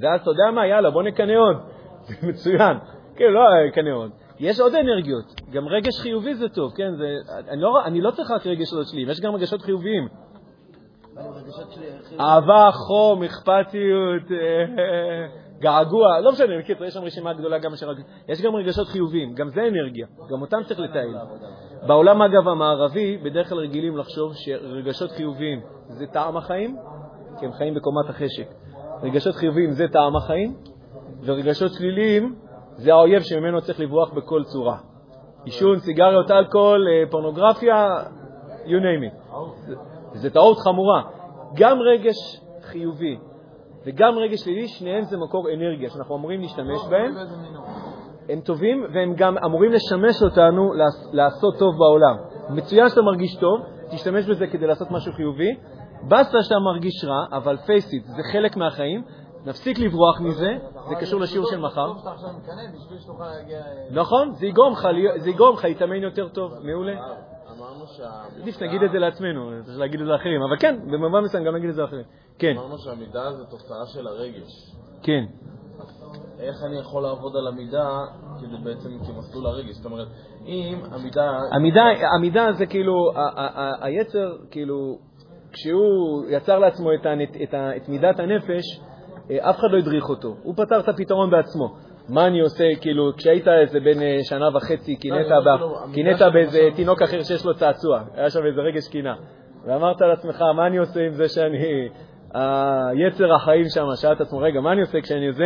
ואז 0.00 0.20
אתה 0.20 0.30
יודע 0.30 0.50
מה, 0.54 0.66
יאללה, 0.66 0.90
בוא 0.90 1.02
נקנא 1.02 1.32
עוד. 1.32 1.56
זה 2.06 2.26
מצוין. 2.26 2.76
כן, 3.16 3.24
לא 3.24 3.40
נקנא 3.68 3.90
עוד. 3.90 4.10
יש 4.38 4.60
עוד 4.60 4.74
אנרגיות. 4.74 5.24
גם 5.50 5.68
רגש 5.68 6.00
חיובי 6.00 6.34
זה 6.34 6.48
טוב, 6.48 6.72
כן? 6.76 6.96
זה, 6.96 7.04
אני, 7.48 7.60
לא, 7.60 7.84
אני 7.84 8.00
לא 8.00 8.10
צריך 8.10 8.30
רק 8.30 8.46
רגשות 8.46 8.88
שליליים, 8.88 9.10
יש 9.10 9.20
גם 9.20 9.34
רגשות 9.34 9.62
חיוביים. 9.62 10.08
אהבה, 12.20 12.70
חום, 12.72 13.22
אכפתיות, 13.22 14.32
אה, 14.32 15.26
געגוע, 15.58 16.20
לא 16.20 16.32
משנה, 16.32 16.58
בקיצור, 16.58 16.86
יש 16.86 16.94
שם 16.94 17.04
רשימה 17.04 17.32
גדולה 17.32 17.58
גם 17.58 17.76
של. 17.76 17.86
יש 18.28 18.42
גם 18.42 18.54
רגשות 18.54 18.88
חיוביים, 18.88 19.34
גם 19.34 19.48
זה 19.48 19.60
אנרגיה, 19.68 20.06
גם 20.30 20.42
אותם 20.42 20.62
צריך 20.62 20.80
לתעל. 20.80 21.14
בעולם, 21.86 22.22
אגב, 22.22 22.48
המערבי, 22.48 23.18
בדרך 23.18 23.48
כלל 23.48 23.58
רגילים 23.58 23.96
לחשוב 23.96 24.32
שרגשות 24.34 25.10
חיוביים 25.10 25.60
זה 25.88 26.06
טעם 26.06 26.36
החיים, 26.36 26.76
כי 27.38 27.46
הם 27.46 27.52
חיים 27.52 27.74
בקומת 27.74 28.08
החשק. 28.08 28.46
רגשות 29.02 29.34
חיוביים 29.34 29.72
זה 29.72 29.88
טעם 29.92 30.16
החיים, 30.16 30.54
ורגשות 31.24 31.72
שליליים 31.72 32.34
זה 32.76 32.92
האויב 32.92 33.22
שממנו 33.22 33.60
צריך 33.60 33.80
לברוח 33.80 34.12
בכל 34.12 34.42
צורה. 34.44 34.76
עישון, 35.44 35.78
סיגריות, 35.78 36.30
אלכוהול, 36.30 36.88
אה, 36.88 37.10
פורנוגרפיה, 37.10 37.96
you 38.64 38.80
name 38.80 39.04
it. 39.08 39.34
זה 40.12 40.30
טעות 40.30 40.58
חמורה. 40.58 41.02
גם 41.54 41.78
רגש 41.80 42.16
חיובי 42.62 43.18
וגם 43.86 44.14
רגש 44.18 44.40
שלילי, 44.40 44.68
שניהם 44.68 45.04
זה 45.04 45.16
מקור 45.16 45.48
אנרגיה 45.54 45.90
שאנחנו 45.90 46.16
אמורים 46.16 46.40
להשתמש 46.40 46.80
בהם. 46.90 47.14
הם 48.28 48.40
טובים 48.40 48.86
והם 48.94 49.14
גם 49.16 49.38
אמורים 49.38 49.72
לשמש 49.72 50.22
אותנו 50.22 50.72
לעש- 50.72 51.08
לעשות 51.12 51.54
טוב 51.58 51.74
בעולם. 51.78 52.16
מצוין 52.50 52.88
שאתה 52.88 53.02
מרגיש 53.02 53.36
טוב, 53.36 53.60
תשתמש 53.90 54.26
בזה 54.26 54.46
כדי 54.46 54.66
לעשות 54.66 54.90
משהו 54.90 55.12
חיובי. 55.12 55.50
באסה 56.08 56.42
שאתה 56.42 56.58
מרגיש 56.58 57.04
רע, 57.04 57.36
אבל 57.36 57.56
face 57.56 57.88
it, 57.88 58.06
זה 58.16 58.22
חלק 58.32 58.56
מהחיים. 58.56 59.02
נפסיק 59.46 59.78
לברוח 59.78 60.20
מזה, 60.20 60.56
זה 60.88 60.94
קשור 61.00 61.20
לשיעור 61.20 61.46
של 61.50 61.60
מחר. 61.60 61.92
להגיע... 63.36 63.58
נכון, 63.90 64.32
זה 64.32 64.46
יגרום 65.30 65.52
לך 65.52 65.64
להתאמן 65.64 65.96
יותר 66.02 66.28
טוב, 66.28 66.52
מעולה. 66.62 66.92
אמרנו 67.82 67.94
שהמידה... 67.94 68.42
עדיף 68.42 68.58
שנגיד 68.58 68.82
את 68.82 68.90
זה 68.92 68.98
לעצמנו, 68.98 69.50
צריך 69.64 69.78
להגיד 69.78 70.00
את 70.00 70.06
זה 70.06 70.12
לאחרים, 70.12 70.42
אבל 70.42 70.56
כן, 70.60 70.78
במובן 70.92 71.20
מסוים 71.20 71.44
גם 71.44 71.56
נגיד 71.56 71.68
את 71.68 71.74
זה 71.74 71.82
לאחרים. 71.82 72.04
כן, 72.38 72.54
אמרנו 72.56 72.78
שהמידה 72.78 73.32
זה 73.32 73.44
תוצאה 73.44 73.86
של 73.86 74.06
הרגש. 74.06 74.72
כן. 75.02 75.24
איך 76.38 76.56
אני 76.66 76.78
יכול 76.78 77.02
לעבוד 77.02 77.36
על 77.36 77.46
המידה 77.46 77.98
כדי 78.40 78.56
בעצם 78.64 78.88
כמסלול 78.98 79.46
הרגש? 79.46 79.74
זאת 79.74 79.84
אומרת, 79.84 80.08
אם 80.46 80.78
המידה... 80.92 81.38
עמידה, 81.52 81.82
עמידה 82.18 82.52
זה 82.52 82.66
כאילו, 82.66 83.10
היצר, 83.80 84.36
כאילו, 84.50 84.98
כשהוא 85.52 86.24
יצר 86.28 86.58
לעצמו 86.58 86.88
את, 86.94 87.06
את, 87.42 87.54
ה, 87.54 87.76
את 87.76 87.88
מידת 87.88 88.20
הנפש, 88.20 88.80
אה, 89.30 89.50
אף 89.50 89.56
אחד 89.58 89.68
לא 89.70 89.78
הדריך 89.78 90.08
אותו. 90.08 90.36
הוא 90.42 90.54
פתר 90.56 90.80
את 90.80 90.88
הפתרון 90.88 91.30
בעצמו. 91.30 91.76
מה 92.08 92.26
אני 92.26 92.40
עושה, 92.40 92.64
כאילו, 92.80 93.12
כשהיית 93.16 93.48
איזה 93.48 93.80
בן 93.80 94.02
אה, 94.02 94.18
שנה 94.22 94.56
וחצי, 94.56 94.96
קינאת 94.96 95.26
לא, 95.60 95.78
קינאת 95.94 96.18
של 96.18 96.30
באיזה 96.30 96.58
למשל- 96.62 96.76
תינוק 96.76 97.02
אחר 97.02 97.22
שיש 97.22 97.44
לו 97.44 97.54
צעצוע, 97.54 98.02
היה 98.14 98.30
שם 98.30 98.46
איזה 98.46 98.60
רגש 98.60 98.88
קינה, 98.88 99.14
ואמרת 99.66 100.00
לעצמך, 100.00 100.42
מה 100.56 100.66
אני 100.66 100.76
עושה 100.76 101.00
עם 101.00 101.12
זה 101.12 101.28
שאני, 101.28 101.58
היצר 102.34 103.34
החיים 103.34 103.64
שם, 103.68 103.86
שאל 104.00 104.12
את 104.12 104.20
עצמו, 104.20 104.38
רגע, 104.38 104.60
מה 104.60 104.72
אני 104.72 104.80
עושה 104.80 105.00
כשאני 105.00 105.32
זה? 105.32 105.44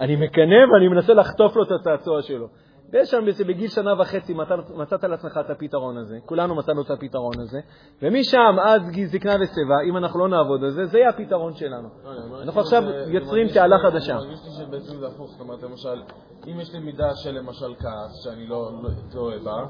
אני 0.00 0.16
מקנא 0.16 0.72
ואני 0.72 0.88
מנסה 0.88 1.14
לחטוף 1.14 1.56
לו 1.56 1.62
את 1.62 1.68
הצעצוע 1.80 2.22
שלו. 2.22 2.46
ויש 2.94 3.10
שם 3.10 3.24
בגיל 3.48 3.68
שנה 3.68 4.00
וחצי 4.00 4.34
מצאת, 4.76 5.04
לעצמך 5.04 5.40
את 5.44 5.50
הפתרון 5.50 5.96
הזה, 5.96 6.18
כולנו 6.26 6.54
מצאנו 6.54 6.82
את 6.82 6.90
הפתרון 6.90 7.40
הזה, 7.40 7.60
ומשם 8.02 8.56
עד 8.64 8.88
גיל 8.90 9.06
זקנה 9.06 9.34
ושיבה, 9.34 9.74
אם 9.88 9.96
אנחנו 9.96 10.20
לא 10.20 10.28
נעבוד 10.28 10.64
על 10.64 10.70
זה, 10.70 10.86
זה 10.86 10.98
יהיה 10.98 11.08
הפתרון 11.08 11.54
שלנו. 11.54 11.88
לא, 12.04 12.10
אני 12.10 12.42
אנחנו 12.42 12.60
עכשיו 12.60 12.82
יוצרים 13.08 13.48
תעלה 13.48 13.76
חדשה. 13.78 14.18
זה 14.18 14.26
מרגיש 14.26 14.40
לי 14.44 14.50
שבעצם 14.50 14.98
זה 14.98 15.06
הפוך, 15.06 15.30
זאת 15.30 15.40
אומרת, 15.40 15.62
למשל, 15.62 16.02
אם 16.46 16.60
יש 16.60 16.74
לי 16.74 16.80
מידה 16.80 17.14
של 17.14 17.30
למשל 17.30 17.74
כעס, 17.74 18.24
שאני 18.24 18.46
לא 18.46 18.70
לא- 18.82 18.90
לא 19.14 19.20
אוהב 19.20 19.44
בה, 19.44 19.66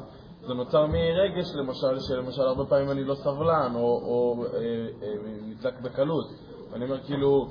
זה 0.46 0.54
נוצר 0.54 0.86
מרגש 0.86 1.54
למשל, 1.54 2.00
שלמשל 2.00 2.42
הרבה 2.42 2.64
פעמים 2.64 2.90
אני 2.90 3.04
לא 3.04 3.14
סבלן, 3.14 3.72
או 3.74 3.80
או, 3.80 4.44
אה, 4.44 4.58
אה, 5.02 5.14
נדלק 5.42 5.80
בקלות. 5.80 6.26
אני 6.74 6.84
אומר, 6.84 7.00
כאילו, 7.00 7.48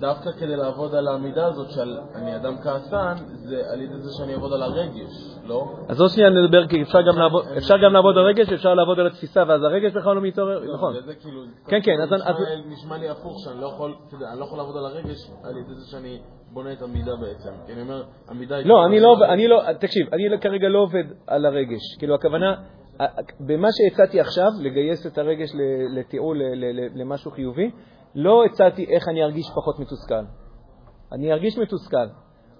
דווקא 0.00 0.30
כדי 0.40 0.56
לעבוד 0.56 0.94
על 0.94 1.08
העמידה 1.08 1.46
הזאת 1.46 1.70
שאני 1.70 2.36
אדם 2.36 2.54
כעסן, 2.62 3.14
זה 3.34 3.62
על 3.72 3.80
ידי 3.80 3.98
זה 3.98 4.10
שאני 4.18 4.34
אעבוד 4.34 4.52
על 4.52 4.62
הרגש, 4.62 5.10
לא? 5.44 5.66
אז 5.88 6.00
עוד 6.00 6.10
שנייה 6.10 6.30
נדבר, 6.30 6.66
כי 6.66 6.82
אפשר 6.82 6.98
גם 7.02 7.18
לעבוד- 7.18 7.44
אפשר 7.56 7.74
גם 7.84 7.92
לעבוד 7.92 8.18
על 8.18 8.24
רגש 8.24 8.48
ואפשר 8.50 8.74
לעבוד 8.74 9.00
על 9.00 9.06
התפיסה, 9.06 9.42
ואז 9.48 9.62
הרגש 9.62 9.92
בכלל 9.92 10.14
לא 10.14 10.20
מתעורר, 10.22 10.58
לא, 10.58 10.74
נכון. 10.74 10.94
כאילו, 11.20 11.42
כן, 11.66 11.80
כן, 11.82 11.92
אז- 12.02 12.36
נשמע, 12.66 12.98
לי 12.98 13.08
הפוך, 13.08 13.36
שאני 13.44 13.60
לא 13.60 13.66
יכול, 13.66 13.94
אתה 14.08 14.14
יודע, 14.14 14.26
אני 14.30 14.40
לא 14.40 14.44
יכול 14.44 14.58
לעבוד 14.58 14.76
על 14.76 14.84
הרגש 14.86 15.18
על 15.44 15.56
ידי 15.56 15.74
זה 15.74 15.90
שאני 15.90 16.18
בונה 16.52 16.72
את 16.72 16.82
המידה 16.82 17.12
בעצם. 17.20 17.50
כי 17.66 17.72
אני 17.72 17.82
אומר, 17.82 18.02
המידה 18.28 18.56
היא... 18.56 18.66
לא, 18.66 18.86
אני 18.86 19.00
לא, 19.00 19.16
אני 19.32 19.48
לא, 19.48 19.62
תקשיב, 19.80 20.06
אני 20.12 20.40
כרגע 20.40 20.68
לא 20.68 20.78
עובד 20.78 21.04
על 21.26 21.46
הרגש. 21.46 21.96
כאילו, 21.98 22.14
הכוונה, 22.14 22.54
במה 23.40 23.68
שהצעתי 23.72 24.20
עכשיו, 24.20 24.50
לגייס 24.62 25.06
את 25.06 25.18
הרגש 25.18 25.48
לתיעול, 25.96 26.42
למשהו 26.94 27.30
חיובי, 27.30 27.70
לא 28.18 28.44
הצעתי 28.44 28.84
איך 28.84 29.08
אני 29.08 29.22
ארגיש 29.22 29.46
פחות 29.56 29.78
מתוסכל. 29.78 30.24
אני 31.12 31.32
ארגיש 31.32 31.58
מתוסכל. 31.58 32.06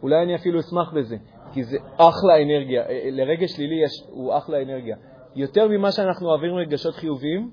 אולי 0.02 0.22
אני 0.22 0.34
אפילו 0.34 0.60
אשמח 0.60 0.92
בזה, 0.92 1.16
כי 1.52 1.64
זה 1.64 1.76
אחלה 1.96 2.42
אנרגיה. 2.42 2.82
אה, 2.82 2.88
אה, 2.90 3.10
לרגש 3.10 3.50
שלילי 3.50 3.84
יש, 3.84 3.90
הוא 4.10 4.36
אחלה 4.38 4.62
אנרגיה. 4.62 4.96
יותר 5.34 5.68
ממה 5.68 5.92
שאנחנו 5.92 6.28
אוהבים 6.28 6.54
רגשות 6.54 6.94
חיוביים, 6.94 7.50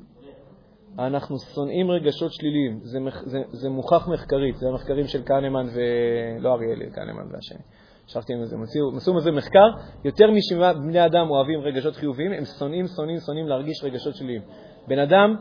אנחנו 1.00 1.38
שונאים 1.40 1.92
רגשות 1.92 2.34
שליליים. 2.34 2.80
זה, 2.84 3.00
זה, 3.26 3.40
זה 3.52 3.70
מוכח 3.70 4.08
מחקרית, 4.08 4.56
זה 4.58 4.68
המחקרים 4.68 5.08
של 5.08 5.24
קנמן 5.24 5.66
ולא 5.74 6.54
אריאלי, 6.54 6.92
קנמן 6.92 7.24
והשני. 7.32 7.60
שכחתי 8.08 8.34
הם 8.34 8.42
עשו- 8.42 8.90
הם 8.92 8.98
עשו 8.98 9.14
מזה 9.14 9.32
מחקר, 9.32 9.68
יותר 10.04 10.32
משבעה 10.32 10.74
בני 10.74 11.06
אדם 11.06 11.30
אוהבים 11.30 11.60
רגשות 11.60 11.96
חיוביים, 11.96 12.32
הם 12.32 12.44
שונאים, 12.60 12.86
שונאים, 12.96 13.18
שונאים 13.26 13.48
להרגיש 13.48 13.84
רגשות 13.84 14.16
שליליים. 14.16 14.42
בן 14.88 15.00
אדם 15.00 15.36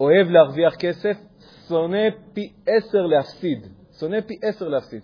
אוהב 0.00 0.30
להרוויח 0.30 0.74
כסף, 0.76 1.16
שונא 1.72 2.10
פי 2.34 2.52
עשר 2.66 3.02
להפסיד. 3.02 3.66
שונא 4.00 4.20
פי 4.20 4.34
עשר 4.42 4.68
להפסיד. 4.68 5.02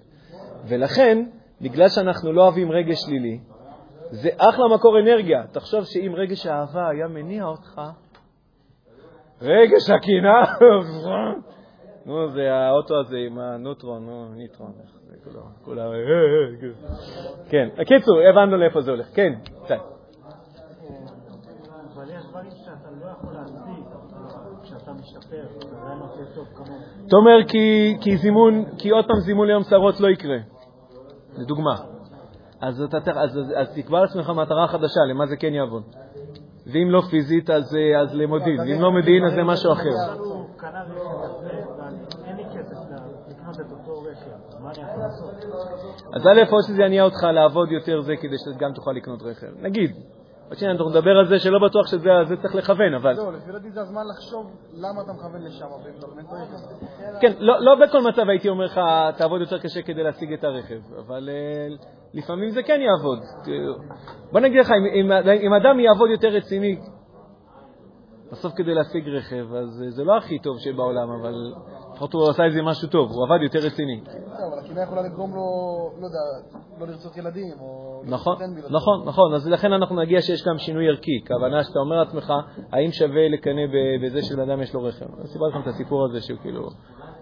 ולכן, 0.68 1.24
בגלל 1.60 1.88
שאנחנו 1.88 2.32
לא 2.32 2.42
אוהבים 2.42 2.72
רגש 2.72 2.98
שלילי, 3.06 3.40
זה 4.10 4.28
אחלה 4.36 4.64
מקור 4.74 4.98
אנרגיה. 4.98 5.46
תחשוב 5.52 5.84
שאם 5.84 6.12
רגש 6.14 6.46
האהבה 6.46 6.88
היה 6.88 7.08
מניע 7.08 7.44
אותך, 7.44 7.80
רגש 9.42 9.90
הקנאה, 9.90 10.42
נו, 12.06 12.28
זה 12.28 12.54
האוטו 12.54 12.94
הזה 13.00 13.16
עם 13.26 13.38
הנוטרון, 13.38 14.06
נו, 14.06 14.34
ניטרון, 14.34 14.72
כולם, 15.64 15.84
אה, 15.84 15.92
אה, 15.92 16.60
כן. 16.60 16.72
כן, 17.48 17.82
הקיצור, 17.82 18.20
הבנו 18.30 18.56
לאיפה 18.56 18.80
זה 18.80 18.90
הולך. 18.90 19.06
כן, 19.14 19.32
קצת. 19.64 19.74
אבל 21.94 22.10
יש 22.10 22.26
דברים 22.26 22.50
שאתה 22.50 22.90
לא 23.00 23.06
יכול 23.06 23.32
להשיג 23.34 23.84
תומר, 27.08 27.44
כי, 27.48 27.96
כי 28.00 28.16
זימון, 28.16 28.64
כי 28.78 28.90
עוד 28.90 29.04
פעם 29.04 29.20
זימון 29.20 29.46
ליום 29.46 29.62
צרות 29.62 30.00
לא 30.00 30.08
יקרה. 30.08 30.38
לדוגמה. 31.38 31.74
אז, 32.60 32.82
אז, 32.82 33.08
אז, 33.14 33.38
אז 33.56 33.74
תקבע 33.74 34.00
לעצמך 34.00 34.30
מטרה 34.30 34.68
חדשה, 34.68 35.00
למה 35.10 35.26
זה 35.26 35.36
כן 35.36 35.54
יעבוד. 35.54 35.82
ואם 36.72 36.90
לא 36.90 37.00
פיזית, 37.10 37.50
אז, 37.50 37.76
אז 38.00 38.14
למודיעין. 38.14 38.60
ואם 38.60 38.80
לא 38.80 38.92
מודיעין, 38.92 39.24
אז 39.24 39.32
זה 39.32 39.42
משהו 39.42 39.72
אחר. 39.72 39.90
אז 46.14 46.26
א', 46.26 46.52
או 46.52 46.62
שזה 46.62 46.82
יניע 46.82 47.02
אותך 47.04 47.22
לעבוד 47.22 47.72
יותר 47.72 48.00
זה 48.00 48.16
כדי 48.16 48.36
שגם 48.38 48.72
תוכל 48.72 48.92
לקנות 48.92 49.22
רכב. 49.22 49.46
נגיד. 49.60 49.90
עוד 50.48 50.58
שנייה, 50.58 50.72
אנחנו 50.72 50.90
נדבר 50.90 51.10
על 51.10 51.26
זה 51.28 51.38
שלא 51.38 51.58
בטוח 51.68 51.86
שזה 51.86 52.10
זה 52.28 52.36
צריך 52.36 52.54
לכוון, 52.54 52.94
אבל... 52.94 53.12
לא, 53.12 53.32
לפי 53.32 53.52
דעתי 53.52 53.70
זה 53.70 53.80
הזמן 53.80 54.02
לחשוב 54.10 54.50
למה 54.74 55.02
אתה 55.02 55.12
מכוון 55.12 55.42
לשם, 55.42 55.66
זה. 56.56 56.74
כן, 57.20 57.32
לא, 57.38 57.54
לא 57.60 57.86
בכל 57.86 58.00
מצב 58.00 58.28
הייתי 58.28 58.48
אומר 58.48 58.64
לך, 58.64 58.80
תעבוד 59.16 59.40
יותר 59.40 59.58
קשה 59.58 59.82
כדי 59.82 60.02
להשיג 60.02 60.32
את 60.32 60.44
הרכב, 60.44 60.80
אבל 61.06 61.28
אה, 61.28 61.76
לפעמים 62.14 62.50
זה 62.50 62.62
כן 62.62 62.80
יעבוד. 62.80 63.18
בוא 64.32 64.40
נגיד 64.40 64.60
לך, 64.60 64.72
אם 65.42 65.54
אדם 65.54 65.80
יעבוד 65.80 66.10
יותר 66.10 66.28
רציני 66.28 66.76
בסוף 68.32 68.52
כדי 68.56 68.74
להשיג 68.74 69.08
רכב, 69.08 69.54
אז 69.54 69.82
אה, 69.84 69.90
זה 69.90 70.04
לא 70.04 70.16
הכי 70.16 70.38
טוב 70.38 70.56
שבעולם, 70.58 71.10
אבל 71.20 71.34
לפחות 71.98 72.12
הוא 72.12 72.30
עשה 72.30 72.44
איזה 72.44 72.62
משהו 72.62 72.88
טוב, 72.88 73.10
הוא 73.10 73.24
עבד 73.24 73.42
יותר 73.42 73.58
רציני. 73.58 74.00
בסדר, 74.00 74.46
אבל 74.48 74.58
הקנאה 74.64 74.82
יכולה 74.82 75.02
לגרום 75.02 75.34
לו, 75.34 75.42
לא 76.00 76.06
יודע, 76.06 76.18
לא 76.80 76.86
לרצות 76.86 77.16
ילדים, 77.16 77.52
או... 77.60 78.02
נכון, 78.04 78.36
בגלל 78.36 78.62
זה. 78.62 78.74
נכון, 78.74 79.02
נכון. 79.06 79.34
אז 79.34 79.48
לכן 79.48 79.72
אנחנו 79.72 79.96
נגיע 79.96 80.20
שיש 80.22 80.44
גם 80.48 80.58
שינוי 80.58 80.88
ערכי. 80.88 81.24
כוונה 81.26 81.64
שאתה 81.64 81.78
אומר 81.78 81.96
לעצמך, 81.96 82.32
האם 82.72 82.92
שווה 82.92 83.28
לקנא 83.28 83.66
ב- 83.66 84.06
בזה 84.06 84.22
שלבן 84.22 84.50
אדם 84.50 84.62
יש 84.62 84.74
לו 84.74 84.82
רכב? 84.82 85.06
אז 85.20 85.28
סיפרתי 85.32 85.50
לכם 85.50 85.60
את 85.60 85.74
הסיפור 85.74 86.04
הזה 86.04 86.20
שהוא 86.20 86.38
כאילו, 86.42 86.68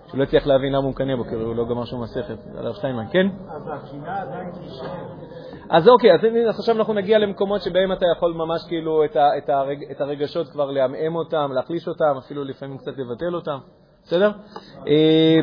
שהוא 0.06 0.18
לא 0.18 0.22
הצליח 0.22 0.46
להבין 0.46 0.72
למה 0.72 0.84
הוא 0.84 0.90
מקנא 0.90 1.16
בו, 1.16 1.24
כאילו 1.24 1.46
הוא 1.46 1.56
לא 1.56 1.64
גמר 1.64 1.84
שום 1.84 2.02
מסכת, 2.02 2.38
על 2.58 2.66
הרב 2.66 2.74
שטיינמן, 2.74 3.06
כן? 3.10 3.26
אז 3.48 3.62
הקנאה 3.72 4.22
עדיין 4.22 4.50
תישאר. 4.52 4.86
אז 5.70 5.88
אוקיי, 5.88 6.14
אז 6.14 6.20
עכשיו 6.58 6.76
אנחנו 6.76 6.94
נגיע 6.94 7.18
למקומות 7.18 7.62
שבהם 7.62 7.92
אתה 7.92 8.06
יכול 8.16 8.32
ממש 8.32 8.64
כאילו 8.68 9.04
את, 9.04 9.16
ה, 9.16 9.38
את, 9.38 9.48
הרג, 9.48 9.78
את 9.90 10.00
הרגשות 10.00 10.48
כבר 10.48 10.70
לעמעם 10.70 11.16
אותם, 11.16 11.50
להחליש 11.54 11.88
אותם, 11.88 12.14
אפילו 12.18 12.44
לפעמים 12.44 12.78
קצת 12.78 12.92
לבטל 12.98 13.34
אותם, 13.34 13.58
בסדר? 14.06 14.30
אה, 14.88 15.36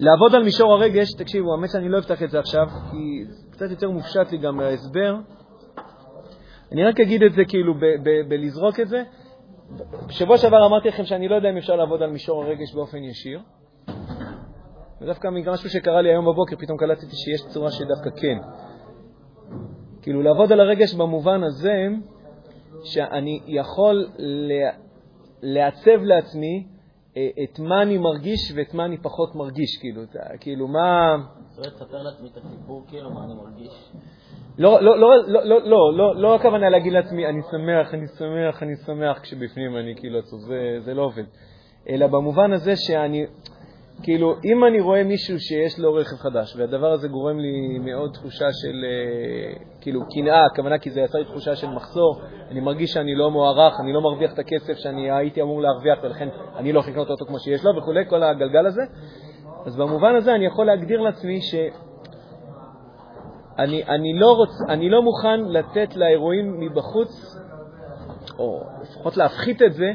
לעבוד 0.00 0.34
על 0.34 0.44
מישור 0.44 0.72
הרגש, 0.72 1.14
תקשיבו, 1.14 1.52
האמת 1.52 1.70
שאני 1.70 1.88
לא 1.88 1.98
אפתח 1.98 2.22
את 2.22 2.30
זה 2.30 2.38
עכשיו, 2.38 2.66
כי 2.90 3.24
קצת 3.50 3.70
יותר 3.70 3.90
מופשט 3.90 4.32
לי 4.32 4.38
גם 4.38 4.60
ההסבר. 4.60 5.16
אני 6.72 6.84
רק 6.84 7.00
אגיד 7.00 7.22
את 7.22 7.32
זה 7.32 7.44
כאילו, 7.44 7.74
בלזרוק 8.28 8.80
את 8.80 8.88
זה. 8.88 9.02
בשבוע 10.06 10.38
שעבר 10.38 10.66
אמרתי 10.66 10.88
לכם 10.88 11.04
שאני 11.04 11.28
לא 11.28 11.34
יודע 11.34 11.50
אם 11.50 11.56
אפשר 11.56 11.76
לעבוד 11.76 12.02
על 12.02 12.10
מישור 12.10 12.44
הרגש 12.44 12.74
באופן 12.74 12.98
ישיר. 12.98 13.40
ודווקא 15.00 15.28
משהו 15.52 15.70
שקרה 15.70 16.02
לי 16.02 16.10
היום 16.10 16.24
בבוקר, 16.24 16.56
פתאום 16.56 16.78
קלטתי 16.78 17.16
שיש 17.16 17.40
צורה 17.48 17.70
שדווקא 17.70 18.10
כן. 18.20 18.38
כאילו 20.02 20.22
לעבוד 20.22 20.52
על 20.52 20.60
הרגש 20.60 20.94
במובן 20.94 21.42
הזה 21.42 21.86
שאני 22.84 23.40
יכול 23.46 24.06
לעצב 25.42 26.02
לעצמי 26.02 26.73
את 27.18 27.58
מה 27.58 27.82
אני 27.82 27.98
מרגיש 27.98 28.52
ואת 28.56 28.74
מה 28.74 28.84
אני 28.84 28.98
פחות 28.98 29.34
מרגיש, 29.34 29.78
כאילו, 29.80 30.02
אתה- 30.02 30.38
כאילו 30.40 30.68
מה... 30.68 31.16
צריך 31.50 31.74
לספר 31.74 32.02
לעצמי 32.02 32.28
את 32.32 32.36
הסיפור, 32.36 32.84
כאילו, 32.88 33.10
מה 33.10 33.24
אני 33.24 33.34
מרגיש. 33.34 33.92
לא, 34.58 34.82
לא, 34.82 34.98
לא, 34.98 35.10
לא, 35.26 35.44
לא, 35.44 35.60
לא, 35.64 35.96
לא, 35.96 36.16
לא 36.16 36.34
הכוונה 36.34 36.68
להגיד 36.70 36.92
לעצמי, 36.92 37.26
אני 37.26 37.40
שמח, 37.50 37.94
אני 37.94 38.06
שמח, 38.18 38.62
אני 38.62 38.76
שמח, 38.86 39.18
כשבפנים 39.18 39.76
אני 39.76 39.94
כאילו 39.96 40.18
עצוב, 40.18 40.40
זה, 40.40 40.76
זה 40.84 40.94
לא 40.94 41.02
עובד. 41.02 41.24
אלא 41.88 42.06
במובן 42.06 42.52
הזה 42.52 42.72
שאני, 42.76 43.26
כאילו, 44.02 44.34
אם 44.44 44.64
אני 44.64 44.80
רואה 44.80 45.04
מישהו 45.04 45.40
שיש 45.40 45.78
לו 45.78 45.94
רכב 45.94 46.16
חדש, 46.16 46.56
והדבר 46.56 46.92
הזה 46.92 47.08
גורם 47.08 47.38
לי 47.38 47.78
מאוד 47.78 48.10
תחושה 48.12 48.46
של, 48.52 48.84
אה, 48.84 49.64
כאילו, 49.80 50.00
קנאה, 50.14 50.46
הכוונה 50.46 50.78
כי 50.78 50.90
זה 50.90 51.00
יצר 51.00 51.18
לי 51.18 51.24
תחושה 51.24 51.56
של 51.56 51.68
מחסור, 51.70 52.20
אני 52.50 52.60
מרגיש 52.60 52.92
שאני 52.92 53.14
לא 53.14 53.30
מוערך, 53.30 53.80
אני 53.80 53.92
לא 53.92 54.00
מרוויח 54.00 54.32
את 54.32 54.38
הכסף 54.38 54.74
שאני 54.76 55.10
הייתי 55.10 55.42
אמור 55.42 55.62
להרוויח, 55.62 55.98
ולכן 56.02 56.28
אני 56.56 56.72
לא 56.72 56.80
יכול 56.80 56.92
לקנות 56.92 57.10
אותו 57.10 57.26
כמו 57.26 57.38
שיש 57.38 57.64
לו 57.64 57.76
וכולי, 57.76 58.06
כל 58.08 58.22
הגלגל 58.22 58.66
הזה. 58.66 58.82
אז 59.66 59.76
במובן 59.76 60.16
הזה 60.16 60.34
אני 60.34 60.46
יכול 60.46 60.66
להגדיר 60.66 61.00
לעצמי 61.00 61.40
ש... 61.42 61.54
אני, 63.58 63.84
אני, 63.84 64.18
לא 64.18 64.32
רוצ, 64.32 64.50
אני 64.68 64.90
לא 64.90 65.02
מוכן 65.02 65.40
לתת 65.40 65.96
לאירועים 65.96 66.60
מבחוץ 66.60 67.36
או 68.38 68.62
לפחות 68.82 69.16
להפחית 69.16 69.62
את 69.62 69.72
זה, 69.72 69.92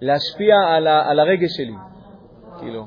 להשפיע 0.00 0.54
על, 0.68 0.86
ה, 0.86 1.10
על 1.10 1.20
הרגש 1.20 1.50
שלי. 1.56 1.74
כאילו, 2.58 2.84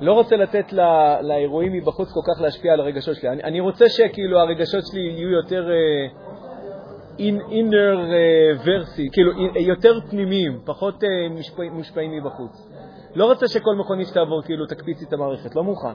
לא 0.00 0.12
רוצה 0.12 0.36
לתת 0.36 0.72
לא, 0.72 1.20
לאירועים 1.20 1.72
מבחוץ 1.72 2.08
כל 2.12 2.20
כך 2.24 2.40
להשפיע 2.40 2.72
על 2.72 2.80
הרגשות 2.80 3.16
שלי. 3.16 3.28
אני, 3.28 3.42
אני 3.42 3.60
רוצה 3.60 3.84
שכאילו 3.88 4.40
הרגשות 4.40 4.86
שלי 4.86 5.00
יהיו 5.00 5.30
יותר 5.30 5.68
uh, 5.68 7.18
in, 7.18 7.50
inner 7.50 7.96
uh, 7.96 8.66
versi, 8.66 9.12
כאילו 9.12 9.32
יותר 9.56 10.00
פנימיים, 10.10 10.60
פחות 10.64 11.02
uh, 11.02 11.06
מושפע, 11.30 11.62
מושפעים 11.72 12.12
מבחוץ. 12.12 12.70
לא 13.14 13.24
רוצה 13.24 13.48
שכל 13.48 13.74
מכונית 13.74 14.08
שתעבור 14.08 14.42
כאילו 14.42 14.66
תקפיץ 14.66 15.02
את 15.02 15.12
המערכת, 15.12 15.54
לא 15.56 15.64
מוכן. 15.64 15.94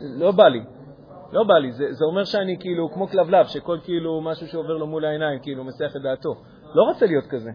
לא 0.00 0.32
בא 0.32 0.48
לי. 0.48 0.60
לא 1.32 1.44
בא 1.44 1.54
לי. 1.54 1.72
זה, 1.72 1.92
זה 1.92 2.04
אומר 2.04 2.24
שאני 2.24 2.56
כאילו 2.60 2.90
כמו 2.94 3.08
כלבלב, 3.08 3.46
שכל 3.46 3.78
כאילו 3.84 4.20
משהו 4.20 4.46
שעובר 4.46 4.76
לו 4.76 4.86
מול 4.86 5.04
העיניים 5.04 5.40
כאילו 5.42 5.64
מסיח 5.64 5.96
את 5.96 6.02
דעתו. 6.02 6.34
לא 6.74 6.82
רוצה 6.82 7.06
להיות 7.06 7.26
כזה. 7.26 7.50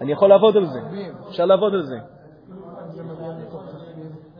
אני 0.00 0.12
יכול 0.12 0.28
לעבוד 0.28 0.56
על 0.56 0.66
זה. 0.66 0.80
אפשר 1.28 1.44
לעבוד 1.44 1.74
על. 1.74 1.82
זה 1.82 1.96
מגיע 3.02 3.28
מתוך 3.46 3.62
תחביב. 3.66 4.30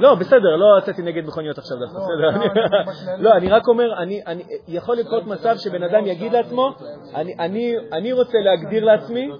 לא, 0.00 0.14
בסדר, 0.14 0.56
לא 0.56 0.78
יצאתי 0.82 1.02
נגד 1.02 1.26
מכוניות 1.26 1.58
עכשיו 1.58 1.76
דווקא, 1.78 1.98
לא, 1.98 2.30
בסדר. 2.30 2.40
לא, 3.24 3.32
אני-. 3.36 3.48
לא, 3.48 3.56
רק 3.56 3.68
אומר, 3.68 3.98
אני- 4.02 4.22
אני- 4.26 4.42
יכול 4.68 4.96
לקרות 4.96 5.24
מצב 5.26 5.54
שבן 5.56 5.82
אדם 5.82 6.06
יגיד 6.06 6.32
לעצמו, 6.32 6.70
אני- 7.14 7.34
אני- 7.38 7.74
אני 7.92 8.12
רוצה 8.12 8.38
להגדיר 8.38 8.84
לעצמי, 8.84 9.30
אה, 9.30 9.36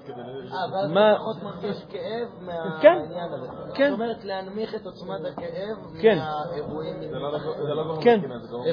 ואז 0.73 0.91
מה- 0.91 1.13
אתה 1.13 1.19
פחות 1.21 1.43
מרגיש 1.43 1.77
כאב 1.89 2.29
כן. 2.83 2.95
מהעניין 2.99 3.33
הזה. 3.33 3.47
כן. 3.75 3.91
זאת 3.91 4.01
אומרת, 4.01 4.25
להנמיך 4.25 4.75
את 4.75 4.87
עוצמת 4.87 5.21
הכאב 5.33 5.77
כן. 6.03 6.19
מהאירועים. 6.19 6.97
זה 7.11 7.19
לא 7.19 7.33
לא 7.77 7.99
כן, 8.01 8.21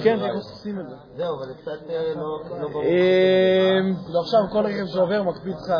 כן. 0.03 0.19
לרעש. 0.19 0.33
עושים 0.35 0.79
את 0.79 0.89
זה. 0.89 0.95
זהו, 1.15 1.35
אבל 1.35 1.53
קצת 1.61 1.89
אה, 1.89 2.13
לא 2.15 2.39
לא 2.61 2.67
ברור. 2.69 2.83
כאילו 2.83 4.19
עכשיו 4.19 4.39
כל 4.51 4.65
רכב 4.65 4.85
שעובר 4.95 5.23
מקפיץ 5.23 5.55
לך 5.55 5.73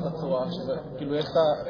את 0.00 0.06
הצורה, 0.06 0.44
שזה- 0.50 0.76
כאילו. 0.98 1.14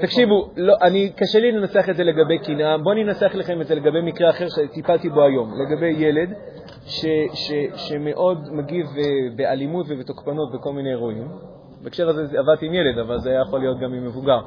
תקשיבו, 0.01 0.51
לא, 0.57 0.75
קשה 1.17 1.39
לי 1.39 1.53
לנסח 1.53 1.89
את 1.91 1.97
זה 1.97 2.05
לגבי 2.05 2.39
קנאה, 2.39 2.79
בואו 2.79 2.93
אני 2.93 3.03
אנסח 3.05 3.31
לכם 3.35 3.61
את 3.61 3.67
זה 3.67 3.75
לגבי 3.77 4.01
מקרה 4.03 4.31
אחר 4.31 4.47
שטיפלתי 4.49 5.09
בו 5.09 5.23
היום, 5.23 5.55
לגבי 5.61 5.87
ילד 5.87 6.33
ש, 6.87 7.07
ש, 7.35 7.53
שמאוד 7.77 8.39
מגיב 8.53 8.87
אה, 8.87 9.03
באלימות 9.37 9.87
ובתוקפנות 9.89 10.53
בכל 10.53 10.73
מיני 10.73 10.91
אירועים. 10.91 11.29
בהקשר 11.83 12.09
הזה 12.09 12.39
עבדתי 12.39 12.67
עם 12.67 12.75
ילד, 12.75 12.99
אבל 12.99 13.19
זה 13.19 13.31
היה 13.31 13.41
יכול 13.41 13.61
להיות 13.61 13.79
גם 13.79 13.93
עם 13.95 14.07
מבוגר. 14.07 14.39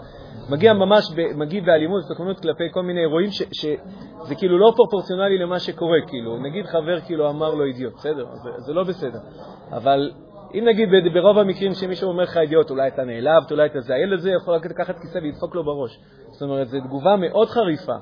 מגיע 0.49 0.73
ממש, 0.73 1.03
ב, 1.15 1.37
מגיב 1.37 1.65
באלימות 1.65 2.03
ובתוקפנות 2.03 2.39
כלפי 2.39 2.63
כל 2.71 2.81
מיני 2.81 3.01
אירועים 3.01 3.31
ש, 3.31 3.41
שזה 3.51 4.35
כאילו 4.35 4.57
לא 4.57 4.73
פרופורציונלי 4.75 5.37
למה 5.37 5.59
שקורה, 5.59 5.97
כאילו, 6.07 6.37
נגיד 6.37 6.65
חבר 6.65 6.99
כאילו 6.99 7.29
אמר 7.29 7.55
לו 7.55 7.65
אידיוט, 7.65 7.93
בסדר, 7.93 8.25
זה, 8.43 8.49
זה 8.57 8.73
לא 8.73 8.83
בסדר. 8.83 9.19
אבל 9.71 10.11
אם 10.53 10.65
נגיד 10.65 10.89
ברוב 11.13 11.37
המקרים 11.37 11.73
שמישהו 11.73 12.09
אומר 12.09 12.23
לך 12.23 12.37
אידיוט, 12.37 12.69
אולי 12.69 12.87
אתה 12.87 13.03
נעלבת, 13.03 13.51
אולי 13.51 13.65
אתה 13.65 13.81
זה, 13.81 13.93
הילד 13.93 14.19
הזה 14.19 14.31
יכול 14.31 14.55
לקחת 14.55 14.99
כיסא 14.99 15.17
ולדפוק 15.17 15.55
לו 15.55 15.63
בראש. 15.63 15.99
זאת 16.31 16.41
אומרת, 16.41 16.67
זו 16.67 16.79
תגובה 16.79 17.15
מאוד 17.15 17.47
חריפה. 17.47 17.95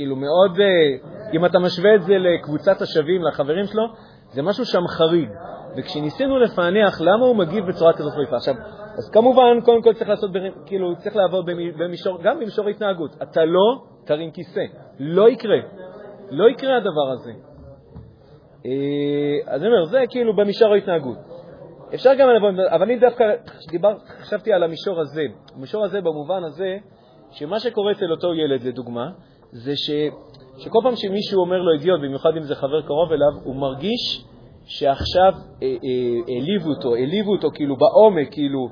כאילו 0.00 0.16
מאוד, 0.16 0.60
אה, 0.60 0.66
אם 1.32 1.46
אתה 1.46 1.58
משווה 1.58 1.94
את 1.94 2.02
זה 2.02 2.14
לקבוצת 2.18 2.82
השווים, 2.82 3.22
לחברים 3.24 3.66
שלו, 3.66 3.82
זה 4.32 4.42
משהו 4.42 4.64
שם 4.64 4.86
חריג. 4.88 5.28
וכשניסינו 5.76 6.38
לפענח 6.38 7.00
למה 7.00 7.26
הוא 7.26 7.36
מגיב 7.36 7.66
בצורה 7.66 7.92
כזאת 7.92 8.12
חריפה, 8.12 8.36
עכשיו, 8.36 8.54
אז 8.98 9.10
כמובן, 9.12 9.60
קודם 9.64 9.82
כל 9.82 9.94
צריך 9.94 10.10
לעשות, 10.10 10.30
כאילו, 10.66 10.96
צריך 10.96 11.16
לעבוד 11.16 11.46
במ- 11.46 11.78
במישור, 11.78 12.18
גם 12.22 12.36
במישור 12.36 12.68
התנהגות. 12.68 13.16
אתה 13.22 13.44
לא 13.44 13.82
תרים 14.04 14.30
כיסא, 14.30 14.60
לא 14.98 15.30
יקרה. 15.30 15.58
לא 16.30 16.48
יקרה 16.50 16.76
הדבר 16.76 17.10
הזה. 17.12 17.32
אה, 18.66 19.52
אז 19.54 19.62
אני 19.62 19.70
אומר, 19.72 19.84
זה 19.84 20.00
כאילו 20.10 20.36
במישור 20.36 20.72
ההתנהגות. 20.72 21.18
אפשר 21.94 22.14
גם 22.14 22.28
לבוא, 22.30 22.48
אבל 22.70 22.82
אני 22.82 22.98
דווקא 22.98 23.24
דיבר, 23.70 23.94
חשבתי 24.20 24.52
על 24.52 24.62
המישור 24.62 25.00
הזה. 25.00 25.22
המישור 25.56 25.84
הזה 25.84 26.00
במובן 26.00 26.44
הזה, 26.44 26.76
שמה 27.30 27.60
שקורה 27.60 27.92
אצל 27.92 28.10
אותו 28.10 28.34
ילד, 28.34 28.62
לדוגמה, 28.62 29.10
זה 29.52 29.76
ש, 29.76 29.90
שכל 30.58 30.78
פעם 30.82 30.96
שמישהו 30.96 31.40
אומר 31.40 31.58
לו 31.58 31.72
אידיוט, 31.72 32.00
במיוחד 32.00 32.30
אם 32.36 32.42
זה 32.42 32.54
חבר 32.54 32.82
קרוב 32.82 33.12
אליו, 33.12 33.44
הוא 33.44 33.56
מרגיש 33.56 34.24
שעכשיו 34.64 35.32
אה, 35.62 35.66
אה, 35.66 36.34
העליבו 36.34 36.70
אותו, 36.70 36.94
העליבו 36.94 37.32
אותו 37.32 37.48
כאילו 37.54 37.76
בעומק, 37.76 38.28
כאילו... 38.30 38.68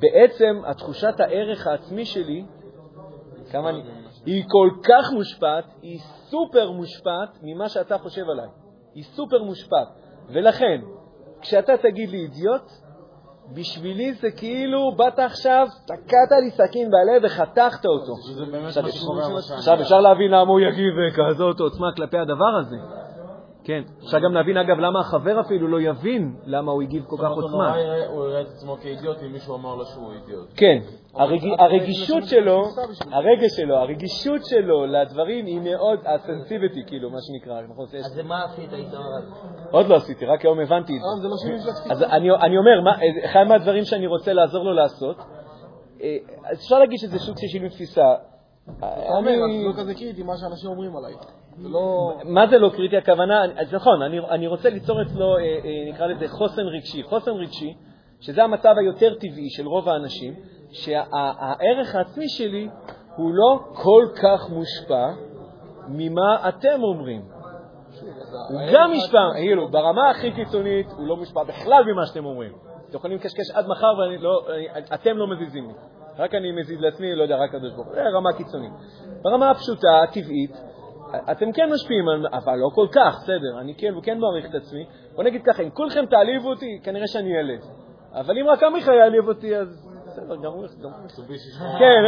בעצם 0.00 0.60
התחושת 0.66 1.20
הערך 1.20 1.66
העצמי 1.66 2.04
שלי, 2.04 2.44
כמה 3.50 3.70
אני, 3.70 3.82
היא 4.26 4.44
כל 4.48 4.70
כך 4.82 5.12
מושפעת, 5.12 5.64
היא 5.82 5.98
סופר 5.98 6.70
מושפעת 6.70 7.38
ממה 7.42 7.68
שאתה 7.68 7.98
חושב 7.98 8.22
עליי. 8.30 8.48
היא 8.94 9.04
סופר 9.04 9.42
מושפעת. 9.42 9.88
ולכן, 10.28 10.80
כשאתה 11.40 11.72
תגיד 11.76 12.10
לי 12.10 12.18
אידיוט, 12.18 12.70
בשבילי 13.52 14.12
זה 14.12 14.30
כאילו 14.30 14.92
באת 14.96 15.18
עכשיו, 15.18 15.66
תקעת 15.84 16.30
לי 16.44 16.50
סכין 16.50 16.90
בלב 16.90 17.24
וחתכת 17.24 17.86
אותו. 17.86 18.14
עכשיו, 19.56 19.80
אפשר 19.80 20.00
להבין 20.00 20.30
למה 20.30 20.50
הוא 20.50 20.60
יגיב 20.60 20.94
בכזאת 21.06 21.60
עוצמה 21.60 21.86
כלפי 21.96 22.18
הדבר 22.18 22.58
הזה. 22.60 22.76
כן, 23.64 23.82
אפשר 24.04 24.18
גם 24.18 24.32
להבין, 24.32 24.56
אגב, 24.56 24.78
למה 24.78 25.00
החבר 25.00 25.40
אפילו 25.40 25.68
לא 25.68 25.80
יבין 25.80 26.36
למה 26.46 26.72
הוא 26.72 26.82
הגיב 26.82 27.04
כל 27.06 27.16
כך 27.22 27.30
עוצמה. 27.30 27.50
נורא 27.50 27.78
יראה- 27.78 28.06
הוא 28.06 28.24
יראה 28.28 28.40
את 28.40 28.46
עצמו 28.46 28.76
כאידיוט 28.76 29.22
אם 29.22 29.32
מישהו 29.32 29.56
אמר 29.56 29.74
לו 29.74 29.84
שהוא 29.84 30.12
אידיוט. 30.12 30.48
כן, 30.56 30.78
הרג- 31.14 31.54
הרגישות 31.58 32.24
שלו, 32.24 32.62
הרגש 33.12 33.50
שלו, 33.56 33.76
הרגישות 33.76 34.44
שלו 34.44 34.86
לדברים 34.86 35.46
היא 35.46 35.60
מאוד, 35.60 35.98
הסנסיביטי, 36.06 36.82
כאילו, 36.86 37.10
מה 37.10 37.18
שנקרא. 37.20 37.62
נכון, 37.62 37.84
אז 38.04 38.18
מה 38.24 38.44
עשית 38.44 38.72
איתו? 38.72 38.96
עוד 39.70 39.86
לא 39.86 39.94
עשיתי, 39.96 40.24
רק 40.26 40.44
היום 40.44 40.60
הבנתי 40.60 40.92
את 40.96 41.02
אה, 41.02 41.22
זה. 41.22 41.28
לא 41.28 41.34
התפיסה. 41.34 41.92
אז 41.92 42.02
אני, 42.02 42.56
אומר, 42.58 42.94
אחד 43.24 43.44
מהדברים 43.48 43.84
שאני 43.84 44.06
רוצה 44.06 44.32
לעזור 44.32 44.64
לו 44.64 44.72
לעשות, 44.72 45.16
אה, 46.02 46.16
אפשר 46.52 46.78
להגיד 46.78 46.98
שזה 46.98 47.18
סוג 47.18 47.36
של 47.38 47.46
שינוי 47.46 47.68
תפיסה. 47.68 48.14
אומר, 49.08 49.32
זה 49.32 49.68
לא 49.68 49.72
כזה 49.76 49.94
קריטי 49.94 50.22
מה 50.22 50.36
שאנשים 50.36 50.70
אומרים 50.70 50.96
עליי. 50.96 51.14
לא... 51.58 52.14
מה 52.24 52.46
זה 52.46 52.58
לא 52.58 52.68
קריטי? 52.68 52.96
הכוונה, 52.96 53.44
אז 53.44 53.74
נכון, 53.74 54.02
אני, 54.02 54.20
אני 54.20 54.46
רוצה 54.46 54.70
ליצור 54.70 55.02
אצלו, 55.02 55.36
אה, 55.36 55.42
אה, 55.42 55.92
נקרא 55.92 56.06
לזה 56.06 56.28
חוסן 56.28 56.62
רגשי. 56.62 57.02
חוסן 57.02 57.30
רגשי, 57.30 57.74
שזה 58.20 58.44
המצב 58.44 58.74
היותר 58.78 59.14
טבעי 59.14 59.50
של 59.50 59.66
רוב 59.66 59.88
האנשים, 59.88 60.34
שהערך 60.72 61.94
העצמי 61.94 62.28
שלי 62.28 62.68
הוא 63.16 63.30
לא 63.34 63.60
כל 63.74 64.04
כך 64.22 64.50
מושפע 64.50 65.10
ממה 65.88 66.48
אתם 66.48 66.82
אומרים. 66.82 67.22
הוא 68.50 68.60
גם 68.74 68.90
מושפע, 68.90 69.18
כאילו, 69.34 69.68
ברמה 69.68 70.10
הכי 70.10 70.32
קיצונית, 70.32 70.86
הוא 70.96 71.06
לא 71.06 71.16
מושפע 71.16 71.44
בכלל 71.44 71.84
ממה 71.92 72.06
שאתם 72.06 72.24
אומרים. 72.24 72.52
אתם 72.88 72.96
יכולים 72.96 73.16
לקשקש 73.16 73.50
עד 73.54 73.66
מחר 73.66 73.94
ואני 73.98 74.18
לא, 74.18 74.46
אני, 75.06 75.18
לא 75.18 75.26
מזיזים 75.26 75.68
לי. 75.68 75.74
רק 76.18 76.34
אני 76.34 76.52
מזיז 76.52 76.80
לעצמי, 76.80 77.14
לא 77.14 77.22
יודע, 77.22 77.36
רק 77.36 77.54
הקדוש 77.54 77.72
ברוך 77.72 77.86
הוא. 77.86 77.94
זה 77.94 78.02
רמה 78.02 78.32
קיצונית. 78.32 78.72
ברמה 79.22 79.50
הפשוטה, 79.50 80.02
הטבעית, 80.02 80.56
אתם 81.30 81.52
כן 81.52 81.70
משפיעים, 81.72 82.04
אבל 82.32 82.56
לא 82.56 82.68
כל 82.74 82.86
כך, 82.92 83.16
בסדר, 83.22 83.60
אני 83.60 83.74
כן, 83.74 83.94
כן 84.02 84.18
מעריך 84.18 84.46
את 84.46 84.54
עצמי. 84.54 84.86
בוא 85.14 85.24
נגיד 85.24 85.42
ככה, 85.44 85.62
אם 85.62 85.70
כולכם 85.70 86.06
תעליבו 86.06 86.48
אותי, 86.50 86.80
כנראה 86.82 87.06
שאני 87.06 87.38
ילד. 87.38 87.60
אבל 88.12 88.38
אם 88.38 88.48
רק 88.48 88.62
עמיחי 88.62 88.94
יעליב 88.94 89.28
אותי, 89.28 89.56
אז 89.56 89.94
בסדר, 90.06 90.36
גם 90.36 90.52
הוא... 90.52 90.66
הוא. 90.82 90.90
מיצובישי 91.02 91.50
שחורה. 91.50 91.78
כן. 91.78 92.02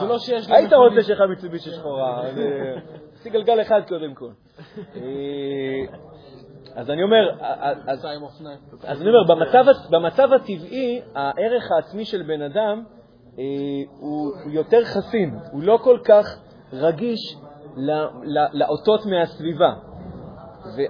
זה 0.00 0.06
לא 0.06 0.18
שיש 0.18 0.48
לי... 0.48 0.56
היית 0.56 0.72
רוצה 0.72 1.02
שיהיה 1.02 1.18
לך 1.18 1.30
מיצובישי 1.30 1.70
שחורה. 1.70 2.22
אה, 2.24 2.74
עשי 3.14 3.30
גלגל 3.30 3.60
אחד 3.60 3.80
קודם 3.88 4.14
כל. 4.14 4.30
אה, 6.76 6.80
אז 6.80 6.90
אני 6.90 7.02
אומר, 7.02 7.30
אה, 7.40 7.72
אז- 7.86 8.04
עם 8.04 8.22
אופניים. 8.22 8.58
אז 8.84 9.02
אני 9.02 9.10
אומר, 9.10 9.34
במצב, 9.34 9.64
במצב 9.90 10.32
הטבעי, 10.32 11.00
הערך 11.14 11.70
העצמי 11.72 12.04
של 12.04 12.22
בן 12.22 12.42
אדם 12.42 12.84
אה, 13.38 13.44
הוא, 14.00 14.32
הוא 14.44 14.52
יותר 14.52 14.84
חסין, 14.84 15.38
הוא 15.52 15.62
לא 15.62 15.78
כל 15.82 15.98
כך 16.04 16.26
רגיש 16.72 17.36
לאותות 18.52 19.06
מהסביבה. 19.06 19.72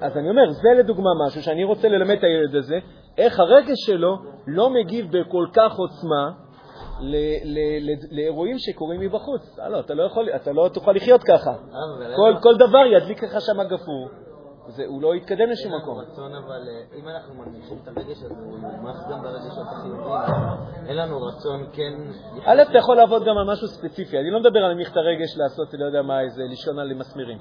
אז 0.00 0.16
אני 0.16 0.30
אומר, 0.30 0.50
זה 0.50 0.68
לדוגמה 0.78 1.10
משהו 1.26 1.42
שאני 1.42 1.64
רוצה 1.64 1.88
ללמד 1.88 2.16
את 2.16 2.24
הילד 2.24 2.56
הזה, 2.56 2.78
איך 3.18 3.40
הרגש 3.40 3.78
שלו 3.86 4.16
לא 4.46 4.70
מגיב 4.70 5.18
בכל 5.18 5.46
כך 5.52 5.76
עוצמה 5.76 6.30
לאירועים 8.10 8.58
שקורים 8.58 9.00
מבחוץ. 9.00 9.58
אה, 9.58 9.68
לא, 9.68 9.80
אתה 9.80 9.94
לא, 9.94 10.02
יכול, 10.02 10.28
אתה 10.36 10.52
לא 10.52 10.68
תוכל 10.74 10.92
לחיות 10.92 11.22
ככה. 11.22 11.50
אה, 11.50 12.36
כל, 12.42 12.54
דבר 12.56 12.86
ידליק 12.96 13.22
לך 13.22 13.40
שם 13.40 13.62
גפרור, 13.62 14.08
זה, 14.68 14.84
הוא 14.86 15.02
לא 15.02 15.14
יתקדם 15.14 15.50
לשום 15.50 15.72
לנו 15.72 15.82
מקום. 15.82 15.98
רצון, 15.98 16.34
אבל 16.34 16.68
אה, 16.68 16.98
אם 16.98 17.08
אנחנו 17.08 17.34
מרגישים 17.34 17.78
את 17.82 17.88
הרגש 17.88 18.22
הזה, 18.22 18.34
הוא 18.44 18.52
יומח 18.52 19.08
גם 19.10 19.22
ברגשות 19.22 19.66
החיוביים. 19.66 20.32
אין 20.86 20.96
לנו 20.96 21.22
רצון 21.22 21.66
כן... 21.72 21.92
א', 22.44 22.62
אתה 22.62 22.78
יכול 22.78 22.96
לעבוד 22.96 23.24
גם 23.24 23.38
על 23.38 23.52
משהו 23.52 23.68
ספציפי. 23.68 24.18
אני 24.18 24.30
לא 24.30 24.40
מדבר 24.40 24.58
על 24.58 24.68
להנמיך 24.68 24.92
את 24.92 24.96
הרגש, 24.96 25.36
לעשות, 25.36 25.74
לא 25.74 25.84
יודע 25.84 26.02
מה, 26.02 26.20
איזה 26.20 26.42
לישון 26.42 26.78
על 26.78 26.94
מסמרים. 26.94 27.38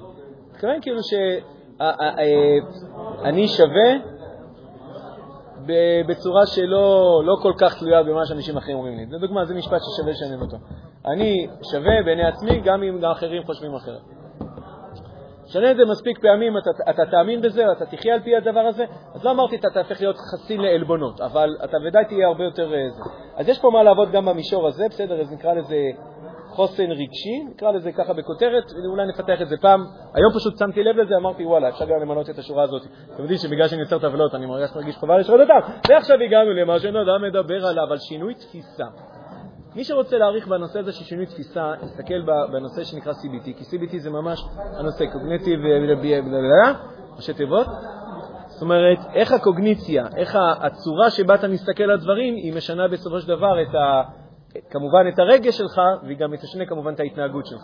מתכוון 0.50 0.80
כאילו 0.82 1.00
שאני 1.02 1.42
שווה 3.48 3.92
ב- 5.66 6.02
בצורה 6.08 6.46
שלא 6.46 7.22
לא 7.24 7.34
כל 7.42 7.52
כך 7.58 7.78
תלויה 7.78 8.02
במה 8.02 8.26
שאנשים 8.26 8.56
אחרים 8.56 8.76
אומרים 8.76 8.96
לי. 8.96 9.06
זו 9.06 9.18
דוגמה, 9.18 9.44
זה 9.44 9.54
משפט 9.54 9.80
ששווה 9.80 10.12
לשנן 10.12 10.40
אותו. 10.40 10.56
אני 11.06 11.48
שווה 11.70 12.02
בעיני 12.04 12.24
עצמי 12.24 12.60
גם 12.60 12.82
אם 12.82 13.00
גם 13.00 13.10
אחרים 13.10 13.44
חושבים 13.44 13.74
אחרת. 13.74 14.00
תשנה 15.54 15.70
את 15.70 15.76
זה 15.76 15.84
מספיק 15.84 16.18
פעמים, 16.18 16.58
אתה, 16.58 16.70
אתה 16.90 17.10
תאמין 17.10 17.40
בזה, 17.40 17.72
אתה 17.72 17.86
תחיה 17.86 18.14
על 18.14 18.20
פי 18.20 18.36
הדבר 18.36 18.60
הזה, 18.60 18.84
אז 19.14 19.24
לא 19.24 19.30
אמרתי 19.30 19.56
אתה 19.56 19.68
תהפך 19.74 20.00
להיות 20.00 20.16
חסין 20.16 20.60
לעלבונות, 20.60 21.20
אבל 21.20 21.56
אתה 21.64 21.76
ודאי 21.86 22.04
תהיה 22.04 22.26
הרבה 22.26 22.44
יותר 22.44 22.74
אה, 22.74 22.90
זה. 22.90 23.02
אז 23.36 23.48
יש 23.48 23.58
פה 23.58 23.70
מה 23.70 23.82
לעבוד 23.82 24.12
גם 24.12 24.24
במישור 24.24 24.66
הזה, 24.66 24.84
בסדר, 24.90 25.20
אז 25.20 25.32
נקרא 25.32 25.54
לזה 25.54 25.76
חוסן 26.48 26.90
רגשי, 26.90 27.44
נקרא 27.50 27.70
לזה 27.70 27.92
ככה 27.92 28.12
בכותרת, 28.12 28.64
ואולי 28.84 29.06
נפתח 29.06 29.42
את 29.42 29.48
זה 29.48 29.56
פעם. 29.60 29.80
היום 30.14 30.32
פשוט 30.34 30.58
שמתי 30.58 30.82
לב 30.82 30.96
לזה, 30.96 31.16
אמרתי, 31.16 31.44
וואלה, 31.44 31.68
אפשר 31.68 31.84
גם 31.84 32.00
למנות 32.00 32.30
את 32.30 32.38
השורה 32.38 32.62
הזאת. 32.62 32.82
אתם 33.14 33.22
יודעים 33.22 33.38
שבגלל 33.38 33.68
שאני 33.68 33.80
יוצר 33.80 33.98
טבלות, 33.98 34.34
אני 34.34 34.46
מרגיש 34.46 34.96
חובה 34.96 35.18
לשאול 35.18 35.40
אותם. 35.40 35.72
ועכשיו 35.88 36.16
הגענו 36.26 36.52
למה 36.52 36.78
שנודע 36.78 37.18
מדבר 37.22 37.66
עליו, 37.66 37.92
על 37.92 37.98
שינוי 37.98 38.34
תפיסה. 38.34 38.84
מי 39.74 39.84
שרוצה 39.84 40.18
להעריך 40.18 40.48
בנושא 40.48 40.78
הזה 40.78 40.92
של 40.92 41.04
שינוי 41.04 41.26
תפיסה, 41.26 41.72
יסתכל 41.82 42.22
בנושא 42.52 42.84
שנקרא 42.84 43.12
CBT, 43.12 43.44
כי 43.44 43.64
CBT 43.64 43.98
זה 43.98 44.10
ממש 44.10 44.44
הנושא 44.78 45.04
קוגניטיב 45.12 45.60
ראשי 47.16 47.34
תיבות. 47.34 47.66
זאת 48.46 48.62
אומרת, 48.62 48.98
איך 49.14 49.32
הקוגניציה, 49.32 50.06
איך 50.16 50.38
הצורה 50.60 51.10
שבה 51.10 51.34
אתה 51.34 51.48
מסתכל 51.48 51.82
על 51.90 51.98
דברים, 51.98 52.34
היא 52.34 52.56
משנה 52.56 52.88
בסופו 52.88 53.20
של 53.20 53.28
דבר 53.28 53.62
את 53.62 53.74
ה... 53.74 54.02
כמובן 54.70 55.08
את 55.08 55.18
הרגש 55.18 55.58
שלך, 55.58 55.80
והיא 56.02 56.18
גם 56.18 56.36
תשנה 56.36 56.66
כמובן 56.66 56.94
את 56.94 57.00
ההתנהגות 57.00 57.46
שלך. 57.46 57.62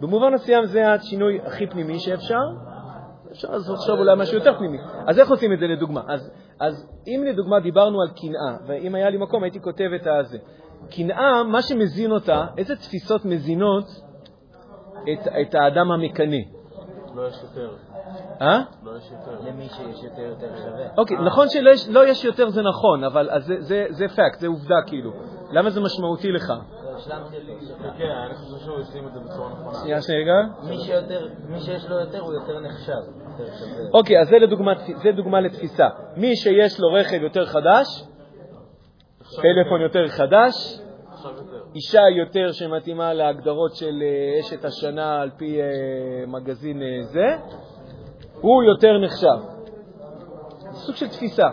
במובן 0.00 0.34
מסוים 0.34 0.66
זה 0.66 0.92
השינוי 0.92 1.40
הכי 1.44 1.66
פנימי 1.66 1.98
שאפשר, 1.98 2.42
אפשר 3.32 3.48
לחשוב 3.72 3.98
אולי 3.98 4.12
משהו 4.16 4.36
יותר 4.38 4.58
פנימי. 4.58 4.78
אז 5.06 5.18
איך 5.18 5.30
עושים 5.30 5.52
את 5.52 5.58
זה 5.58 5.66
לדוגמה? 5.66 6.00
אז, 6.08 6.30
אז 6.60 6.88
אם 7.06 7.24
לדוגמה 7.24 7.60
דיברנו 7.60 8.02
על 8.02 8.08
קנאה, 8.08 8.66
ואם 8.66 8.94
היה 8.94 9.10
לי 9.10 9.16
מקום 9.16 9.42
הייתי 9.42 9.60
כותב 9.60 9.88
את 10.00 10.06
הזה. 10.06 10.38
קנאה, 10.90 11.44
מה 11.44 11.62
שמזין 11.62 12.12
אותה, 12.12 12.46
איזה 12.58 12.76
תפיסות 12.76 13.24
מזינות 13.24 13.84
את, 15.02 15.28
את 15.40 15.54
האדם 15.54 15.92
המקנא? 15.92 16.36
לא 17.14 17.28
יש 17.28 17.34
יותר. 17.42 17.70
אה? 18.40 18.62
לא 18.84 18.96
יש 18.96 19.10
יותר. 19.12 19.48
למי 19.48 19.68
שיש 19.68 20.02
יותר 20.04 20.22
יותר 20.22 20.56
שווה. 20.56 20.86
אוקיי, 20.98 21.16
נכון 21.26 21.48
שלא 21.48 21.70
יש, 21.70 21.88
לא 21.88 22.06
יש 22.06 22.24
יותר 22.24 22.48
זה 22.48 22.62
נכון, 22.62 23.04
אבל 23.04 23.28
זה, 23.38 23.56
זה, 23.60 23.86
זה 23.90 24.08
פקט, 24.08 24.40
זה 24.40 24.46
עובדה 24.46 24.76
כאילו. 24.86 25.12
למה 25.52 25.70
זה 25.70 25.80
משמעותי 25.80 26.32
לך? 26.32 26.50
לא. 26.50 27.16
כן, 27.98 28.10
אני 28.26 28.34
חושב 28.34 28.64
שהוא 28.64 28.80
השלים 28.80 29.06
את 29.06 29.12
זה 29.12 29.20
בצורה 29.20 29.52
נכונה. 29.52 29.74
שנייה, 29.74 30.02
שנייה, 30.02 30.20
רגע. 30.20 30.68
מי 30.68 30.78
שיותר, 30.78 31.28
מי 31.48 31.60
שיש 31.60 31.88
לו 31.88 32.00
יותר 32.00 32.20
הוא 32.20 32.32
יותר 32.34 32.60
נחשב. 32.60 33.00
אוקיי, 33.94 34.20
אז 34.20 34.28
זה 35.02 35.12
דוגמה 35.12 35.40
לתפיסה. 35.40 35.88
מי 36.16 36.36
שיש 36.36 36.80
לו 36.80 36.92
רכב 36.92 37.22
יותר 37.22 37.46
חדש, 37.46 38.04
טלפון 39.36 39.80
יותר 39.80 40.08
חדש. 40.08 40.80
אישה 41.74 42.00
יותר 42.18 42.52
שמתאימה 42.52 43.12
להגדרות 43.12 43.74
של 43.74 44.02
אה, 44.02 44.40
אשת 44.40 44.64
השנה 44.64 45.20
על 45.20 45.30
פי 45.36 45.60
אה, 45.60 45.66
מגזין 46.26 46.82
אה, 46.82 47.02
זה, 47.02 47.26
הוא 48.40 48.62
יותר 48.62 48.98
נחשב. 48.98 49.60
סוג 50.72 50.96
של 50.96 51.08
תפיסה. 51.08 51.46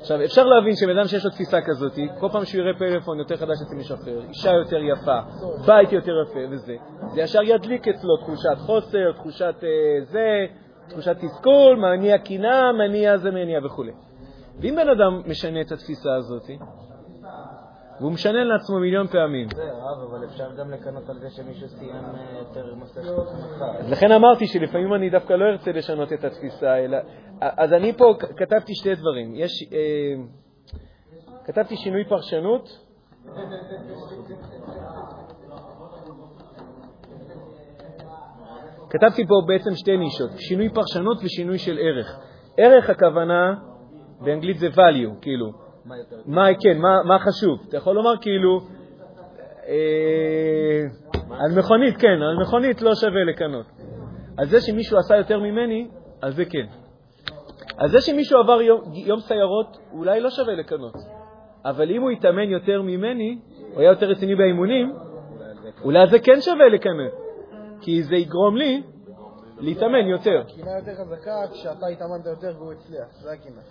עכשיו, 0.00 0.24
אפשר 0.24 0.44
להבין 0.44 0.76
שבן 0.76 0.98
אדם 0.98 1.06
שיש 1.06 1.24
לו 1.24 1.30
תפיסה 1.30 1.60
כזאת, 1.60 1.92
כל 2.20 2.28
פעם 2.32 2.44
שהוא 2.44 2.60
יראה 2.60 2.78
פלאפון 2.78 3.18
יותר 3.18 3.36
חדש 3.36 3.56
אצל 3.66 3.74
מישהו 3.74 3.94
אחר, 3.94 4.20
אישה 4.28 4.50
יותר 4.50 4.78
יפה, 4.78 5.18
בית 5.66 5.92
יותר 5.92 6.12
יפה 6.22 6.40
וזה, 6.50 6.74
זה 7.14 7.20
ישר 7.20 7.42
ידליק 7.42 7.88
אצלו 7.88 8.16
תחושת 8.16 8.58
חוסר, 8.58 9.12
תחושת 9.12 9.54
אה, 9.62 10.04
זה, 10.04 10.46
תחושת 10.88 11.16
תסכול, 11.20 11.76
מניע 11.76 12.18
קנאה, 12.18 12.72
מניע 12.72 13.16
זה, 13.16 13.30
מניע 13.30 13.60
וכו'. 13.64 13.84
ואם 14.60 14.76
בן 14.76 14.88
אדם 14.88 15.22
משנה 15.26 15.60
את 15.60 15.72
התפיסה 15.72 16.14
הזאת, 16.14 16.50
והוא 18.00 18.12
משנה 18.12 18.44
לעצמו 18.44 18.78
מיליון 18.78 19.06
פעמים, 19.06 19.48
זה 19.54 19.62
רב, 19.62 20.10
אבל 20.10 20.24
אפשר 20.24 20.54
גם 20.58 20.70
לקנות 20.70 21.08
על 21.08 21.18
זה 21.18 21.30
שמישהו 21.30 21.68
סיים 21.68 22.04
אה, 22.14 22.38
יותר 22.38 22.74
מסכת 22.74 23.02
ממך. 23.04 23.62
אז 23.78 23.90
לכן 23.90 24.12
אמרתי 24.12 24.46
שלפעמים 24.46 24.94
אני 24.94 25.10
דווקא 25.10 25.32
לא 25.32 25.44
ארצה 25.44 25.72
לשנות 25.72 26.12
את 26.12 26.24
התפיסה, 26.24 26.76
אלא... 26.76 26.98
אז 27.40 27.72
אני 27.72 27.92
פה 27.92 28.14
כתבתי 28.36 28.74
שתי 28.74 28.94
דברים. 28.94 29.34
יש... 29.34 29.50
אה, 29.72 30.14
כתבתי 31.44 31.76
שינוי 31.76 32.04
פרשנות. 32.04 32.68
כתבתי 38.90 39.26
פה 39.26 39.34
בעצם 39.46 39.74
שתי 39.74 39.96
נישות, 39.96 40.30
שינוי 40.36 40.68
פרשנות 40.68 41.18
ושינוי 41.24 41.58
של 41.58 41.78
ערך. 41.78 42.18
ערך 42.56 42.90
הכוונה, 42.90 43.54
באנגלית 44.20 44.58
זה 44.58 44.68
value, 44.68 45.20
כאילו, 45.20 45.69
מה 45.84 45.98
יותר? 45.98 46.16
מה, 46.26 46.46
כן, 46.60 46.78
מה, 46.78 47.02
מה 47.04 47.18
חשוב? 47.18 47.58
אתה 47.68 47.76
יכול 47.76 47.94
לומר 47.94 48.16
כאילו, 48.20 48.60
אה, 49.68 50.82
על 51.30 51.58
מכונית, 51.58 51.96
כן, 51.96 52.22
על 52.22 52.36
מכונית 52.42 52.82
לא 52.82 52.94
שווה 52.94 53.24
לקנות. 53.24 53.66
על 54.38 54.46
זה 54.46 54.60
שמישהו 54.60 54.98
עשה 54.98 55.16
יותר 55.16 55.38
ממני, 55.38 55.88
על 56.22 56.32
זה 56.32 56.44
כן. 56.44 56.66
על 57.76 57.88
זה 57.88 58.00
שמישהו 58.00 58.38
עבר 58.38 58.62
יום, 58.62 58.80
יום 58.94 59.20
סיירות, 59.20 59.76
אולי 59.92 60.20
לא 60.20 60.30
שווה 60.30 60.54
לקנות. 60.54 60.94
אבל 61.64 61.90
אם 61.90 62.02
הוא 62.02 62.10
התאמן 62.10 62.50
יותר 62.50 62.82
ממני, 62.82 63.38
הוא 63.72 63.80
היה 63.80 63.90
יותר 63.90 64.06
רציני 64.06 64.34
באימונים, 64.34 64.92
אולי 65.84 66.06
זה 66.10 66.18
כן 66.18 66.40
שווה 66.40 66.68
לקנות. 66.68 67.12
כי 67.80 68.02
זה 68.02 68.16
יגרום 68.16 68.56
לי 68.56 68.82
להתאמן 69.58 70.06
יותר. 70.06 70.42
קנאה 70.56 70.78
יותר 70.78 70.92
חזקה 70.94 71.52
כשאתה 71.52 71.86
התאמנת 71.86 72.26
יותר 72.26 72.58
והוא 72.58 72.72
הצליח, 72.72 73.22
זה 73.22 73.32
הקנאה. 73.32 73.62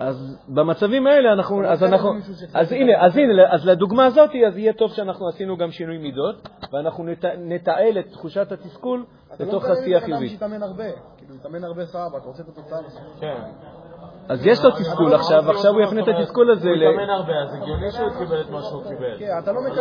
אז 0.00 0.16
במצבים 0.48 1.06
האלה 1.06 1.32
אנחנו, 1.32 1.66
אז 1.66 1.82
נותן 1.82 1.92
אנחנו, 1.92 2.10
אז 2.54 2.72
הנה, 2.72 3.04
אז 3.06 3.16
הנה, 3.16 3.52
אז 3.54 3.66
לדוגמה 3.66 4.06
הזאת, 4.06 4.30
אז 4.48 4.58
יהיה 4.58 4.72
טוב 4.72 4.92
שאנחנו 4.92 5.28
עשינו 5.28 5.56
גם 5.56 5.70
שינוי 5.70 5.98
מידות, 5.98 6.48
ואנחנו 6.72 7.04
נת- 7.04 7.24
נתעל 7.38 7.98
את 7.98 8.06
תחושת 8.12 8.52
התסכול 8.52 9.04
אתה 9.34 9.44
לא 9.44 9.48
לתוך 9.48 9.64
עשייה 9.64 9.98
עם 9.98 10.04
בן 10.04 10.12
אדם 10.12 10.18
חיובית. 10.20 10.30
שהתאמן 10.40 10.62
הרבה, 10.62 10.84
כאילו 11.16 11.34
התאמן 11.34 11.64
הרבה 11.64 11.86
סבבה, 11.86 12.18
אתה 12.18 12.26
רוצה 12.26 12.42
את 12.42 12.48
התוצאה 12.48 12.78
בסוף. 12.86 13.20
כן. 13.20 13.34
אז 14.28 14.46
יש 14.46 14.64
לו 14.64 14.70
תסכול 14.70 15.14
עכשיו, 15.14 15.42
ועכשיו 15.46 15.72
הוא 15.72 15.80
יפנה 15.82 16.00
את 16.02 16.08
התסכול 16.08 16.50
הזה 16.52 16.68
הוא 16.68 16.76
ל... 16.76 16.82
התאמן 16.82 17.10
הרבה, 17.10 17.32
אז 17.42 17.54
הגיוני 17.54 17.90
שהוא 17.90 18.10
קיבל 18.18 18.40
את 18.40 18.50
מה 18.50 18.62
שהוא 18.62 18.82
קיבל. 18.82 19.18
כן, 19.18 19.38
אתה 19.42 19.52
לא 19.52 19.60
לא 19.62 19.70
מקבל 19.70 19.80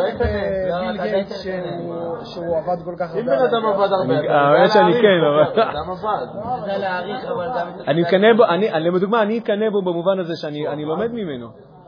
לא, 0.69 0.95
אתה 0.95 1.03
גייטס 1.03 1.45
די 1.45 1.51
שהוא- 2.25 2.57
עבד 2.57 2.83
כל 2.85 2.95
כך 2.99 3.09
הרבה. 3.09 3.19
אם 3.21 3.25
בן 3.25 3.31
אדם 3.49 3.65
עבד 3.65 3.89
הרבה, 3.93 4.13
האמת 4.13 4.57
יודע 4.59 4.67
שאני 4.67 4.91
להעריך 4.91 5.01
כן, 5.01 5.21
אבל- 5.25 5.63
אדם 5.63 5.89
עבד. 5.91 6.27
גם 6.35 7.81
את 7.81 7.87
אני 7.87 8.01
מקנא 8.01 8.33
בו, 8.37 8.43
אני, 8.45 8.71
אני- 8.71 8.89
לדוגמה, 8.91 9.21
אני 9.21 9.37
אקנא 9.39 9.69
בו 9.69 9.81
במובן 9.81 10.19
הזה 10.19 10.33
שאני 10.35 10.67
אני 10.67 10.85
לומד 10.85 11.11
ממנו. 11.11 11.47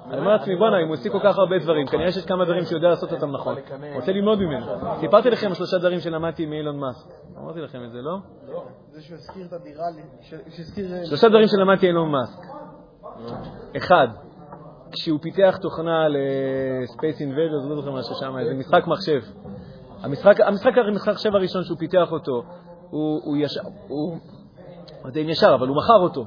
אני 0.10 0.18
אומר 0.18 0.32
לעצמי, 0.32 0.56
בואנה, 0.56 0.82
אם 0.82 0.88
הוא 0.88 0.94
עושה 0.94 1.10
כל 1.10 1.20
כך 1.24 1.38
הרבה 1.38 1.60
דברים, 1.60 1.88
כנראה 1.88 2.12
שיש 2.12 2.26
כמה 2.26 2.46
דברים 2.46 2.64
שהוא 2.66 2.78
יודע 2.78 2.88
לעשות 2.88 3.12
אותם 3.12 3.32
נכון. 3.32 3.56
רוצה 3.96 4.12
ללמוד 4.12 4.40
ממנו. 4.40 4.66
סיפרתי 5.00 5.30
לכם 5.30 5.48
על 5.48 5.54
שלושה 5.54 5.78
דברים 5.78 6.00
שלמדתי 6.00 6.46
מאילון 6.46 6.80
מאסק. 6.80 7.10
אמרתי 7.38 7.62
לכם 7.62 7.84
את 7.86 7.92
זה, 7.92 8.02
לא? 8.02 8.18
זה 8.92 9.02
שהוא 9.02 9.16
הזכיר 9.16 9.46
את 9.46 9.54
הדירה, 9.54 9.84
שהזכיר... 10.50 10.86
שלושה 11.06 11.30
דברים 11.30 11.48
שלמדתי 11.48 11.86
מאילון 11.86 12.12
מאסק. 12.12 12.42
אחד, 13.78 14.08
כשהוא 14.92 15.20
פיתח 15.22 15.58
תוכנה 15.62 16.08
ל-Space 16.08 17.20
Invaders, 17.20 17.70
לא 17.70 17.76
זוכר 17.76 17.92
משהו 17.92 18.16
שם, 18.16 18.38
איזה 18.38 18.54
משחק 18.54 18.88
מחשב. 18.88 19.22
המשחק, 20.04 20.40
המשחק, 20.42 20.78
המשחק 20.88 21.12
מחשב 21.12 21.36
הראשון 21.36 21.64
שהוא 21.64 21.78
פיתח 21.78 22.12
אותו, 22.12 22.44
הוא, 22.90 23.22
הוא 23.24 23.38
ישר, 23.38 23.62
הוא, 23.88 24.18
לא 25.04 25.10
יודע 25.10 25.22
אם 25.22 25.30
ישר, 25.30 25.56
אבל 25.56 25.68
הוא 25.68 25.78
מכר 25.78 26.00
אותו. 26.04 26.26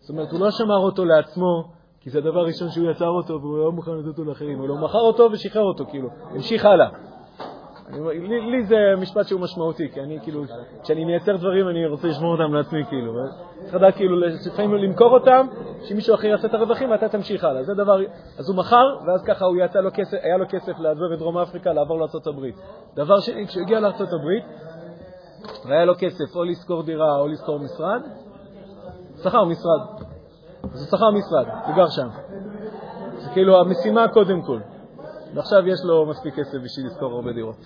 זאת 0.00 0.10
אומרת, 0.10 0.32
הוא 0.32 0.40
לא 0.40 0.50
שמר 0.50 0.78
אותו 0.78 1.04
לעצמו, 1.04 1.72
כי 2.02 2.10
זה 2.10 2.18
הדבר 2.18 2.40
הראשון 2.40 2.70
שהוא 2.70 2.90
יצר 2.90 3.08
אותו, 3.08 3.40
והוא 3.40 3.58
לא 3.58 3.72
מוכן 3.72 3.92
לתת 3.92 4.08
אותו 4.08 4.24
לאחרים. 4.24 4.58
הוא 4.58 4.68
לא 4.68 4.76
מכר 4.76 4.98
אותו 4.98 5.28
ושחרר 5.32 5.62
אותו, 5.62 5.84
כאילו, 5.86 6.08
המשיך 6.30 6.64
הלאה. 6.64 6.88
אני, 7.88 8.28
לי, 8.28 8.50
לי 8.50 8.64
זה 8.64 8.76
משפט 8.98 9.26
שהוא 9.26 9.40
משמעותי, 9.40 9.88
כי 9.92 10.00
אני 10.00 10.18
כאילו, 10.22 10.42
כשאני 10.82 11.04
מייצר 11.04 11.36
דברים 11.36 11.68
אני 11.68 11.86
רוצה 11.86 12.08
לשמור 12.08 12.32
אותם 12.32 12.54
לעצמי, 12.54 12.84
כאילו. 12.84 13.12
צריך 13.62 13.74
לדעת 13.74 13.94
כאילו 13.94 14.16
לפעמים 14.46 14.74
למכור 14.74 15.14
אותם, 15.14 15.46
שמישהו 15.88 16.14
אחר 16.14 16.26
יעשה 16.26 16.48
את 16.48 16.54
הרווחים 16.54 16.90
ואתה 16.90 17.08
תמשיך 17.08 17.44
הלאה. 17.44 17.62
זה 17.62 17.74
דבר, 17.74 18.00
אז 18.38 18.48
הוא 18.48 18.56
מכר, 18.56 18.96
ואז 19.06 19.22
ככה 19.26 19.44
הוא 19.44 19.56
יצא 19.56 19.80
לו 19.80 19.90
כסף, 19.94 20.16
היה 20.22 20.36
לו 20.36 20.44
כסף 20.48 20.78
לעזוב 20.78 21.12
את 21.12 21.18
דרום 21.18 21.38
אפריקה, 21.38 21.72
לעבור 21.72 21.98
לארה"ב. 21.98 22.46
דבר 22.94 23.20
שני, 23.20 23.46
כשהוא 23.46 23.62
הגיע 23.62 23.80
לארה"ב, 23.80 24.28
והיה 25.68 25.84
לו 25.84 25.94
כסף 25.98 26.36
או 26.36 26.44
לשכור 26.44 26.82
דירה 26.82 27.18
או 27.18 27.28
לשכור 27.28 27.58
משרד, 27.58 28.02
שכר 29.22 29.44
משרד. 29.44 30.11
אז 30.64 30.80
הוא 30.80 30.98
שכר 30.98 31.10
משרד, 31.10 31.46
הוא 31.66 31.76
גר 31.76 31.88
שם. 31.88 32.08
זה 33.18 33.30
כאילו 33.32 33.60
המשימה 33.60 34.08
קודם 34.08 34.42
כל. 34.42 34.60
ועכשיו 35.34 35.68
יש 35.68 35.78
לו 35.84 36.06
מספיק 36.06 36.34
כסף 36.34 36.58
בשביל 36.64 36.86
לשכור 36.86 37.12
הרבה 37.12 37.32
דירות. 37.32 37.56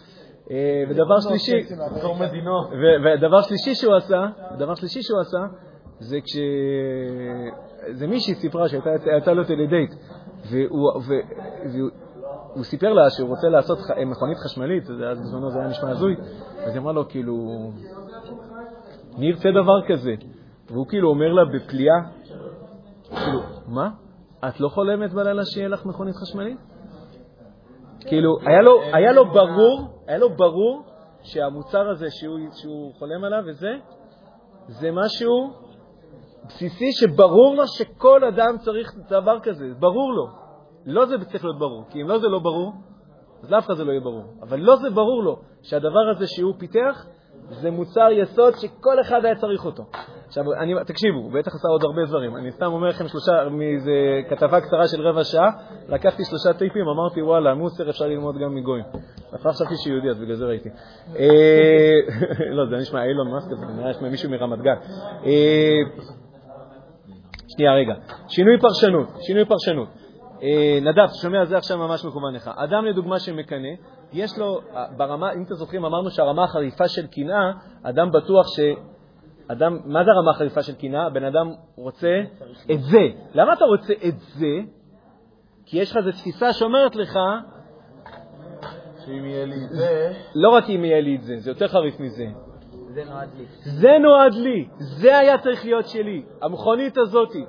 אה, 0.51 0.85
ודבר 0.89 1.21
שלישי, 1.21 1.63
בתור 1.97 2.17
מדינות. 2.17 2.67
ו- 2.67 3.05
ודבר 3.05 3.43
שלישי 3.43 3.75
שהוא 3.75 3.95
עשה, 3.95 4.27
דבר 4.59 4.75
שלישי 4.75 5.03
שהוא 5.03 5.21
עשה, 5.21 5.39
זה 5.99 6.21
כש... 6.21 6.37
זה 7.93 8.07
מישהי 8.07 8.35
סיפרה 8.35 8.69
שהייתה 8.69 9.33
לו 9.33 9.45
טלדייט, 9.45 9.95
והוא, 10.51 11.03
סיפר 12.63 12.93
לה 12.93 13.11
שהוא 13.11 13.29
רוצה 13.29 13.49
לעשות 13.49 13.79
מכונית 14.07 14.39
חשמלית, 14.39 14.85
אז 15.11 15.21
בזמנו 15.21 15.51
זה 15.51 15.59
היה 15.59 15.69
נשמע 15.69 15.91
הזוי, 15.91 16.17
אז 16.65 16.73
היא 16.73 16.81
אמרה 16.81 16.93
לו, 16.93 17.09
כאילו, 17.09 17.35
מי 19.19 19.27
ירצה 19.27 19.49
דבר 19.51 19.89
כזה? 19.89 20.15
והוא 20.71 20.87
כאילו 20.89 21.09
אומר 21.09 21.33
לה 21.33 21.43
בפליאה, 21.45 21.95
כאילו, 23.09 23.41
מה? 23.67 23.89
את 24.49 24.61
לא 24.61 24.69
חולמת 24.69 25.13
בלילה 25.13 25.43
שיהיה 25.45 25.69
לך 25.69 25.87
מכונית 25.87 26.15
חשמלית? 26.17 26.59
כאילו, 28.01 28.39
היה 28.41 28.63
לו, 28.63 28.81
היה 28.83 29.13
לו 29.13 29.33
ברור, 29.33 30.03
היה 30.07 30.19
לו 30.19 30.37
ברור 30.37 30.83
שהמוצר 31.23 31.89
הזה 31.89 32.07
שהוא, 32.11 32.39
שהוא 32.53 32.95
חולם 32.99 33.25
עליו 33.25 33.43
וזה, 33.47 33.71
זה 34.69 34.91
משהו 34.93 35.53
בסיסי 36.47 36.93
שברור 36.93 37.55
לו 37.57 37.67
שכל 37.67 38.25
אדם 38.25 38.59
צריך 38.59 38.95
דבר 39.09 39.41
כזה, 39.41 39.65
ברור 39.79 40.13
לו. 40.13 40.27
לא 40.87 41.07
זה 41.07 41.25
צריך 41.25 41.45
להיות 41.45 41.59
ברור, 41.59 41.85
כי 41.91 42.03
אם 42.03 42.09
לא 42.09 42.19
זה 42.19 42.29
לא 42.29 42.39
ברור, 42.39 42.73
אז 43.43 43.51
לאף 43.51 43.67
אחד 43.67 43.75
זה 43.75 43.85
לא 43.85 43.91
יהיה 43.91 44.01
ברור. 44.01 44.25
אבל 44.43 44.61
לא 44.61 44.77
זה 44.77 44.91
ברור 44.91 45.23
לו 45.23 45.37
שהדבר 45.63 46.11
הזה 46.17 46.27
שהוא 46.27 46.55
פיתח 46.59 47.07
זה 47.51 47.71
מוצר 47.71 48.09
יסוד 48.11 48.55
שכל 48.57 49.01
אחד 49.01 49.25
היה 49.25 49.35
צריך 49.37 49.65
אותו. 49.65 49.83
עכשיו, 50.27 50.45
אני, 50.61 50.75
תקשיבו, 50.87 51.19
הוא 51.19 51.33
בטח 51.33 51.55
עשה 51.55 51.69
עוד 51.69 51.85
הרבה 51.85 52.05
דברים. 52.05 52.37
אני 52.37 52.53
סתם 52.53 52.67
אומר 52.67 52.89
לכם 52.89 53.09
שלושה, 53.09 53.33
מאיזה 53.51 53.93
כתבה 54.29 54.61
קצרה 54.61 54.89
של 54.89 55.01
רבע 55.01 55.25
שעה, 55.25 55.51
לקחתי 55.89 56.23
שלושה 56.25 56.59
טיפים, 56.59 56.89
אמרתי, 56.89 57.23
וואלה, 57.23 57.55
מוסר 57.55 57.91
אפשר 57.91 58.07
ללמוד 58.07 58.39
גם 58.39 58.55
מגויים. 58.55 58.85
עכשיו 59.33 59.53
חשבתי 59.53 59.75
שיהודי, 59.77 60.11
אז 60.11 60.21
בגלל 60.21 60.37
זה 60.37 60.45
ראיתי. 60.45 60.69
אה, 61.17 61.93
לא, 62.57 62.67
זה 62.71 62.77
נשמע 62.77 63.05
אילון 63.05 63.31
מאסק, 63.31 63.49
זה 63.55 63.67
נראה 63.67 64.11
מישהו 64.11 64.31
מרמת 64.31 64.59
גן. 64.59 64.77
אה, 65.27 65.81
שנייה, 67.49 67.75
רגע. 67.75 67.95
שינוי 68.29 68.61
פרשנות, 68.61 69.09
שינוי 69.21 69.45
פרשנות. 69.45 69.89
אה, 70.43 70.79
נדב, 70.83 71.09
שומע? 71.23 71.45
זה 71.45 71.57
עכשיו 71.57 71.79
ממש 71.79 72.05
מכוון 72.05 72.35
לך. 72.35 72.51
אדם, 72.57 72.85
לדוגמה, 72.85 73.19
שמקנא, 73.19 73.69
יש 74.13 74.39
לו, 74.39 74.61
ברמה, 74.97 75.33
אם 75.33 75.43
אתם 75.43 75.55
זוכרים, 75.55 75.85
אמרנו 75.85 76.11
שהרמה 76.11 76.45
החריפה 76.45 76.89
של 76.89 77.07
קנאה, 77.07 77.53
אדם 77.83 78.11
בטוח 78.13 78.47
ש... 78.57 78.61
אדם, 79.49 79.79
מה 79.85 80.05
זה 80.05 80.11
הרמה 80.11 80.31
החריפה 80.31 80.63
של 80.63 80.75
קנאה? 80.75 81.11
בן 81.11 81.25
אדם 81.25 81.53
רוצה 81.77 82.21
את 82.73 82.83
זה. 82.83 83.09
למה 83.35 83.53
אתה 83.53 83.65
רוצה 83.65 83.93
את 84.09 84.19
זה? 84.19 84.47
כי 85.67 85.79
יש 85.79 85.91
לך 85.91 85.97
איזו 85.97 86.11
תפיסה 86.13 86.53
שאומרת 86.53 86.97
לך, 86.97 87.19
שאם 89.05 89.25
יהיה 89.25 89.45
לי 89.45 89.65
את 89.65 89.71
זה... 89.71 90.13
לא 90.35 90.49
רק 90.49 90.65
אם 90.71 90.85
יהיה 90.85 91.01
לי 91.01 91.17
את 91.17 91.23
זה, 91.23 91.37
זה 91.39 91.51
יותר 91.51 91.69
חריף 91.69 92.01
מזה. 92.01 92.27
זה 92.95 93.05
נועד 93.05 93.29
לי. 93.37 93.45
זה 93.63 93.99
נועד 94.01 94.35
לי, 94.35 94.69
זה 94.79 95.19
היה 95.19 95.39
צריך 95.39 95.65
להיות 95.65 95.87
שלי, 95.87 96.23
המכונית 96.43 96.99
הזאתי. 96.99 97.45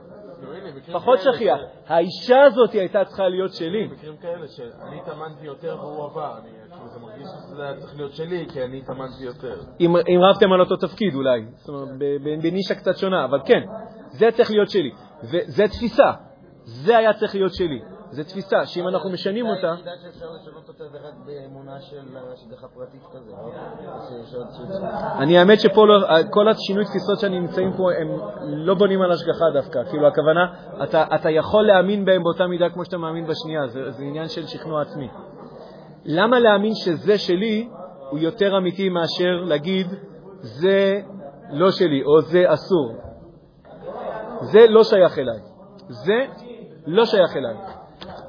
פחות 0.94 1.20
שכיח. 1.20 1.60
האישה 1.88 2.44
הזאת 2.44 2.72
הייתה 2.72 3.06
צריכה 3.06 3.28
להיות 3.28 3.54
שלי. 3.54 3.88
מקרים 3.88 4.18
כאלה 4.18 4.48
שאני 4.48 5.00
התאמנתי 5.02 5.46
יותר 5.46 5.78
והוא 5.80 6.06
עבר. 6.06 6.38
אני, 6.38 6.50
זה 6.88 7.00
מרגיש 7.00 7.28
שזה 7.50 7.64
היה 7.64 7.80
צריך 7.80 7.96
להיות 7.96 8.14
שלי, 8.14 8.46
כי 8.54 8.64
אני 8.64 8.78
התאמנתי 8.78 9.24
יותר. 9.24 9.62
אם, 9.80 9.96
אם 9.96 10.20
רבתם 10.30 10.54
על 10.54 10.62
אותו 10.62 10.76
תפקיד 10.76 11.16
אולי, 11.16 11.46
זאת 11.56 11.70
אומרת, 11.70 11.98
ב- 11.98 12.42
בנישה 12.42 12.76
קצת 12.76 12.98
שונה, 12.98 13.26
אבל 13.26 13.40
כן, 13.46 13.62
זה 14.10 14.28
צריך 14.32 14.52
להיות 14.52 14.70
שלי. 14.70 14.92
וזה 15.24 15.68
תפיסה, 15.68 16.12
זה 16.64 16.98
היה 16.98 17.14
צריך 17.14 17.36
להיות 17.36 17.54
שלי. 17.54 17.82
זו 18.12 18.24
תפיסה 18.24 18.66
שאם 18.66 18.88
אנחנו 18.88 19.10
משנים 19.10 19.46
אותה, 19.46 19.72
היחידה 19.72 19.92
שאפשר 20.04 20.26
לשנות 20.42 20.68
אותה 20.68 20.84
זה 20.88 20.98
רק 20.98 21.14
באמונה 21.26 21.82
של 21.82 21.98
השגחה 22.34 22.68
פרטית 22.68 23.02
כזה. 23.14 23.32
לא? 23.32 23.52
אני 25.20 25.38
האמת 25.38 25.60
שפה 25.60 25.88
לא, 25.88 26.08
כל 26.30 26.48
השינוי 26.48 26.86
תפיסות 26.86 27.20
שאני 27.20 27.40
נמצאים 27.40 27.74
פה 27.78 27.84
הם 27.94 28.08
לא 28.44 28.76
בונים 28.76 29.02
על 29.02 29.12
השגחה 29.12 29.46
דווקא. 29.54 29.84
כאילו 29.84 30.08
הכוונה, 30.08 30.54
אתה, 31.14 31.30
יכול 31.30 31.68
להאמין 31.68 32.06
בהם 32.06 32.24
באותה 32.24 32.48
מידה 32.48 32.70
כמו 32.70 32.86
שאתה 32.86 32.98
מאמין 32.98 33.28
בשנייה, 33.28 33.68
זה, 33.68 33.92
זה 33.92 34.04
עניין 34.04 34.28
של 34.28 34.48
שכנוע 34.48 34.82
עצמי. 34.82 35.10
למה 36.08 36.40
להאמין 36.40 36.74
שזה 36.76 37.18
שלי 37.18 37.70
הוא 38.10 38.20
יותר 38.20 38.58
אמיתי 38.58 38.90
מאשר 38.90 39.44
להגיד 39.46 39.88
זה 40.42 41.02
לא 41.52 41.72
שלי 41.72 42.04
או 42.04 42.22
זה 42.22 42.44
אסור? 42.54 42.94
זה 44.42 44.60
לא 44.70 44.84
שייך 44.84 45.20
אליי. 45.20 45.40
זה 45.88 46.26
לא 46.86 47.06
שייך 47.06 47.36
אליי. 47.36 47.77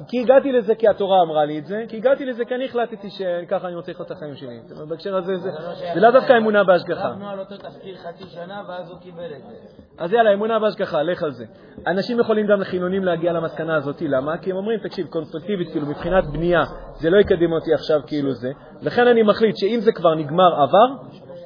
כי 0.08 0.20
הגעתי 0.20 0.52
לזה 0.52 0.74
כי 0.74 0.88
התורה 0.88 1.22
אמרה 1.22 1.44
לי 1.44 1.58
את 1.58 1.66
זה, 1.66 1.84
כי 1.88 1.96
הגעתי 1.96 2.24
לזה 2.24 2.44
כי 2.44 2.54
אני 2.54 2.64
החלטתי 2.64 3.10
שככה 3.10 3.68
אני 3.68 3.76
רוצה 3.76 3.92
לחיות 3.92 4.06
את 4.06 4.16
החיים 4.16 4.34
שלי. 4.34 4.60
בהקשר 4.88 5.16
הזה 5.16 5.36
זה, 5.36 5.50
זה 5.94 6.00
לא 6.00 6.10
דווקא 6.10 6.32
אמונה 6.38 6.64
בהשגחה. 6.64 7.08
רבנו 7.08 7.28
על 7.28 7.38
אותו 7.38 7.56
תחקיר 7.56 7.96
חצי 7.96 8.24
שנה 8.24 8.62
ואז 8.68 8.90
הוא 8.90 8.98
קיבל 8.98 9.32
את 9.36 9.42
זה. 9.42 9.54
אז 9.98 10.12
יאללה, 10.12 10.32
אמונה 10.32 10.58
בהשגחה, 10.58 11.02
לך 11.02 11.22
על 11.22 11.30
זה. 11.30 11.44
אנשים 11.86 12.20
יכולים 12.20 12.46
גם 12.46 12.60
לחילונים 12.60 13.04
להגיע 13.04 13.32
למסקנה 13.32 13.76
הזאת, 13.76 14.02
למה? 14.02 14.38
כי 14.38 14.50
הם 14.50 14.56
אומרים, 14.56 14.78
תקשיב, 14.78 15.06
קונסטרוקטיבית, 15.06 15.70
כאילו 15.70 15.86
מבחינת 15.86 16.24
בנייה, 16.32 16.62
זה 17.00 17.10
לא 17.10 17.16
יקדם 17.16 17.52
אותי 17.52 17.74
עכשיו 17.74 18.00
כאילו 18.06 18.32
זה, 18.32 18.50
לכן 18.82 19.06
אני 19.06 19.22
מחליט 19.22 19.56
שאם 19.56 19.80
זה 19.80 19.92
כבר 19.92 20.14
נגמר 20.14 20.62
עבר, 20.62 20.86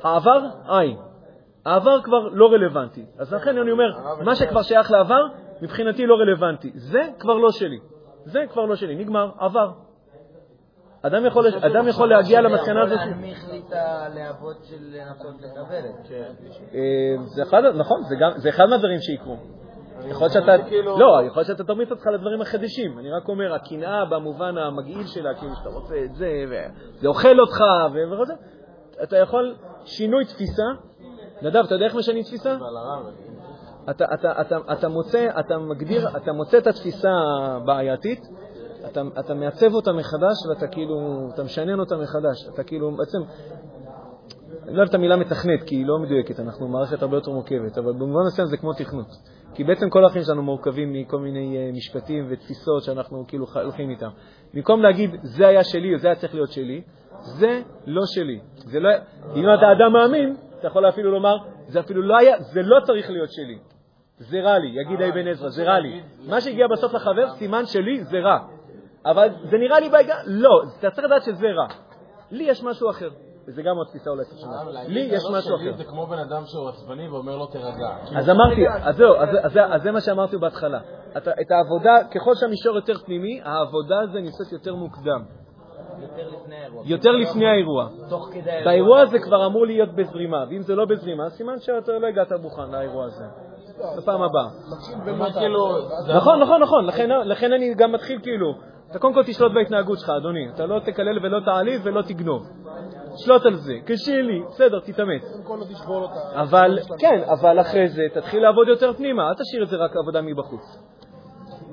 העבר, 0.02 0.46
אין. 0.80 0.96
העבר 1.66 2.02
כבר 2.02 2.28
לא 2.32 2.46
רלוונטי. 2.52 3.04
אז 3.18 3.34
לכן 3.34 3.58
אני 3.58 3.70
אומר, 3.70 3.90
מה 4.24 4.34
שכבר 4.34 4.62
שייך 4.62 4.90
לעבר, 4.90 5.22
מבחינתי 5.62 6.06
לא 6.06 6.14
רלוונטי. 6.14 6.70
זה 6.74 7.00
כבר 7.18 7.34
לא 7.34 7.50
שלי. 7.50 7.78
זה 8.24 8.44
כבר 8.52 8.64
לא 8.64 8.76
שלי, 8.76 8.96
נגמר, 8.96 9.30
עבר. 9.38 9.70
אדם 11.02 11.26
יכול, 11.26 11.46
אדם 11.66 11.88
יכול 11.88 12.08
להגיע 12.08 12.40
למסקנה 12.40 12.82
הזאת. 12.82 12.98
להנמיך 12.98 13.48
לי 13.50 13.62
את 13.68 13.72
הלהבות 13.72 14.64
של 14.64 14.76
לנסות 14.80 15.40
זה. 15.40 16.64
אה, 16.74 17.72
נכון, 17.72 18.02
זה, 18.36 18.48
אחד 18.48 18.64
מהדברים 18.66 19.00
שיקרו. 19.00 19.36
יכול 20.06 20.28
שאתה, 20.28 20.56
לא, 20.98 21.20
יכול 21.26 21.44
שאתה 21.44 21.64
תרמיץ 21.64 21.90
אותך 21.90 22.06
לדברים 22.06 22.40
החדשים. 22.40 22.98
אני 22.98 23.10
רק 23.10 23.28
אומר, 23.28 23.54
הקנאה 23.54 24.04
במובן 24.04 24.58
המגעיל 24.58 25.06
שלה, 25.06 25.34
כאילו 25.34 25.56
שאתה 25.56 25.68
רוצה 25.68 25.94
את 26.04 26.14
זה, 26.14 26.44
וזה 26.50 27.08
אוכל 27.08 27.40
אותך, 27.40 27.60
ו- 27.94 28.12
וכל 28.12 28.26
זה, 28.26 28.34
אתה 29.02 29.16
יכול 29.16 29.56
שינוי 29.84 30.24
תפיסה. 30.24 30.62
נדב, 31.42 31.64
אתה 31.64 31.74
יודע 31.74 31.86
איך 31.86 31.94
משנים 31.94 32.22
תפיסה? 32.22 32.56
אתה, 33.90 34.04
אתה, 34.14 34.40
אתה, 34.40 34.56
אתה, 34.72 34.88
מוצא, 34.88 35.28
אתה 35.40 35.58
מגדיר, 35.58 36.08
אתה 36.16 36.32
מוצא 36.32 36.58
את 36.58 36.66
התפיסה 36.66 37.08
הבעייתית, 37.10 38.20
אתה, 38.86 39.02
אתה 39.20 39.34
מעצב 39.34 39.74
אותה 39.74 39.92
מחדש 39.92 40.46
ואתה 40.48 40.66
כאילו, 40.66 41.28
אתה 41.34 41.44
משנן 41.44 41.80
אותה 41.80 41.96
מחדש. 41.96 42.48
אתה 42.54 42.64
כאילו, 42.64 42.96
בעצם, 42.96 43.18
אני 44.62 44.72
לא 44.72 44.78
אוהב 44.78 44.88
את 44.88 44.94
המילה 44.94 45.16
מתכנת, 45.16 45.62
כי 45.66 45.74
היא 45.74 45.86
לא 45.86 45.98
מדויקת, 45.98 46.40
אנחנו 46.40 46.68
מערכת 46.68 47.02
הרבה 47.02 47.16
יותר 47.16 47.30
מורכבת, 47.30 47.78
אבל 47.78 47.92
במובן 47.92 48.26
מסוים 48.26 48.48
זה 48.48 48.56
כמו 48.56 48.72
תכנות. 48.72 49.06
כי 49.54 49.64
בעצם 49.64 49.90
כל 49.90 50.04
החיים 50.04 50.24
שלנו 50.24 50.42
מורכבים 50.42 50.92
מכל 50.92 51.18
מיני 51.18 51.56
אה, 51.56 51.70
משפטים 51.72 52.26
ותפיסות 52.30 52.82
שאנחנו 52.82 53.24
כאילו 53.28 53.46
הולכים 53.54 53.90
איתם. 53.90 54.08
במקום 54.54 54.82
להגיד, 54.82 55.10
זה 55.22 55.48
היה 55.48 55.64
שלי 55.64 55.94
או 55.94 55.98
זה 55.98 56.06
היה 56.06 56.16
צריך 56.16 56.34
להיות 56.34 56.52
שלי, 56.52 56.82
זה 57.20 57.62
לא 57.86 58.02
שלי. 58.06 58.40
זה 58.54 58.80
לא, 58.80 58.90
אם 59.36 59.44
אתה 59.54 59.72
אדם 59.72 59.92
מאמין, 59.92 60.36
אתה 60.58 60.66
יכול 60.66 60.88
אפילו 60.88 61.10
לומר, 61.10 61.36
זה 61.68 61.80
אפילו 61.80 62.02
לא 62.02 62.18
היה, 62.18 62.40
זה 62.40 62.62
לא 62.62 62.80
צריך 62.80 63.10
להיות 63.10 63.32
שלי. 63.32 63.58
זה 64.30 64.40
רע 64.40 64.58
לי, 64.58 64.68
יגיד 64.80 65.02
אבן 65.02 65.28
עזרא, 65.28 65.48
זה 65.48 65.64
רע 65.64 65.78
לי. 65.78 66.02
מה 66.28 66.40
שהגיע 66.40 66.66
בסוף 66.72 66.94
לחבר, 66.94 67.28
סימן 67.34 67.66
שלי, 67.66 68.04
זה 68.04 68.18
רע. 68.18 68.38
אבל 69.06 69.28
זה 69.42 69.58
נראה 69.58 69.80
לי 69.80 69.88
בהיגיון, 69.88 70.18
לא, 70.26 70.62
אתה 70.78 70.90
צריך 70.90 71.06
לדעת 71.06 71.22
שזה 71.22 71.46
רע. 71.46 71.66
לי 72.30 72.44
יש 72.44 72.62
משהו 72.62 72.90
אחר. 72.90 73.10
וזה 73.48 73.62
גם 73.62 73.76
עוד 73.76 73.86
תפיסה 73.86 74.10
אולי 74.10 74.22
להגיד 74.72 74.90
לי 74.90 75.00
יש 75.00 75.24
לא 75.24 75.38
משהו 75.38 75.56
אחר. 75.56 75.76
זה 75.76 75.84
כמו 75.84 76.06
בן 76.06 76.18
אדם 76.18 76.42
שהוא 76.46 76.68
עצבני 76.68 77.08
ואומר 77.08 77.36
לו 77.36 77.46
תירגע. 77.46 77.88
אז 78.16 78.30
אמרתי, 78.30 78.68
אז 78.82 78.96
זהו, 78.96 79.14
אז, 79.16 79.28
אז, 79.42 79.58
אז 79.70 79.82
זה 79.82 79.90
מה 79.92 80.00
שאמרתי 80.00 80.36
בהתחלה. 80.36 80.80
את 81.16 81.50
העבודה, 81.50 82.08
ככל 82.14 82.34
שהמישור 82.34 82.76
יותר 82.76 82.94
פנימי, 82.98 83.40
העבודה 83.44 84.00
הזו 84.00 84.18
נמצאת 84.18 84.52
יותר 84.52 84.74
מוקדם, 84.74 85.24
יותר 86.02 86.28
לפני 86.28 86.56
האירוע. 86.56 86.82
יותר 86.86 87.10
לפני 87.10 87.46
האירוע. 87.46 87.88
תוך 88.10 88.28
כדי 88.32 88.50
האירוע. 88.50 88.64
באירוע 88.64 89.00
הזה 89.00 89.18
כבר 89.18 89.46
אמור 89.46 89.66
להיות 89.66 89.94
בזרימה, 89.94 90.44
ואם 90.50 90.62
זה 90.62 90.74
לא 90.74 90.84
בזרימה, 90.84 91.30
סימן 91.30 91.58
שאתה 91.58 91.92
לא 91.92 92.06
הגעת 92.06 92.32
מוכן 92.32 92.70
לאירוע 92.70 93.04
הזה. 93.04 93.24
בפעם 93.98 94.22
הבאה. 94.22 94.48
זה- 96.06 96.14
נכון, 96.14 96.40
נכון, 96.42 96.62
נכון, 96.62 96.86
לכן, 97.24 97.52
אני 97.52 97.74
גם 97.74 97.92
מתחיל 97.92 98.18
כאילו, 98.22 98.46
אתה 98.90 98.98
קודם 98.98 99.14
כל 99.14 99.22
תשלוט 99.24 99.52
בהתנהגות 99.52 99.98
שלך, 99.98 100.10
אדוני. 100.10 100.48
אתה 100.54 100.66
לא 100.66 100.80
תקלל 100.80 101.18
ולא 101.22 101.40
תעליב 101.44 101.80
ולא 101.84 102.02
תגנוב. 102.02 102.42
תשלוט 103.14 103.46
על 103.46 103.54
זה. 103.54 103.72
קשה 103.84 104.22
לי, 104.22 104.42
בסדר, 104.50 104.80
תתאמץ. 104.80 105.22
אותה. 106.02 106.40
אבל, 106.42 106.78
כן, 106.98 107.22
אבל 107.40 107.60
אחרי 107.60 107.88
זה 107.88 108.02
תתחיל 108.14 108.42
לעבוד 108.42 108.68
יותר 108.68 108.92
פנימה, 108.92 109.28
אל 109.28 109.34
תשאיר 109.34 109.62
את 109.62 109.68
זה 109.68 109.76
רק 109.76 109.90
עבודה 109.96 110.22
מבחוץ. 110.22 110.78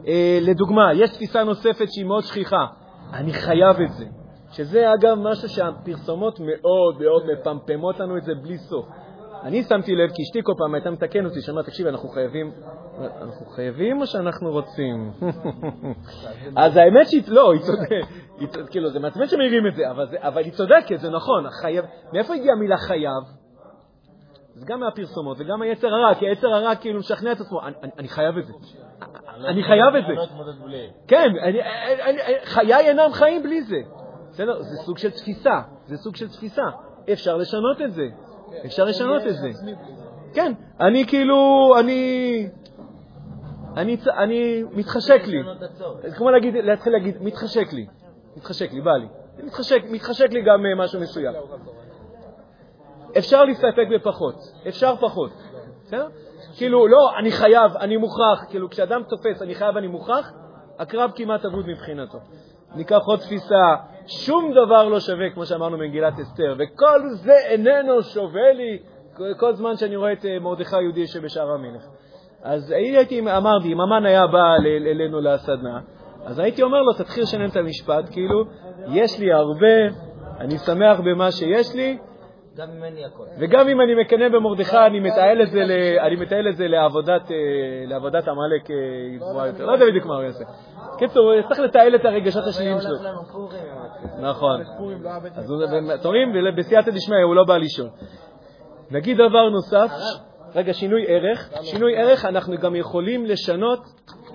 אה, 0.08 0.39
לדוגמה, 0.41 0.93
יש 0.93 1.10
תפיסה 1.10 1.43
נוספת 1.43 1.86
שהיא 1.91 2.06
מאוד 2.06 2.24
שכיחה, 2.24 2.66
אני 3.14 3.34
חייב 3.34 3.82
את 3.82 3.91
זה. 3.91 4.06
שזה 4.52 4.93
אגב 4.93 5.18
משהו 5.18 5.50
שהפרסומות 5.50 6.39
מאוד 6.39 7.02
מאוד 7.02 7.24
מפמפמות 7.26 8.00
לנו 8.00 8.18
את 8.18 8.24
זה 8.24 8.32
בלי 8.43 8.58
סוף. 8.58 8.86
אני 9.43 9.63
שמתי 9.63 9.95
לב, 9.95 10.11
כי 10.15 10.23
אשתי 10.23 10.39
כל 10.43 10.53
פעם 10.57 10.73
הייתה 10.73 10.91
מתקן 10.91 11.25
אותי, 11.25 11.41
שאמרה, 11.41 11.63
תקשיב, 11.63 11.87
אנחנו 11.87 12.09
חייבים, 12.09 12.51
אנחנו 13.21 13.45
חייבים 13.45 14.01
או 14.01 14.07
שאנחנו 14.07 14.51
רוצים? 14.51 15.11
אז 16.63 16.77
האמת 16.77 17.07
שהיא, 17.07 17.21
לא, 17.27 17.53
היא 17.53 17.61
צודקת, 17.61 18.69
כאילו, 18.69 18.89
זה 18.89 18.99
מעצבן 18.99 19.27
שמעירים 19.27 19.67
את 19.67 19.75
זה, 19.75 19.91
אבל, 19.91 20.07
זה, 20.07 20.17
היא 20.35 20.51
צודקת, 20.51 20.99
זה 20.99 21.09
נכון, 21.09 21.49
חייב, 21.61 21.85
מאיפה 22.13 22.33
הגיעה 22.33 22.55
המילה 22.55 22.77
חייב? 22.77 23.23
זה 24.53 24.65
גם 24.65 24.79
מהפרסומות 24.79 25.37
וגם 25.39 25.61
היצר 25.61 25.87
הרע, 25.87 26.15
כי 26.15 26.27
היצר 26.27 26.47
הרע 26.47 26.75
כאילו 26.75 26.99
משכנע 26.99 27.31
את 27.31 27.39
עצמו, 27.39 27.59
אני, 27.99 28.07
חייב 28.07 28.37
את 28.37 28.45
זה. 28.45 28.53
אני 29.47 29.63
חייב 29.63 29.95
את 29.95 30.03
לא 30.15 30.25
זה. 30.25 30.63
בלי. 30.63 30.89
כן, 31.07 31.27
חיי 32.43 32.75
אינם 32.75 33.13
חיים 33.13 33.43
בלי 33.43 33.61
זה. 33.61 33.77
בסדר? 34.29 34.61
זה 34.61 34.77
סוג 34.77 34.97
של 34.97 35.11
תפיסה, 35.11 35.61
זה 35.85 35.97
סוג 35.97 36.15
של 36.15 36.29
תפיסה. 36.29 36.63
אפשר 37.13 37.37
לשנות 37.37 37.81
את 37.81 37.93
זה. 37.93 38.07
אפשר 38.66 38.86
לשנות 38.86 39.22
את 39.28 39.36
זה. 39.36 39.50
כן, 40.34 40.54
אני 40.80 41.06
כאילו, 41.08 41.74
אני... 41.80 42.47
אני, 43.78 43.97
אני, 44.18 44.64
מתחשק 44.72 45.22
לי. 45.28 45.38
זה 46.02 46.16
כמו 46.16 46.32
להגיד, 46.32 46.54
להתחיל 46.56 46.93
להגיד, 46.93 47.22
מתחשק 47.22 47.74
לי. 47.74 47.86
מתחשק 48.38 48.74
לי, 48.74 48.82
בא 48.82 48.91
לי. 48.91 49.08
מתחשק, 49.43 49.82
מתחשק 49.89 50.32
לי 50.32 50.41
גם 50.41 50.66
אה, 50.66 50.76
משהו 50.76 51.02
מסוים. 51.02 51.34
אפשר 53.18 53.43
להסתפק 53.43 53.88
בפחות, 53.95 54.36
אפשר 54.68 54.95
פחות. 54.95 55.32
בסדר? 55.86 56.08
כאילו, 56.58 56.88
לא, 56.88 57.20
אני 57.20 57.32
חייב, 57.32 57.78
אני 57.78 57.97
מוכרח, 57.97 58.45
כאילו, 58.50 58.70
כשאדם 58.70 59.04
תופס, 59.10 59.41
אני 59.41 59.56
חייב, 59.56 59.78
אני 59.78 59.88
מוכרח, 59.88 60.32
הקרב 60.80 61.12
כמעט 61.16 61.45
אבוד 61.45 61.68
מבחינתו. 61.68 62.18
ניקח 62.76 62.99
עוד 63.05 63.20
תפיסה, 63.20 63.76
שום 64.07 64.51
דבר 64.51 64.89
לא 64.89 64.99
שווה, 64.99 65.30
כמו 65.30 65.45
שאמרנו 65.45 65.78
במגילת 65.78 66.13
אסתר, 66.20 66.55
וכל 66.59 67.09
זה 67.09 67.34
איננו 67.49 68.03
שווה 68.03 68.53
לי 68.53 68.80
כל 69.39 69.53
זמן 69.53 69.76
שאני 69.78 69.95
רואה 69.95 70.13
את 70.13 70.26
אה, 70.26 70.39
מרדכי 70.39 70.76
היהודי 70.76 70.99
יושב 70.99 71.24
בשער 71.24 71.51
המלך. 71.51 71.84
אז 72.43 72.72
הייתי, 72.72 73.20
אמרתי, 73.20 73.74
אם 73.74 73.82
המן 73.82 74.05
היה 74.05 74.28
בא 74.28 74.55
אלינו 74.91 75.22
לסדנה, 75.22 75.80
אז 76.26 76.39
הייתי 76.39 76.63
אומר 76.63 76.82
לו, 76.82 76.93
תתחיל 76.93 77.24
לשנן 77.24 77.49
את 77.49 77.55
המשפט, 77.55 78.09
כאילו, 78.11 78.43
יש 78.88 79.20
לי 79.20 79.34
הרבה, 79.34 79.95
אני 80.39 80.57
שמח 80.57 80.99
במה 80.99 81.32
שיש 81.32 81.76
לי, 81.76 81.97
גם 82.58 82.70
לי 82.95 83.06
הכול. 83.06 83.28
וגם 83.39 83.68
אם 83.68 83.82
אני 83.82 83.95
מקנא 83.95 84.30
במרדכי, 84.30 84.78
אני 84.78 85.00
מתעל 85.00 85.41
את 85.41 85.52
זה, 85.52 85.60
ל- 85.64 86.00
אני 86.00 86.16
מתעל 86.16 86.47
את 86.50 86.58
זה 86.58 86.68
לעבודת, 86.68 87.32
אה, 87.32 87.38
עמלק 88.28 88.72
אה, 88.72 88.76
גבוהה 89.18 89.47
יותר. 89.47 89.66
לא 89.66 89.72
יודע 89.72 89.86
בדיוק 89.86 90.06
מה 90.06 90.16
הוא 90.16 90.24
יעשה. 90.24 90.43
קיצור, 90.97 91.41
צריך 91.47 91.60
לתעל 91.60 91.95
את 91.95 92.06
הרגשות 92.06 92.43
השניים 92.47 92.80
שלו. 92.82 92.95
עצמי. 92.95 93.08
נכון. 94.22 94.62
לא 95.04 95.10
אז 95.36 95.54
אתם 96.02 96.08
רואים, 96.08 96.34
בסייעתא 96.58 96.91
דשמיא 96.91 97.24
הוא 97.26 97.36
לא 97.36 97.43
בא 97.43 97.58
לישון. 97.58 97.88
נגיד 98.91 99.18
דבר 99.18 99.50
נוסף, 99.50 99.91
רגע, 100.56 100.74
שינוי 100.74 101.06
ערך. 101.08 101.50
שינוי 101.62 101.97
ערך, 101.97 102.26
אנחנו 102.26 102.58
גם 102.58 102.76
יכולים 102.76 103.26
לשנות 103.26 103.80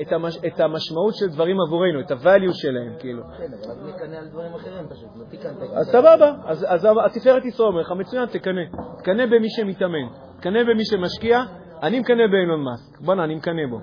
את 0.03 0.13
המש- 0.13 0.47
את 0.47 0.61
המשמעות 0.61 1.15
של 1.15 1.27
דברים 1.29 1.57
עבורנו, 1.67 2.01
את 2.01 2.11
ה-value 2.11 2.53
שלהם, 2.53 2.93
כאילו. 2.99 3.23
כן, 3.23 3.45
אבל 3.45 3.71
אז 3.73 3.87
נקנא 3.87 4.17
על 4.17 4.27
דברים 4.29 4.55
אחרים 4.55 4.89
פשוט, 4.91 5.09
לא 5.17 5.25
תיקנת. 5.31 5.53
אז 5.75 5.87
סבבה, 5.87 6.33
אז, 6.45 6.67
אז 6.69 6.87
התפארת 7.07 7.45
ישראל 7.45 7.69
אומר 7.69 7.81
לך, 7.81 7.93
מצוין, 7.93 8.27
תקנא. 8.27 8.61
תקנא 8.99 9.27
במי 9.27 9.49
שמתאמן, 9.51 10.07
תקנא 10.39 10.63
במי 10.63 10.85
שמשקיע, 10.85 11.41
אני 11.83 12.01
מקנא 12.01 12.27
באילון 12.31 12.61
מאסק. 12.65 13.01
בואנה, 13.01 13.25
אני 13.25 13.35
מקנא 13.35 13.67
בו. 13.71 13.79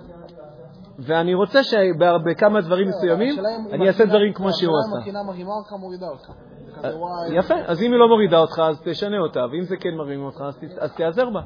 ואני 0.99 1.33
רוצה 1.33 1.63
שבכמה 1.63 2.61
דברים 2.61 2.87
מסוימים, 2.87 3.29
השאלה 3.33 3.47
אם 3.69 3.73
אני 3.73 3.87
אעשה 3.87 4.05
דברים 4.05 4.33
כמו 4.33 4.47
שהוא 4.53 4.73
השאלה 4.77 4.97
אם 4.97 5.01
עשה. 5.01 5.09
הקנאה 5.09 5.23
מרימה 5.23 5.51
אותך, 5.59 5.71
מורידה 5.79 6.05
אותך. 6.07 6.29
וואי, 6.83 7.37
יפה, 7.37 7.53
אז 7.65 7.81
אם 7.81 7.91
היא 7.91 7.99
לא 7.99 8.07
מורידה 8.07 8.37
אותך, 8.37 8.59
אז 8.69 8.81
תשנה 8.83 9.19
אותה, 9.19 9.39
ואם 9.51 9.61
זה 9.63 9.77
כן 9.77 9.89
מרים 9.97 10.23
אותך, 10.23 10.43
אז 10.79 10.93
תיעזר 10.95 11.29
בה. 11.29 11.41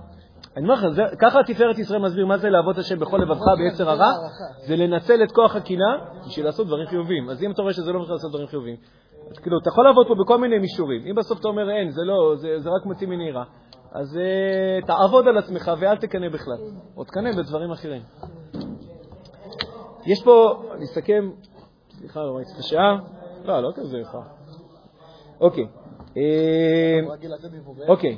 אני 0.56 0.64
אומר 0.64 0.74
לך, 0.74 0.86
ככה 1.20 1.40
התפארת 1.40 1.80
ישראל 1.80 2.02
מסביר 2.02 2.26
מה 2.26 2.38
זה 2.38 2.50
לעבוד 2.50 2.80
השם 2.80 3.00
בכל 3.00 3.18
לבבך 3.18 3.46
ביצר 3.58 3.90
הרע, 3.90 4.12
זה 4.68 4.76
לנצל 4.76 5.24
את 5.24 5.32
כוח 5.32 5.56
הקנאה 5.56 5.96
בשביל 6.28 6.46
לעשות 6.46 6.68
דברים 6.68 6.88
חיוביים. 6.88 7.30
אז 7.30 7.44
אם 7.44 7.52
אתה 7.52 7.62
רואה 7.62 7.74
שזה 7.74 7.92
לא 7.92 8.00
מתחיל 8.00 8.16
לעשות 8.16 8.32
דברים 8.32 8.48
חיוביים, 8.48 8.76
אז 9.32 9.40
כאילו, 9.40 9.58
אתה 9.62 9.70
יכול 9.70 9.86
לעבוד 9.86 10.08
פה 10.08 10.16
בכל 10.24 10.38
מיני 10.38 10.60
מישורים. 10.60 11.02
אם 11.10 11.16
בסוף 11.16 11.40
אתה 11.40 11.48
אומר, 11.48 11.70
אין, 11.70 11.92
זה 11.92 12.02
לא, 12.04 12.36
זה, 12.36 12.60
זה 12.60 12.70
רק 12.70 12.86
מוציא 12.86 13.08
מנהירה, 13.08 13.44
אז 13.92 14.20
uh, 14.82 14.86
תעבוד 14.86 15.28
על 15.28 15.38
עצמך 15.38 15.72
ואל 15.80 15.98
תקנא 15.98 16.30
בכלל, 16.30 16.58
או 16.98 17.04
תקנא 17.04 17.32
בדברים 17.32 17.72
אחרים. 17.72 18.02
יש 20.06 20.24
פה, 20.24 20.64
אסכם, 20.84 21.30
סליחה, 21.90 22.20
לא 22.20 22.32
ראיתי 22.32 22.52
את 22.54 22.60
השעה, 22.60 22.98
לא, 23.46 23.60
לא 23.60 23.72
כזה 23.76 23.98
יפה. 23.98 24.22
אוקיי. 25.42 25.68
אה. 26.18 27.00
אוקיי. 27.88 28.18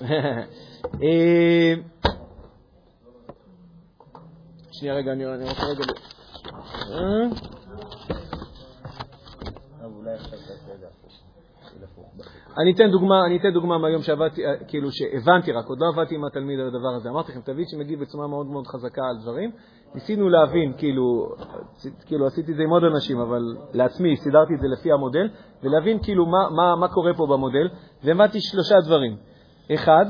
אה, 1.02 1.74
שנייה 4.72 4.94
רגע, 4.94 5.12
אני 5.12 5.24
רוצה 5.26 5.66
רגע... 5.66 5.84
אה? 6.90 7.50
אני 12.58 12.72
אתן 12.72 12.90
דוגמה, 12.90 13.26
אני 13.26 13.36
אתן 13.36 13.50
דוגמה 13.52 13.78
מהיום 13.78 14.02
שעבדתי, 14.02 14.46
אה, 14.46 14.56
כאילו 14.68 14.88
שהבנתי 14.92 15.52
רק, 15.52 15.66
עוד 15.66 15.78
לא 15.80 15.88
עבדתי 15.88 16.14
עם 16.14 16.24
התלמיד 16.24 16.60
על 16.60 16.66
הדבר 16.66 16.94
הזה. 16.96 17.08
אמרתי 17.08 17.32
לכם, 17.32 17.40
תמיד 17.40 17.66
שמגיב 17.68 18.00
בצורה 18.00 18.26
מאוד 18.26 18.46
מאוד 18.46 18.66
חזקה 18.66 19.02
על 19.02 19.22
דברים. 19.22 19.50
ניסינו 19.94 20.28
להבין, 20.28 20.72
כאילו, 20.78 21.34
כאילו 22.06 22.26
עשיתי 22.26 22.52
את 22.52 22.56
זה 22.56 22.62
עם 22.62 22.70
עוד 22.70 22.84
אנשים, 22.84 23.20
אבל 23.20 23.56
לעצמי 23.72 24.16
סידרתי 24.16 24.54
את 24.54 24.60
זה 24.60 24.66
לפי 24.68 24.92
המודל, 24.92 25.28
ולהבין 25.62 25.98
כאילו 26.02 26.26
מה, 26.26 26.50
מה, 26.50 26.76
מה 26.76 26.88
קורה 26.88 27.14
פה 27.14 27.26
במודל, 27.26 27.68
והבנתי 28.04 28.40
שלושה 28.40 28.74
דברים. 28.86 29.16
אחד, 29.74 30.06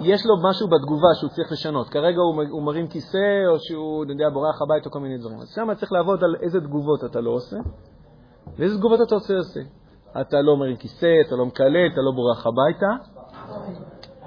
יש 0.00 0.26
לו 0.26 0.34
משהו 0.48 0.68
בתגובה 0.68 1.08
שהוא 1.20 1.30
צריך 1.30 1.52
לשנות. 1.52 1.88
כרגע 1.88 2.20
הוא, 2.20 2.42
הוא 2.50 2.62
מרים 2.62 2.86
כיסא, 2.86 3.46
או 3.48 3.58
שהוא, 3.58 4.04
אני 4.04 4.12
יודע, 4.12 4.28
בורח 4.32 4.62
הביתה, 4.62 4.86
או 4.86 4.90
כל 4.90 5.00
מיני 5.00 5.18
דברים. 5.18 5.38
אז 5.40 5.48
שם 5.54 5.74
צריך 5.74 5.92
לעבוד 5.92 6.24
על 6.24 6.36
איזה 6.40 6.60
תגובות 6.60 7.04
אתה 7.04 7.20
לא 7.20 7.30
עושה, 7.30 7.56
ואיזה 8.58 8.78
תגובות 8.78 9.00
אתה 9.06 9.14
עושה 9.14 9.36
עושה. 9.36 9.60
אתה 10.20 10.40
לא 10.40 10.56
מרים 10.56 10.76
כיסא, 10.76 11.12
אתה 11.26 11.36
לא 11.36 11.46
מקלל, 11.46 11.86
אתה 11.92 12.00
לא 12.00 12.12
בורח 12.14 12.46
הביתה. 12.46 12.86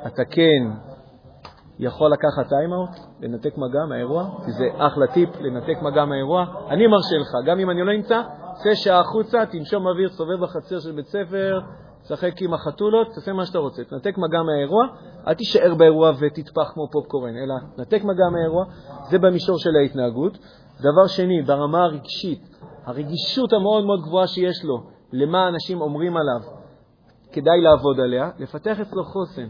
אתה 0.08 0.26
כן 0.26 0.72
יכול 1.80 2.12
לקחת 2.12 2.50
טיים-אאוט, 2.50 2.90
לנתק 3.22 3.58
מגע 3.58 3.86
מהאירוע, 3.90 4.30
כי 4.46 4.52
זה 4.52 4.66
אחלה 4.78 5.08
טיפ, 5.08 5.30
לנתק 5.42 5.82
מגע 5.82 6.06
מהאירוע. 6.06 6.46
אני 6.70 6.88
מרשה 6.88 7.18
לך, 7.18 7.32
גם 7.46 7.60
אם 7.60 7.70
אני 7.70 7.82
לא 7.82 7.94
נמצא, 7.94 8.22
צא 8.54 8.76
שעה 8.76 9.00
החוצה, 9.00 9.46
תנשום 9.46 9.88
אוויר, 9.88 10.10
סובב 10.10 10.40
בחצר 10.44 10.80
של 10.80 10.92
בית 10.92 11.08
ספר, 11.08 11.60
תשחק 12.04 12.42
עם 12.42 12.54
החתולות, 12.54 13.08
תעשה 13.08 13.34
מה 13.34 13.46
שאתה 13.46 13.58
רוצה. 13.58 13.84
תנתק 13.84 14.18
מגע 14.18 14.42
מהאירוע, 14.44 14.88
אל 15.28 15.34
תישאר 15.34 15.76
באירוע 15.76 16.12
ותטפח 16.20 16.72
כמו 16.74 16.88
פופקורן, 16.92 17.36
אלא 17.38 17.56
נתק 17.78 18.04
מגע 18.04 18.30
מהאירוע, 18.32 18.66
זה 19.10 19.20
במישור 19.20 19.58
של 19.58 19.76
ההתנהגות. 19.82 20.38
דבר 20.80 21.08
שני, 21.08 21.42
ברמה 21.42 21.84
הרגשית, 21.84 22.58
הרגישות 22.86 23.54
המאוד 23.54 23.86
מאוד 23.86 24.02
גבוהה 24.02 24.28
שיש 24.28 24.64
לו 24.64 24.78
למה 25.14 25.48
אנשים 25.48 25.82
אומרים 25.82 26.18
עליו, 26.18 26.42
כדאי 27.32 27.62
לעבוד 27.62 28.00
עליה, 28.00 28.30
לפתח 28.40 28.80
אצלו 28.80 29.04
חוסן. 29.04 29.48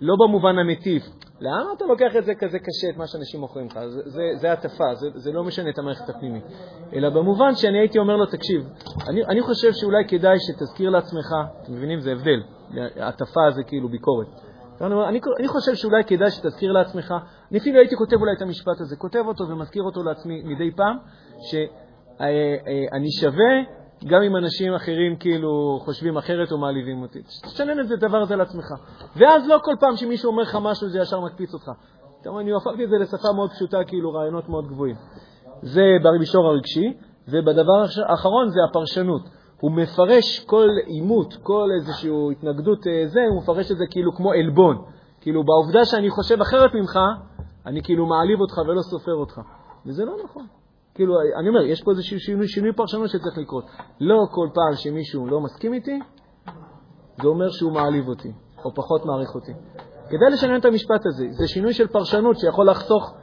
לא 0.00 0.14
במובן 0.20 0.58
המטיף. 0.58 1.02
למה 1.42 1.72
אתה 1.76 1.84
לוקח 1.84 2.16
את 2.18 2.24
זה 2.24 2.34
כזה 2.34 2.58
קשה, 2.58 2.88
את 2.90 2.96
מה 2.96 3.06
שאנשים 3.06 3.40
מוכרים 3.40 3.66
לך? 3.66 3.78
זה, 3.88 4.00
זה, 4.04 4.22
זה 4.34 4.52
הטפה, 4.52 4.94
זה, 4.94 5.06
זה 5.14 5.32
לא 5.32 5.44
משנה 5.44 5.70
את 5.70 5.78
המערכת 5.78 6.08
הפנימית. 6.08 6.44
אלא 6.92 7.08
במובן 7.08 7.54
שאני 7.54 7.78
הייתי 7.78 7.98
אומר 7.98 8.16
לו, 8.16 8.26
תקשיב, 8.26 8.68
אני, 9.08 9.24
אני 9.24 9.42
חושב 9.42 9.72
שאולי 9.72 10.04
כדאי 10.08 10.36
שתזכיר 10.40 10.90
לעצמך, 10.90 11.26
אתם 11.62 11.72
מבינים? 11.72 12.00
זה 12.00 12.12
הבדל. 12.12 12.42
הטפה 12.96 13.50
זה 13.50 13.62
כאילו 13.62 13.88
ביקורת. 13.88 14.26
אני, 14.80 14.94
אני, 15.08 15.20
אני 15.38 15.48
חושב 15.48 15.74
שאולי 15.74 16.04
כדאי 16.04 16.30
שתזכיר 16.30 16.72
לעצמך, 16.72 17.14
אני 17.50 17.58
אפילו 17.58 17.78
הייתי 17.78 17.96
כותב 17.96 18.16
אולי 18.16 18.32
את 18.36 18.42
המשפט 18.42 18.80
הזה, 18.80 18.96
כותב 18.96 19.24
אותו 19.26 19.44
ומזכיר 19.48 19.82
אותו 19.82 20.02
לעצמי 20.02 20.42
מדי 20.42 20.70
פעם, 20.76 20.96
שאני 21.50 23.10
שווה 23.20 23.81
גם 24.06 24.22
אם 24.22 24.36
אנשים 24.36 24.74
אחרים 24.74 25.16
כאילו 25.16 25.78
חושבים 25.84 26.16
אחרת 26.16 26.52
או 26.52 26.58
מעליבים 26.58 27.02
אותי. 27.02 27.22
תשנן 27.22 27.80
את 27.80 27.88
זה, 27.88 27.94
את 27.94 28.02
הדבר 28.02 28.18
הזה 28.18 28.36
לעצמך. 28.36 28.66
ואז 29.16 29.48
לא 29.48 29.58
כל 29.64 29.74
פעם 29.80 29.96
שמישהו 29.96 30.30
אומר 30.30 30.42
לך 30.42 30.58
משהו 30.62 30.88
זה 30.88 30.98
ישר 30.98 31.20
מקפיץ 31.20 31.54
אותך. 31.54 31.70
אתה 32.20 32.28
אומר, 32.30 32.40
אני 32.40 32.50
הפכתי 32.56 32.84
את 32.84 32.88
זה 32.88 32.96
לשפה 32.98 33.32
מאוד 33.32 33.50
פשוטה, 33.50 33.84
כאילו 33.86 34.12
רעיונות 34.12 34.48
מאוד 34.48 34.66
גבוהים. 34.68 34.96
זה 35.62 35.82
במישור 36.02 36.46
הרגשי, 36.46 36.92
ובדבר 37.28 37.84
האחרון 38.08 38.48
זה 38.48 38.58
הפרשנות. 38.70 39.22
הוא 39.60 39.72
מפרש 39.72 40.40
כל 40.40 40.68
עימות, 40.86 41.34
כל 41.42 41.68
איזושהי 41.80 42.10
התנגדות 42.32 42.86
אה, 42.86 43.06
זה, 43.06 43.20
הוא 43.30 43.42
מפרש 43.42 43.70
את 43.70 43.76
זה 43.76 43.84
כאילו 43.90 44.12
כמו 44.12 44.32
עלבון. 44.32 44.84
כאילו 45.20 45.44
בעובדה 45.44 45.84
שאני 45.84 46.10
חושב 46.10 46.40
אחרת 46.40 46.74
ממך, 46.74 46.98
אני 47.66 47.82
כאילו 47.82 48.06
מעליב 48.06 48.40
אותך 48.40 48.58
ולא 48.68 48.82
סופר 48.82 49.14
אותך. 49.14 49.40
וזה 49.86 50.04
לא 50.04 50.16
נכון. 50.24 50.46
כאילו, 50.94 51.14
אני 51.40 51.48
אומר, 51.48 51.62
יש 51.62 51.82
פה 51.82 51.90
איזשהו 51.90 52.20
שינוי, 52.20 52.48
שינוי 52.48 52.72
פרשנות 52.72 53.08
שצריך 53.08 53.38
לקרות. 53.38 53.64
לא 54.00 54.16
כל 54.30 54.48
פעם 54.54 54.74
שמישהו 54.76 55.26
לא 55.26 55.40
מסכים 55.40 55.72
איתי, 55.72 56.00
זה 57.22 57.28
אומר 57.28 57.50
שהוא 57.50 57.72
מעליב 57.72 58.08
אותי, 58.08 58.32
או 58.64 58.74
פחות 58.74 59.06
מעריך 59.06 59.34
אותי. 59.34 59.52
כדאי 60.08 60.30
לשנן 60.32 60.56
את 60.56 60.64
המשפט 60.64 61.06
הזה. 61.06 61.26
זה 61.30 61.48
שינוי 61.48 61.72
של 61.72 61.86
פרשנות 61.86 62.38
שיכול 62.38 62.70
לחסוך 62.70 63.14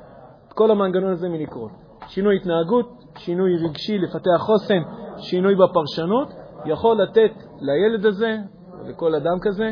את 0.48 0.54
כל 0.54 0.72
המנגנון 0.72 1.12
הזה 1.12 1.30
מלקרות. 1.30 1.72
שינוי 2.08 2.36
התנהגות, 2.36 2.90
שינוי 3.18 3.58
רגשי, 3.58 3.98
לפתח 3.98 4.38
חוסן, 4.38 4.82
שינוי 5.18 5.56
בפרשנות, 5.56 6.28
יכול 6.66 7.02
לתת 7.02 7.32
לילד 7.60 8.06
הזה, 8.06 8.38
לכל 8.86 9.16
אדם 9.16 9.40
כזה, 9.42 9.72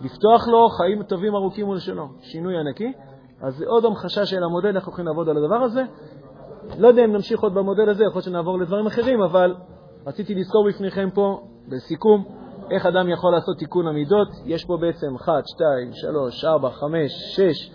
לפתוח 0.00 0.48
לו 0.48 0.68
חיים 0.68 1.02
טובים 1.02 1.34
ארוכים 1.34 1.68
ולשלום. 1.68 2.12
שינוי 2.20 2.58
ענקי. 2.58 2.92
אז 3.40 3.56
זה 3.56 3.64
עוד 3.66 3.84
המחשה 3.84 4.26
של 4.26 4.44
המודל, 4.44 4.76
איך 4.76 4.86
הולכים 4.86 5.06
לעבוד 5.06 5.28
על 5.28 5.36
הדבר 5.36 5.56
הזה. 5.56 5.82
לא 6.78 6.88
יודע 6.88 7.04
אם 7.04 7.12
נמשיך 7.12 7.40
עוד 7.40 7.54
במודל 7.54 7.88
הזה, 7.88 8.04
יכול 8.04 8.16
להיות 8.16 8.24
שנעבור 8.24 8.58
לדברים 8.58 8.86
אחרים, 8.86 9.22
אבל 9.22 9.54
רציתי 10.06 10.34
לזכור 10.34 10.68
בפניכם 10.68 11.08
פה, 11.14 11.40
בסיכום, 11.68 12.24
איך 12.70 12.86
אדם 12.86 13.08
יכול 13.08 13.32
לעשות 13.32 13.58
תיקון 13.58 13.86
המידות. 13.86 14.28
יש 14.44 14.64
פה 14.64 14.76
בעצם 14.80 15.14
1, 15.14 15.32
2, 15.46 15.92
3, 15.92 16.44
4, 16.44 16.70
5, 16.70 17.12
6, 17.36 17.70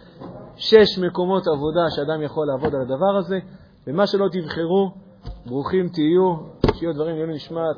6 0.55 0.99
מקומות 0.99 1.47
עבודה 1.47 1.89
שאדם 1.89 2.21
יכול 2.21 2.47
לעבוד 2.47 2.75
על 2.75 2.81
הדבר 2.81 3.17
הזה, 3.17 3.39
ומה 3.87 4.07
שלא 4.07 4.27
תבחרו, 4.31 4.91
ברוכים 5.45 5.89
תהיו, 5.89 6.35
שיהיו 6.73 6.93
דברים 6.93 7.15
לעילוי 7.15 7.35
נשמת. 7.35 7.77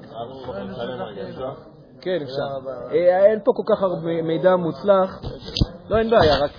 כן, 2.02 2.20
אפשר. 2.24 2.70
אה, 2.92 3.26
אין 3.26 3.40
פה 3.44 3.52
כל 3.56 3.64
כך 3.76 3.84
הרבה 3.84 4.22
מידע 4.22 4.56
מוצלח. 4.56 5.22
לא, 5.90 5.98
אין 5.98 6.10
בעיה, 6.10 6.38
רק... 6.44 6.52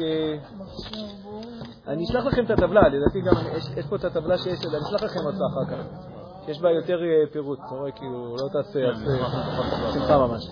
אני 1.89 2.05
אשלח 2.05 2.25
לכם 2.25 2.45
את 2.45 2.51
הטבלה, 2.51 2.89
לדעתי 2.89 3.21
גם, 3.21 3.33
יש, 3.57 3.65
יש 3.77 3.87
פה 3.87 3.97
את 3.97 4.05
הטבלה 4.05 4.39
שיש, 4.39 4.59
אני 4.67 4.79
אשלח 4.79 5.03
לכם 5.03 5.27
אותה 5.27 5.45
אחר 5.53 5.77
כך. 5.77 5.85
יש 6.49 6.61
בה 6.61 6.71
יותר 6.71 6.99
אה, 7.03 7.33
פירוט, 7.33 7.59
אתה 7.67 7.75
רואה, 7.75 7.91
כאילו, 7.91 8.37
לא 8.37 8.49
תעשה, 8.53 8.89
אז 8.89 9.09
אה, 9.09 9.93
שמחה 9.93 10.19
ממש. 10.19 10.43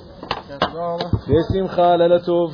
תודה 0.61 0.85
רבה. 0.85 1.05
שיהיה 1.25 1.41
שמחה, 1.53 1.97
לילה 1.97 2.19
טוב. 2.25 2.51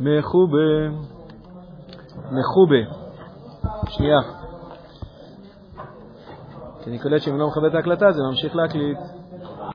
מחובה? 0.00 0.88
מחובה. 2.30 3.04
שנייה. 3.88 4.18
כי 6.82 6.90
אני 6.90 6.98
קולט 6.98 7.22
שאם 7.22 7.38
לא 7.38 7.48
מכבה 7.48 7.66
את 7.66 7.74
ההקלטה 7.74 8.12
זה 8.12 8.22
ממשיך 8.30 8.56
להקליט. 8.56 8.98